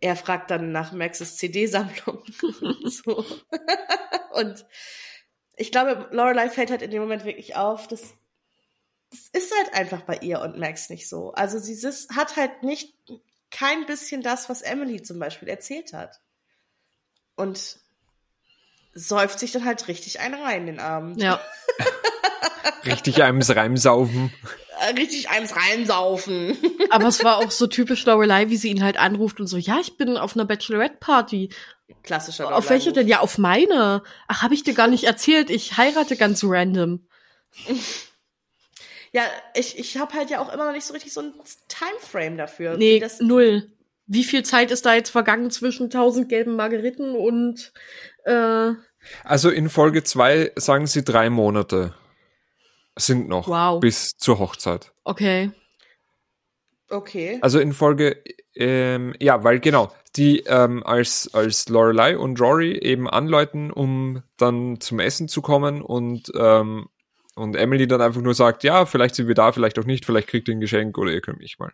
[0.00, 2.22] er fragt dann nach Maxes CD-Sammlung
[2.60, 3.24] und so.
[4.32, 4.64] und
[5.58, 8.14] ich glaube, Lorelei fällt halt in dem Moment wirklich auf, dass
[9.10, 11.32] das ist halt einfach bei ihr und Max nicht so.
[11.32, 12.94] Also sie ist, hat halt nicht
[13.50, 16.20] kein bisschen das, was Emily zum Beispiel erzählt hat.
[17.34, 17.78] Und
[18.94, 21.22] säuft sich dann halt richtig einen rein den Abend.
[21.22, 21.40] Ja.
[22.84, 24.32] Richtig eins reinsaufen.
[24.80, 26.56] Äh, Richtig eins reinsaufen.
[26.90, 29.78] Aber es war auch so typisch Lorelei, wie sie ihn halt anruft und so, ja,
[29.80, 31.50] ich bin auf einer Bachelorette-Party.
[32.02, 33.08] Klassischer Auf welche denn?
[33.08, 34.02] Ja, auf meine.
[34.26, 35.50] Ach, habe ich dir gar nicht erzählt.
[35.50, 37.06] Ich heirate ganz random.
[39.10, 39.22] Ja,
[39.54, 41.32] ich, ich habe halt ja auch immer noch nicht so richtig so ein
[41.68, 42.76] Timeframe dafür.
[42.76, 43.72] Nee, das, null.
[44.06, 47.72] Wie viel Zeit ist da jetzt vergangen zwischen tausend gelben Margeriten und
[48.24, 48.72] äh,
[49.24, 51.94] Also in Folge zwei sagen sie drei Monate
[52.98, 53.80] sind noch Wow.
[53.80, 54.92] bis zur Hochzeit.
[55.04, 55.52] okay.
[56.90, 57.38] Okay.
[57.42, 58.22] Also in Folge,
[58.54, 64.80] ähm, ja, weil genau, die ähm, als, als Lorelei und Rory eben anläuten, um dann
[64.80, 66.88] zum Essen zu kommen und, ähm,
[67.36, 70.28] und Emily dann einfach nur sagt, ja, vielleicht sind wir da, vielleicht auch nicht, vielleicht
[70.28, 71.72] kriegt ihr ein Geschenk oder ihr könnt mich mal.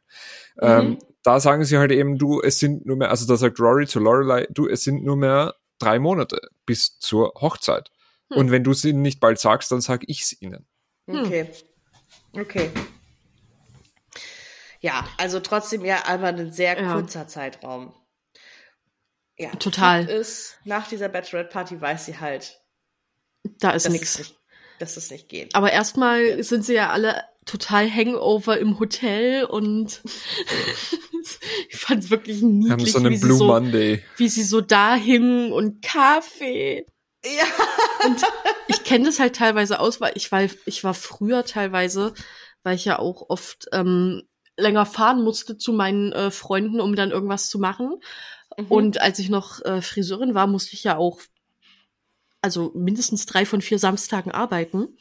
[0.61, 3.87] Ähm, da sagen sie halt eben, du, es sind nur mehr, also da sagt Rory
[3.87, 7.91] zu Lorelei, du, es sind nur mehr drei Monate bis zur Hochzeit.
[8.31, 8.39] Hm.
[8.39, 10.67] Und wenn du es ihnen nicht bald sagst, dann sag ich's ihnen.
[11.07, 11.25] Hm.
[11.25, 11.49] Okay.
[12.37, 12.71] Okay.
[14.85, 16.93] Ja, also trotzdem ja aber ein sehr Ja.
[16.93, 17.95] kurzer Zeitraum.
[19.39, 20.05] Ja, Total.
[20.07, 22.61] Ist, nach dieser Bachelorette-Party weiß sie halt,
[23.61, 24.11] Da ist dass nix.
[24.12, 24.39] es nicht,
[24.80, 25.55] dass es nicht geht.
[25.55, 30.03] Aber erstmal sind sie ja alle total Hangover im Hotel und
[31.70, 34.05] ich fand es wirklich Wir haben niedlich, so wie, einen sie Blue so, Monday.
[34.18, 36.87] wie sie so da hingen und Kaffee.
[37.24, 37.45] Ja.
[38.68, 42.12] Ich kenne das halt teilweise aus, weil ich war, ich war früher teilweise,
[42.62, 47.11] weil ich ja auch oft ähm, länger fahren musste zu meinen äh, Freunden, um dann
[47.11, 48.01] irgendwas zu machen.
[48.57, 48.67] Mhm.
[48.67, 51.21] Und als ich noch äh, Friseurin war, musste ich ja auch
[52.41, 54.99] also mindestens drei von vier Samstagen arbeiten.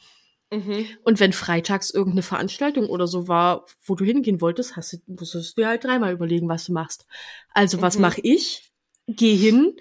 [0.50, 0.86] Mhm.
[1.04, 5.56] Und wenn freitags irgendeine Veranstaltung oder so war, wo du hingehen wolltest, hast du, musstest
[5.56, 7.06] du dir halt dreimal überlegen, was du machst.
[7.52, 8.02] Also was Mhm.
[8.02, 8.72] mache ich?
[9.06, 9.76] Geh hin,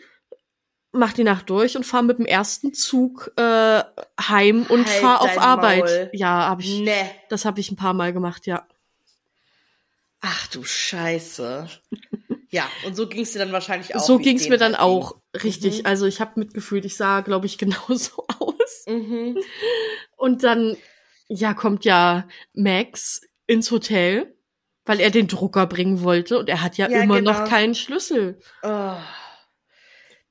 [0.91, 3.82] mach die Nacht durch und fahr mit dem ersten Zug äh,
[4.19, 5.86] heim und Halt fahr auf Arbeit.
[5.86, 6.09] Maul.
[6.13, 6.82] Ja, habe ich.
[6.82, 7.09] Ne.
[7.30, 8.67] Das habe ich ein paar Mal gemacht, ja.
[10.26, 11.67] Ach du Scheiße.
[12.49, 13.99] Ja, und so ging es dir dann wahrscheinlich auch.
[13.99, 15.17] so ging's denen mir dann halt auch.
[15.43, 15.80] Richtig.
[15.80, 15.86] Mhm.
[15.86, 18.84] Also ich habe mitgefühlt, ich sah, glaube ich, genauso aus.
[18.86, 19.34] ging.
[19.34, 19.38] Mhm.
[20.15, 20.78] Und dann,
[21.28, 24.34] ja, kommt ja Max ins Hotel,
[24.86, 27.32] weil er den Drucker bringen wollte und er hat ja, Ja, immer genau.
[27.34, 28.39] noch keinen Schlüssel.
[28.61, 28.95] Oh,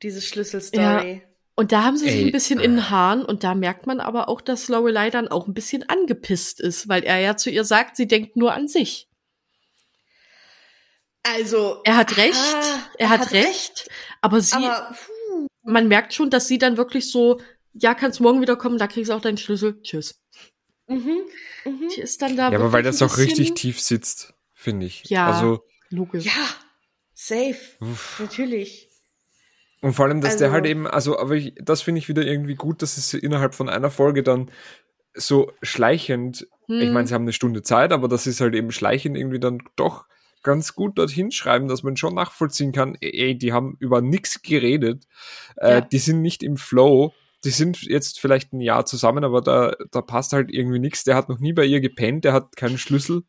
[0.03, 1.23] diese Schlüsselstory.
[1.55, 2.25] Und da haben sie sich Ey.
[2.27, 5.47] ein bisschen in den Haaren und da merkt man aber auch, dass Lorelei dann auch
[5.47, 9.09] ein bisschen angepisst ist, weil er ja zu ihr sagt, sie denkt nur an sich.
[11.23, 11.81] Also.
[11.85, 13.89] Er hat recht, ah, er hat recht,
[14.21, 14.95] aber sie, Aber
[15.63, 17.41] man merkt schon, dass sie dann wirklich so,
[17.73, 20.21] ja, kannst morgen wieder kommen, da kriegst du auch deinen Schlüssel, tschüss.
[20.89, 21.23] mhm,
[21.65, 21.89] mhm.
[21.95, 25.05] Die ist dann da Ja, aber weil das auch richtig tief sitzt, finde ich.
[25.07, 25.29] Ja.
[25.31, 26.25] Also, Logisch.
[26.25, 26.49] Ja,
[27.15, 27.57] safe.
[27.81, 28.19] uff.
[28.19, 28.89] Natürlich.
[29.81, 32.23] Und vor allem, dass der Also- halt eben, also, aber ich, das finde ich wieder
[32.25, 34.51] irgendwie gut, dass es innerhalb von einer Folge dann
[35.15, 36.93] so schleichend, ich Hm.
[36.93, 40.07] meine, sie haben eine Stunde Zeit, aber das ist halt eben schleichend irgendwie dann doch
[40.43, 45.07] ganz gut dorthin schreiben, dass man schon nachvollziehen kann, ey, die haben über nichts geredet,
[45.57, 45.81] äh, Ja.
[45.81, 47.13] die sind nicht im Flow,
[47.45, 51.17] die sind jetzt vielleicht ein Jahr zusammen, aber da, da passt halt irgendwie nichts, der
[51.17, 53.23] hat noch nie bei ihr gepennt, der hat keinen Schlüssel,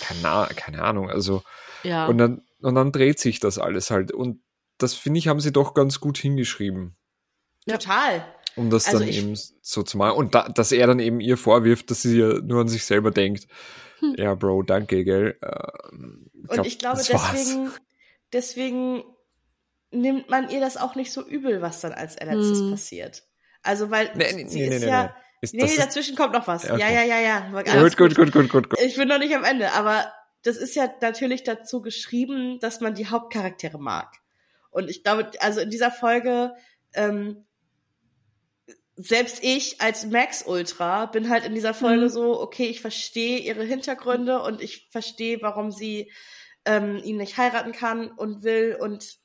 [0.00, 1.42] keine, keine Ahnung, also,
[1.82, 2.06] Ja.
[2.06, 4.40] und dann, und dann dreht sich das alles halt und
[4.78, 6.96] das finde ich, haben sie doch ganz gut hingeschrieben,
[7.66, 7.78] Ja.
[7.78, 8.24] Total.
[8.56, 10.16] um das Also dann eben so zu machen.
[10.16, 13.10] Und da, dass er dann eben ihr vorwirft, dass sie ja nur an sich selber
[13.10, 13.46] denkt.
[14.16, 15.38] Ja, Bro, danke, gell.
[15.42, 17.06] Ähm, Und ich glaube, war's.
[17.08, 17.70] deswegen,
[18.32, 19.04] deswegen
[19.90, 22.70] nimmt man ihr das auch nicht so übel, was dann als letztes Hm.
[22.72, 23.22] passiert.
[23.62, 25.02] Also, weil Nee, nee, sie nee, ist nee, ja.
[25.04, 25.10] nee.
[25.42, 26.62] Ist, Nee, ist, dazwischen kommt noch was.
[26.64, 26.94] Ja, Ja, okay.
[26.94, 27.62] ja, ja, ja.
[27.72, 28.80] Alles gut, gut, gut, gut, gut, gut.
[28.80, 30.12] Ich bin noch nicht am Ende, aber
[30.42, 34.08] das ist ja natürlich dazu geschrieben, dass man die Hauptcharaktere mag.
[34.70, 36.54] Und ich glaube, also in dieser Folge,
[36.94, 37.44] ähm,
[38.96, 42.10] selbst ich als Max Ultra bin halt in dieser Folge Mhm.
[42.10, 46.12] so, okay, ich verstehe ihre Hintergründe und ich verstehe, warum sie
[46.64, 49.18] ähm, ihn nicht heiraten kann und will und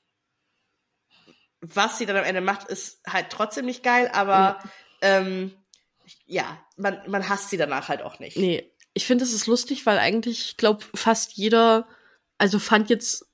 [1.62, 4.60] was sie dann am Ende macht, ist halt trotzdem nicht geil, aber
[5.02, 5.54] ähm,
[6.26, 8.38] ja, man, man hasst sie danach halt auch nicht.
[8.38, 11.88] Nee, ich finde, es ist lustig, weil eigentlich, ich glaube, fast jeder,
[12.38, 13.26] also fand jetzt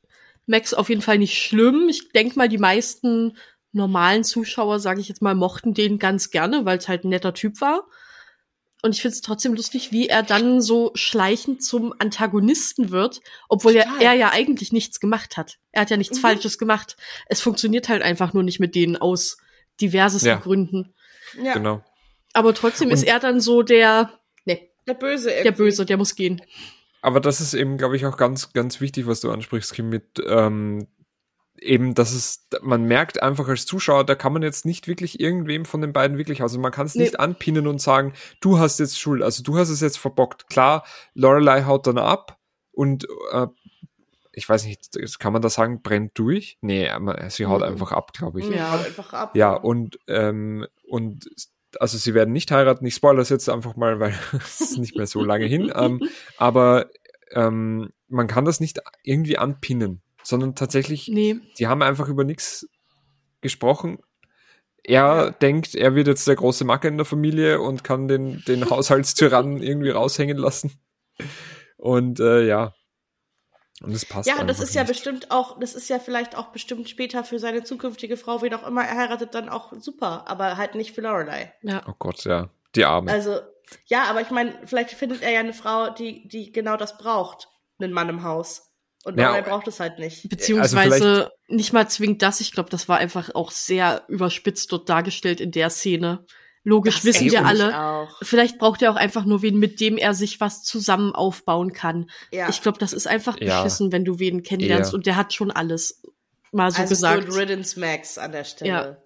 [0.45, 1.87] Max auf jeden Fall nicht schlimm.
[1.89, 3.37] Ich denk mal, die meisten
[3.73, 7.33] normalen Zuschauer, sage ich jetzt mal, mochten den ganz gerne, weil es halt ein netter
[7.33, 7.83] Typ war.
[8.81, 13.75] Und ich finde es trotzdem lustig, wie er dann so schleichend zum Antagonisten wird, obwohl
[13.75, 15.57] er, er ja eigentlich nichts gemacht hat.
[15.71, 16.21] Er hat ja nichts Mhm.
[16.21, 16.97] Falsches gemacht.
[17.27, 19.37] Es funktioniert halt einfach nur nicht mit denen aus
[19.81, 20.35] diversesten Ja.
[20.37, 20.93] Gründen.
[21.41, 21.81] Ja, Genau.
[22.33, 24.11] Aber trotzdem ist Und- er dann so der,
[24.45, 25.63] nee, der Böse der irgendwie.
[25.63, 26.41] Böse, der muss gehen.
[27.01, 30.21] aber das ist eben, glaube ich, auch ganz, ganz wichtig, was du ansprichst, Kim, mit
[30.27, 30.87] ähm,
[31.59, 35.65] eben, dass es, man merkt einfach als Zuschauer, da kann man jetzt nicht wirklich irgendwem
[35.65, 37.03] von den beiden wirklich, also man kann es Nee.
[37.03, 40.49] nicht anpinnen und sagen, du hast jetzt Schuld, also du hast es jetzt verbockt.
[40.49, 42.37] Klar, Lorelei haut dann ab
[42.71, 43.47] und äh,
[44.35, 44.89] ich weiß nicht,
[45.19, 46.57] kann man da sagen, brennt durch?
[46.61, 46.89] Nee,
[47.29, 47.67] sie haut Mhm.
[47.67, 48.49] einfach ab, glaube ich.
[48.49, 48.73] Ja.
[48.79, 49.35] Einfach ab.
[49.35, 51.29] Ja, und, ähm, und
[51.79, 52.85] also sie werden nicht heiraten.
[52.85, 54.13] Ich spoilere es jetzt einfach mal, weil
[54.43, 55.71] es ist nicht mehr so lange hin.
[55.75, 56.01] Ähm,
[56.37, 56.89] aber
[57.31, 61.39] ähm, man kann das nicht irgendwie anpinnen, sondern tatsächlich, Nee.
[61.57, 62.67] die haben einfach über nichts
[63.41, 63.99] gesprochen.
[64.83, 64.93] Er
[65.25, 65.29] Ja.
[65.31, 69.61] denkt, er wird jetzt der große Macke in der Familie und kann den, den Haushaltstyrannen
[69.61, 70.71] irgendwie raushängen lassen.
[71.77, 72.73] Und äh, ja.
[73.81, 74.89] Und es passt Ja, das ist ja nicht.
[74.89, 78.65] bestimmt auch, das ist ja vielleicht auch bestimmt später für seine zukünftige Frau, wen auch
[78.65, 81.53] immer er heiratet, dann auch super, aber halt nicht für Lorelei.
[81.63, 81.81] Ja.
[81.87, 82.49] Oh Gott, ja.
[82.75, 83.11] Die Arme.
[83.11, 83.39] Also,
[83.87, 87.49] ja, aber ich meine, vielleicht findet er ja eine Frau, die, die genau das braucht,
[87.79, 88.72] einen Mann im Haus.
[89.05, 90.29] Und Ja, Lorelei braucht es halt nicht.
[90.29, 92.39] Beziehungsweise nicht mal zwingend das.
[92.39, 96.25] Ich glaube, das war einfach auch sehr überspitzt dort dargestellt in der Szene.
[96.65, 97.77] Logisch Das wissen wir alle.
[97.77, 98.17] Auch.
[98.21, 102.09] Vielleicht braucht er auch einfach nur wen, mit dem er sich was zusammen aufbauen kann.
[102.31, 102.47] Ja.
[102.47, 103.61] Ich glaube, das ist einfach Ja.
[103.61, 104.95] beschissen, wenn du wen kennenlernst Eher.
[104.95, 106.01] und der hat schon alles
[106.53, 107.25] mal so also gesagt.
[107.27, 108.69] Good Riddance Max an der Stelle.
[108.71, 108.97] Ja.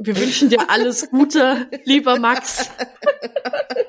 [0.00, 2.68] Wir wünschen dir alles Gute, lieber Max.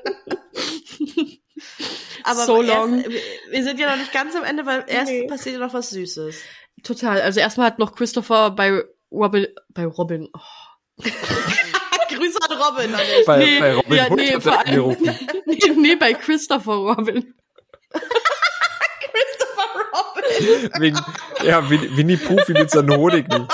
[2.24, 3.04] Aber So erst, long.
[3.04, 3.20] wir-
[3.50, 5.26] wir sind ja noch nicht ganz am Ende, weil erst Nee.
[5.26, 6.36] passiert ja noch was Süßes.
[6.82, 7.20] Total.
[7.20, 8.82] Also erstmal hat noch Christopher bei
[9.12, 10.40] Robin, bei Robin, oh,
[12.08, 12.92] Grüße an Robin.
[13.26, 15.18] Bei, nee, bei Robin ja, Hood nee, hat vor er allem- angerufen.
[15.46, 17.34] nee, nee, bei Christopher Robin.
[19.10, 20.70] Christopher Robin.
[20.80, 20.98] Wegen,
[21.44, 23.46] ja, Win- Winnie Pooh findet seinen Honig nicht.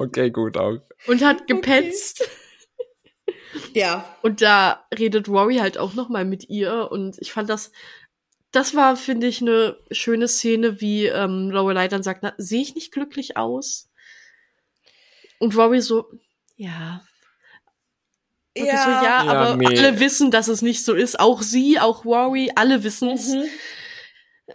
[0.00, 0.78] Okay, gut auch.
[1.06, 2.26] Und hat gepetzt.
[3.74, 4.04] Ja.
[4.22, 7.72] Und da redet Rory halt auch noch mal mit ihr und ich fand das
[8.52, 12.74] das war finde ich eine schöne Szene, wie ähm, Lorelei dann sagt, na, sehe ich
[12.74, 13.88] nicht glücklich aus?
[15.38, 16.10] Und Rory so,
[16.56, 17.02] ja.
[18.56, 19.66] Und ich so, ja, Ja, aber nee.
[19.66, 21.20] alle wissen, dass es nicht so ist.
[21.20, 23.28] Auch sie, auch Rory, alle wissen's.
[23.28, 23.44] Mhm.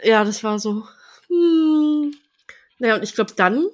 [0.02, 0.86] Ja, das war so.
[1.28, 2.14] Hm.
[2.78, 3.66] Naja, und ich glaube, dann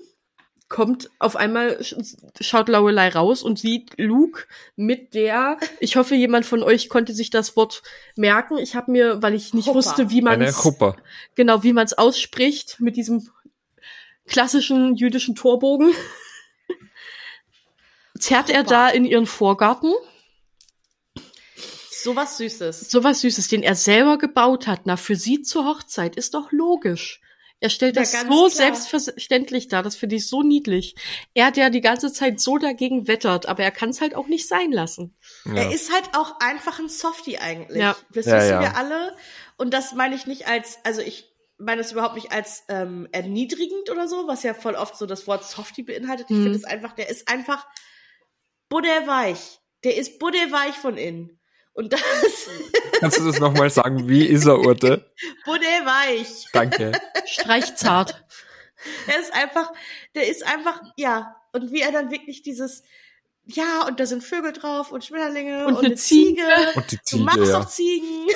[0.72, 4.44] kommt auf einmal, sch- schaut Lorelei raus und sieht Luke
[4.74, 7.82] mit der, ich hoffe, jemand von euch konnte sich das Wort
[8.16, 8.56] merken.
[8.56, 9.76] Ich habe mir, weil ich nicht Chopper.
[9.76, 10.66] wusste, wie man es
[11.34, 13.28] genau, wie man es ausspricht, mit diesem
[14.26, 15.92] klassischen jüdischen Torbogen,
[18.18, 18.70] zerrt er Chopper.
[18.70, 19.92] da in ihren Vorgarten.
[21.90, 22.90] So was Süßes.
[22.90, 24.86] Sowas Süßes, den er selber gebaut hat.
[24.86, 27.20] Na, für sie zur Hochzeit ist doch logisch.
[27.62, 28.50] Er stellt Ja, das so klar.
[28.50, 29.82] selbstverständlich dar.
[29.84, 30.96] Das finde ich so niedlich.
[31.32, 34.48] Er, der die ganze Zeit so dagegen wettert, aber er kann es halt auch nicht
[34.48, 35.16] sein lassen.
[35.44, 35.54] Ja.
[35.54, 37.78] Er ist halt auch einfach ein Softie eigentlich.
[37.80, 37.96] Ja.
[38.12, 38.60] Das Ja, wissen ja.
[38.60, 39.16] wir alle.
[39.56, 43.88] Und das meine ich nicht als, also ich meine es überhaupt nicht als ähm, erniedrigend
[43.90, 46.26] oder so, was ja voll oft so das Wort Softie beinhaltet.
[46.30, 46.42] Ich Mhm.
[46.42, 47.64] finde es einfach, der ist einfach
[48.68, 49.60] butterweich.
[49.84, 51.38] Der ist butterweich von innen.
[51.74, 52.00] Und das
[53.00, 54.08] Kannst du das nochmal sagen?
[54.08, 55.10] Wie ist er, Urte?
[55.44, 56.46] butterweich.
[56.52, 56.92] Danke.
[57.26, 58.24] Streichzart.
[59.06, 59.70] Er ist einfach,
[60.16, 61.36] der ist einfach, ja.
[61.52, 62.82] Und wie er dann wirklich dieses,
[63.44, 66.42] ja, und da sind Vögel drauf und Schmetterlinge Und und, eine Ziege.
[66.74, 67.60] Und die Du Ziege, magst ja.
[67.60, 68.26] doch Ziegen.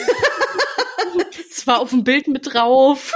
[1.50, 3.12] Es war auf dem Bild mit drauf.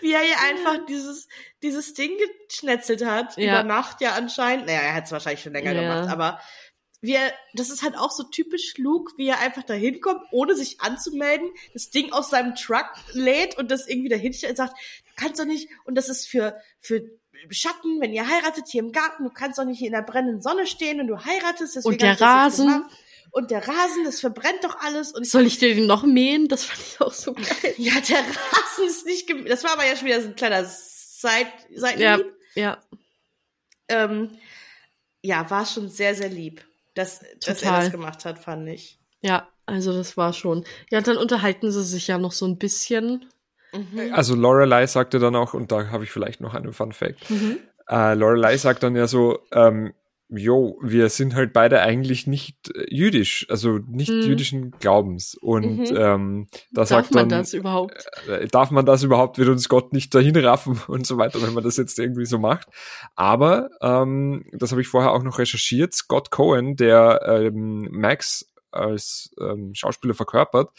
[0.00, 1.26] wie er ihr einfach dieses,
[1.62, 2.12] dieses Ding
[2.48, 3.54] geschnetzelt hat, Ja.
[3.60, 4.66] über Nacht ja anscheinend.
[4.66, 5.80] Naja, er hat es wahrscheinlich schon länger Ja.
[5.80, 6.40] gemacht, aber
[7.00, 10.54] wie er, das ist halt auch so typisch Luke, wie er einfach da hinkommt, ohne
[10.54, 14.74] sich anzumelden, das Ding aus seinem Truck lädt und das irgendwie dahin stellt und sagt,
[14.78, 17.02] du kannst doch nicht, und das ist für, für
[17.48, 20.42] Schatten, wenn ihr heiratet hier im Garten, du kannst doch nicht hier in der brennenden
[20.42, 21.76] Sonne stehen, wenn du heiratest.
[21.76, 22.84] deswegen Und der Rasen.
[23.32, 25.12] Und der Rasen, das verbrennt doch alles.
[25.12, 26.48] Und Soll ich dir den noch mähen?
[26.48, 27.74] Das fand ich auch so geil.
[27.78, 30.64] ja, der Rasen ist nicht gem Das war aber ja schon wieder so ein kleiner
[30.66, 32.34] Seit Ja, Seitenhieb.
[32.56, 32.78] ja.
[33.88, 34.36] Ähm,
[35.22, 36.66] ja, war schon sehr, sehr lieb,
[37.00, 37.80] dass, dass er Total.
[37.80, 38.98] das gemacht hat, fand ich.
[39.22, 40.64] Ja, also das war schon.
[40.90, 43.26] Ja, dann unterhalten sie sich ja noch so ein bisschen.
[43.72, 44.12] Mhm.
[44.12, 47.30] Also Lorelei sagte dann auch, und da habe ich vielleicht noch einen Fun Fact.
[47.30, 47.58] Mhm.
[47.88, 49.92] Äh, Lorelei sagt dann ja so, ähm,
[50.32, 54.20] jo, wir sind halt beide eigentlich nicht äh, jüdisch, also nicht Mhm.
[54.22, 55.34] jüdischen Glaubens.
[55.34, 55.96] Und Mhm.
[55.96, 58.06] ähm, da Darf sagt man dann, das überhaupt?
[58.28, 61.52] äh, darf man das überhaupt, wird uns Gott nicht dahin raffen und so weiter, wenn
[61.54, 62.68] man das jetzt irgendwie so macht.
[63.16, 69.30] Aber, ähm, das habe ich vorher auch noch recherchiert, Scott Cohen, der ähm, Max als
[69.40, 70.70] ähm, Schauspieler verkörpert,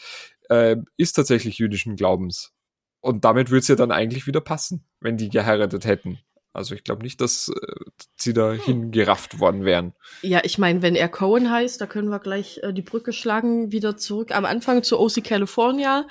[0.49, 2.53] äh, ist tatsächlich jüdischen Glaubens.
[3.01, 6.19] Und damit würde es ja dann eigentlich wieder passen, wenn die geheiratet hätten.
[6.53, 7.75] Also ich glaube nicht, dass äh,
[8.17, 9.93] sie dahin gerafft worden wären.
[10.21, 13.71] Ja, ich meine, wenn er Cohen heißt, da können wir gleich äh, die Brücke schlagen,
[13.71, 16.05] wieder zurück am Anfang zu OC California.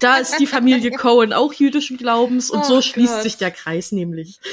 [0.00, 3.22] Da ist die Familie Cohen auch jüdischen Glaubens und Oh so schließt Gott.
[3.22, 4.40] sich der Kreis nämlich.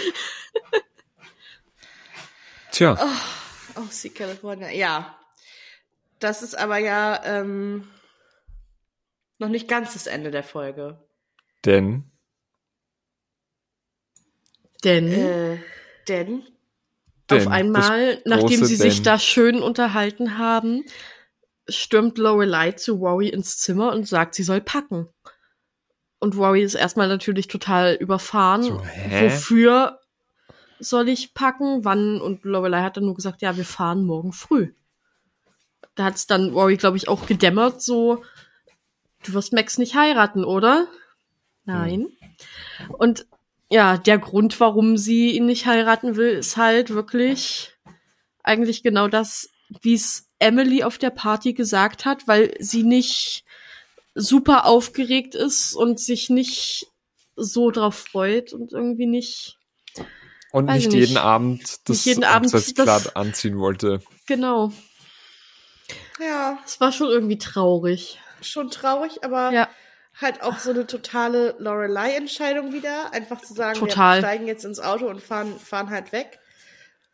[2.72, 2.98] Tja,
[3.76, 4.70] Oh, sie California.
[4.72, 5.16] Ja.
[6.20, 7.88] Das ist aber ja ähm,
[9.38, 10.98] noch nicht ganz das Ende der Folge.
[11.66, 12.10] denn
[14.84, 15.58] Denn Äh,
[16.08, 16.44] denn
[17.30, 19.04] denn auf einmal, nachdem sie sich Denn.
[19.04, 20.86] da schön unterhalten haben,
[21.68, 25.10] stürmt Lorelei zu Rory ins Zimmer und sagt, sie soll packen.
[26.20, 28.64] Und Rory ist erstmal natürlich total überfahren.
[28.64, 28.82] So?
[29.20, 30.00] Wofür
[30.80, 31.84] soll ich packen?
[31.84, 32.22] Wann?
[32.22, 34.74] Und Lorelei hat dann nur gesagt, ja, wir fahren morgen früh.
[35.96, 38.24] Da hat's dann Rory, glaube ich, auch gedämmert, so,
[39.26, 40.88] du wirst Max nicht heiraten, oder?
[41.66, 42.08] Nein.
[42.98, 43.26] Und
[43.70, 47.74] ja, der Grund, warum sie ihn nicht heiraten will, ist halt wirklich
[48.44, 49.50] eigentlich genau das,
[49.82, 53.44] wie es Emily auf der Party gesagt hat, weil sie nicht
[54.16, 56.88] super aufgeregt ist und sich nicht
[57.36, 59.58] so drauf freut und irgendwie nicht
[60.52, 61.18] und nicht ich jeden nicht.
[61.18, 64.02] Abend das Nicht jeden Abend Hochzeitskleid das- anziehen wollte.
[64.26, 64.72] genau.
[66.20, 68.20] ja, Es war schon irgendwie traurig.
[68.42, 69.70] schon traurig, aber Ja,
[70.20, 73.14] halt auch so eine totale Lorelei-Entscheidung wieder.
[73.14, 74.18] Einfach zu sagen, Total.
[74.18, 76.40] wir steigen jetzt ins Auto und fahren, fahren halt weg.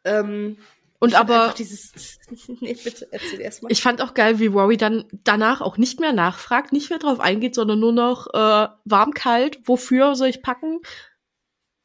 [0.05, 0.57] Ähm,
[0.99, 2.19] und aber dieses.
[2.61, 3.71] nee, bitte, erzähl erstmal.
[3.73, 7.19] ich fand auch geil, wie Rory dann danach auch nicht mehr nachfragt, nicht mehr drauf
[7.19, 10.79] eingeht, sondern nur noch äh, warm, kalt, wofür soll ich packen?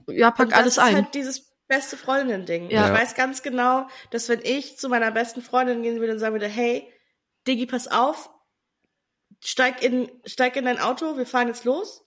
[0.06, 0.94] Ja, pack alles ist ein.
[0.94, 2.70] halt dieses beste Freundin-Ding.
[2.70, 2.86] Ja.
[2.86, 6.34] Ich weiß ganz genau, dass wenn ich zu meiner besten Freundin gehen würde und sagen
[6.34, 6.90] würde, hey,
[7.48, 8.30] Diggi, pass auf,
[9.40, 12.04] steig in, steig in dein Auto, wir fahren jetzt los,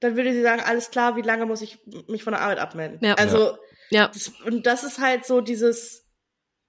[0.00, 1.78] dann würde sie sagen, alles klar, wie lange muss ich
[2.08, 2.98] mich von der Arbeit abmelden?
[3.02, 3.14] Ja.
[3.14, 3.56] Also,
[3.90, 6.04] ja, das, und das ist halt so dieses,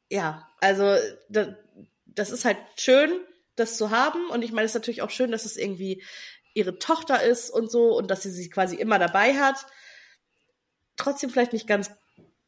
[0.09, 0.95] ja, also,
[1.29, 1.49] das,
[2.05, 3.11] das ist halt schön,
[3.55, 4.29] das zu haben.
[4.29, 6.03] Und ich meine, es ist natürlich auch schön, dass es irgendwie
[6.53, 9.65] ihre Tochter ist und so und dass sie sie quasi immer dabei hat.
[10.97, 11.91] Trotzdem vielleicht nicht ganz,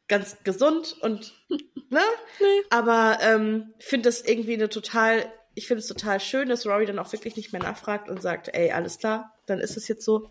[0.08, 1.34] ganz gesund und,
[1.90, 2.00] ne?
[2.40, 2.62] Nee.
[2.70, 6.98] Aber ähm, finde das irgendwie eine total, ich finde es total schön, dass Rory dann
[6.98, 10.30] auch wirklich nicht mehr nachfragt und sagt, ey, alles klar, dann ist es jetzt so.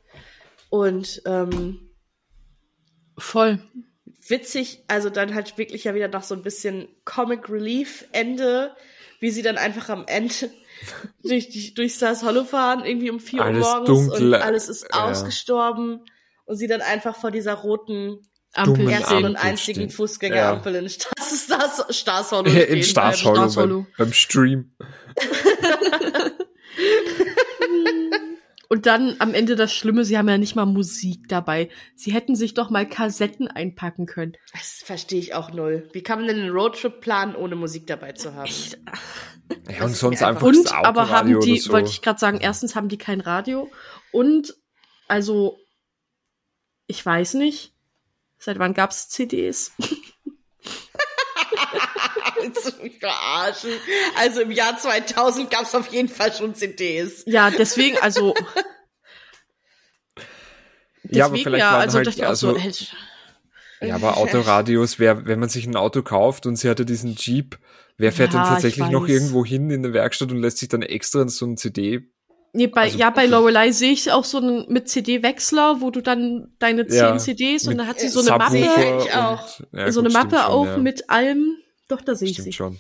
[0.69, 1.89] Und ähm,
[3.18, 3.60] voll.
[4.27, 8.76] witzig, also dann halt wirklich ja wieder noch so ein bisschen Comic Relief Ende,
[9.19, 10.52] wie sie dann einfach am Ende
[11.23, 14.88] durch, die, durch Stars Hollow fahren, irgendwie um 4 Uhr morgens dunkel, und alles ist
[14.93, 15.06] ja.
[15.06, 16.06] ausgestorben
[16.45, 18.22] und sie dann einfach vor dieser roten
[18.56, 19.90] Ampel ersten und einzigen stehen.
[19.90, 23.23] Fußgängerampel in Stars, Stars, Hollow In Stars.
[23.23, 23.88] Hollow Stars beim, Hollow.
[23.98, 24.76] beim Stream.
[28.68, 31.69] Und dann am Ende das Schlimme, sie haben ja nicht mal Musik dabei.
[31.95, 34.34] Sie hätten sich doch mal Kassetten einpacken können.
[34.53, 35.88] Das verstehe ich auch null.
[35.94, 38.52] Wie kann man denn einen Roadtrip planen, ohne Musik dabei zu haben?
[39.69, 41.72] Ja, und sonst einfach Und das aber haben die, so.
[41.72, 43.69] wollte ich gerade sagen, erstens haben die kein Radio
[44.11, 44.56] und
[45.07, 45.60] also
[46.88, 47.74] ich weiß nicht,
[48.46, 49.72] seit wann gab's CDs?
[52.40, 53.72] Willst du mich verarschen?
[54.18, 57.24] Also im Jahr 2000 gab es auf jeden Fall schon CDs.
[57.26, 58.36] Ja, deswegen, also
[61.04, 62.86] deswegen ja, aber vielleicht ja, waren also halt, dachte ich auch also, so,
[63.82, 67.58] ja, aber Autoradios, wer, wenn man sich ein Auto kauft und sie hatte diesen Jeep,
[67.98, 70.70] wer fährt Ja, dann ich tatsächlich noch irgendwo hin in eine Werkstatt und lässt sich
[70.70, 72.12] dann extra so ein CD
[72.56, 76.02] nee, bei, also- ja, bei Lorelei sehe ich auch so einen mit CD-Wechsler, wo du
[76.02, 78.60] dann deine zehn Ja, CDs und dann hat sie so eine Subwoofer.
[78.68, 79.60] Mappe, ich auch.
[79.60, 80.77] und- ja, so eine gut, stimmt Mappe schon, auch ja.
[80.77, 81.57] mit allem.
[81.88, 82.53] Doch, da sehe ich Stimmt sie.
[82.53, 82.80] schon.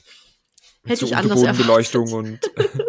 [0.85, 2.39] Hätte so ich anders Unterbodenbeleuchtung und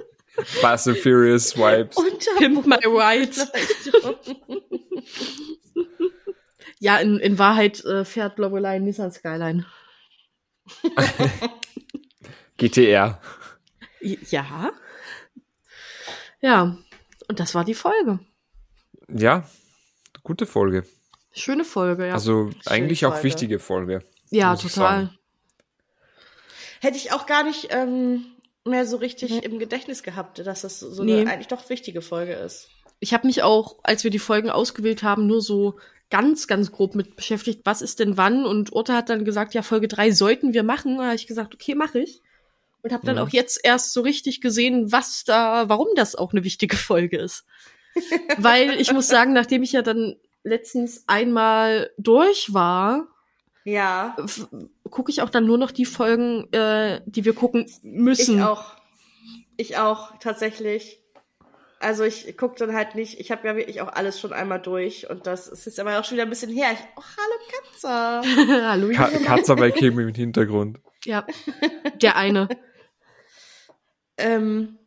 [0.61, 1.97] Fast and Furious Vibes.
[2.39, 3.31] Pimp my ride.
[6.79, 9.65] Ja, in, in Wahrheit äh, fährt Lorelei Nissan Skyline.
[12.59, 13.19] GTR.
[14.01, 14.71] Ja.
[16.41, 16.77] Ja.
[17.29, 18.19] Und das war die Folge.
[19.09, 19.49] Ja,
[20.23, 20.85] gute Folge.
[21.33, 22.15] Schöne Folge, ja.
[22.15, 23.25] Also eigentlich auch Folge.
[23.25, 24.01] wichtige Folge.
[24.31, 25.11] ja, total.
[26.81, 28.27] Hätte ich auch gar nicht ähm,
[28.65, 31.21] mehr so richtig im Gedächtnis gehabt, dass das so Nee.
[31.21, 32.69] eine eigentlich doch wichtige Folge ist.
[33.01, 35.79] Ich habe mich auch, als wir die Folgen ausgewählt haben, nur so
[36.11, 38.47] ganz, ganz grob mit beschäftigt, was ist denn wann?
[38.47, 40.99] Und Urte hat dann gesagt, ja, Folge drei sollten wir machen.
[40.99, 42.23] Da habe ich gesagt, okay, mache ich.
[42.87, 43.23] Und habe dann Mhm.
[43.23, 47.45] auch jetzt erst so richtig gesehen, was da, warum das auch eine wichtige Folge ist.
[48.39, 50.15] Weil ich muss sagen, nachdem ich ja dann
[50.45, 53.09] letztens einmal durch war,
[53.65, 54.15] Ja,
[54.89, 58.37] gucke ich auch dann nur noch die Folgen, äh, die wir gucken müssen.
[58.39, 58.77] ich auch.
[59.57, 61.01] Ich auch, tatsächlich.
[61.81, 65.11] Also ich gucke dann halt nicht, ich habe ja wirklich auch alles schon einmal durch
[65.11, 66.69] und das ist jetzt aber auch schon wieder ein bisschen her.
[66.73, 68.63] Ich, oh, hallo Katze.
[68.69, 68.89] Hallo.
[68.95, 70.79] Ka Katze bei Kim im Hintergrund.
[71.05, 71.27] Ja,
[72.01, 72.49] der eine.
[74.19, 74.79] Ähm,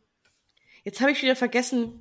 [0.84, 2.00] jetzt habe ich wieder vergessen,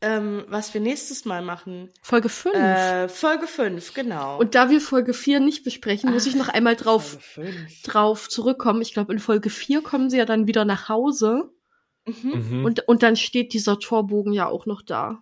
[0.00, 1.90] ähm, was wir nächstes Mal machen.
[2.02, 2.54] Folge 5.
[2.54, 4.38] Äh, Folge 5, genau.
[4.38, 7.18] Und da wir Folge 4 nicht besprechen, muss ich noch einmal drauf,
[7.82, 8.80] drauf zurückkommen.
[8.82, 11.50] Ich glaube, in Folge 4 kommen sie ja dann wieder nach Hause.
[12.06, 12.46] Mhm.
[12.50, 12.64] Mhm.
[12.64, 15.18] Und, und dann steht dieser Torbogen ja auch noch da.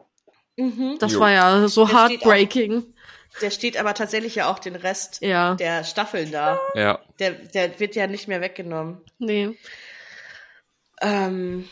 [0.57, 0.97] Mhm.
[1.01, 1.21] Das Jo.
[1.21, 2.95] war ja so Der steht auch- heartbreaking.
[3.43, 5.55] Der steht aber tatsächlich ja auch den Rest Ja.
[5.57, 6.59] der Staffeln da.
[6.75, 7.01] ja.
[7.19, 9.01] Der, der wird ja nicht mehr weggenommen.
[9.19, 9.57] Nee.
[11.01, 11.69] Ähm,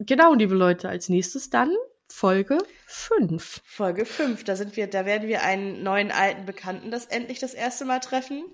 [0.00, 1.74] Genau, liebe Leute, als nächstes dann
[2.08, 3.62] Folge 5.
[3.64, 7.52] Folge 5, da sind wir, da werden wir einen neuen alten Bekannten das endlich das
[7.52, 8.44] erste Mal treffen.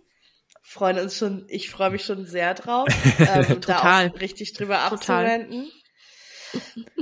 [0.62, 2.88] Freuen uns schon, ich freue mich schon sehr drauf,
[3.18, 4.08] ähm, Total.
[4.08, 5.70] da auch richtig drüber abzuwenden.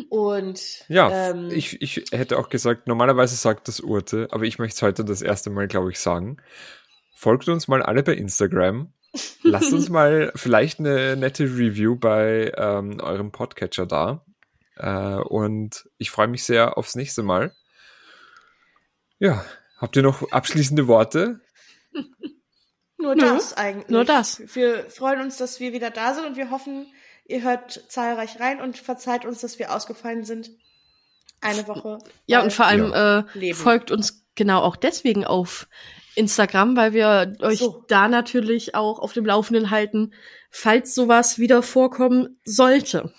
[0.08, 4.74] Und Ja, ähm, ich, ich hätte auch gesagt, normalerweise sagt das Urte, aber ich möchte
[4.76, 6.38] es heute das erste Mal, glaube ich, sagen.
[7.14, 8.92] Folgt uns mal alle bei Instagram.
[9.42, 14.24] Lasst uns mal vielleicht eine nette Review bei ähm, eurem Podcatcher da.
[14.76, 17.54] Äh, und ich freue mich sehr aufs nächste Mal.
[19.18, 19.44] Ja,
[19.78, 21.40] habt ihr noch abschließende Worte?
[22.98, 23.88] nur das eigentlich.
[23.88, 24.42] nur das.
[24.54, 26.86] Wir freuen uns, dass wir wieder da sind und wir hoffen,
[27.26, 30.50] ihr hört zahlreich rein und verzeiht uns, dass wir ausgefallen sind.
[31.40, 31.98] Eine Woche.
[32.26, 33.58] Ja, und vor allem äh, Leben.
[33.58, 35.68] folgt uns genau auch deswegen auf
[36.14, 37.84] Instagram, weil wir euch So.
[37.88, 40.12] da natürlich auch auf dem Laufenden halten,
[40.50, 43.12] falls sowas wieder vorkommen sollte.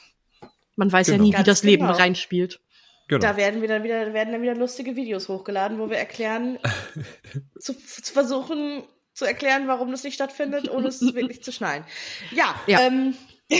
[0.76, 1.24] Man weiß ja Genau.
[1.26, 1.98] nie, wie Ganz das Leben genau.
[1.98, 2.60] reinspielt.
[3.07, 3.22] Genau.
[3.22, 6.57] Da werden wir dann wieder, werden dann wieder lustige Videos hochgeladen, wo wir erklären,
[7.60, 8.84] zu, zu versuchen
[9.14, 11.84] zu erklären, warum das nicht stattfindet, ohne es wirklich zu schnallen.
[12.32, 12.80] Ja, Ja.
[12.82, 13.14] Ähm,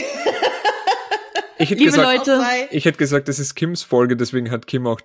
[1.58, 4.86] Ich hätte, Liebe gesagt, Leute, ich hätte gesagt, das ist Kims Folge, deswegen hat Kim
[4.86, 5.00] auch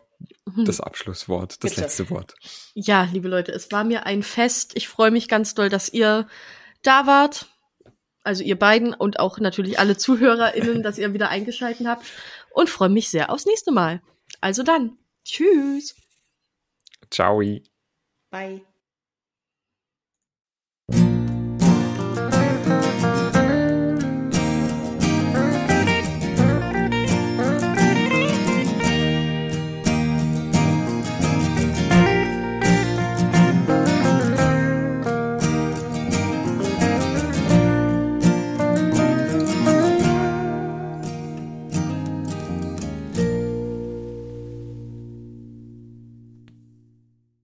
[0.56, 0.66] Hm.
[0.66, 1.82] das Abschlusswort, das Bitte.
[1.82, 2.36] letzte Wort.
[2.74, 4.72] Ja, liebe Leute, es war mir ein Fest.
[4.76, 6.28] Ich freue mich ganz doll, dass ihr
[6.82, 7.48] da wart.
[8.24, 12.06] Also ihr beiden und auch natürlich alle ZuhörerInnen, dass ihr wieder eingeschaltet habt.
[12.52, 14.02] Und freue mich sehr aufs nächste Mal.
[14.42, 14.98] Also dann.
[15.24, 15.96] Tschüss.
[17.12, 17.42] Ciao.
[18.32, 18.62] bye.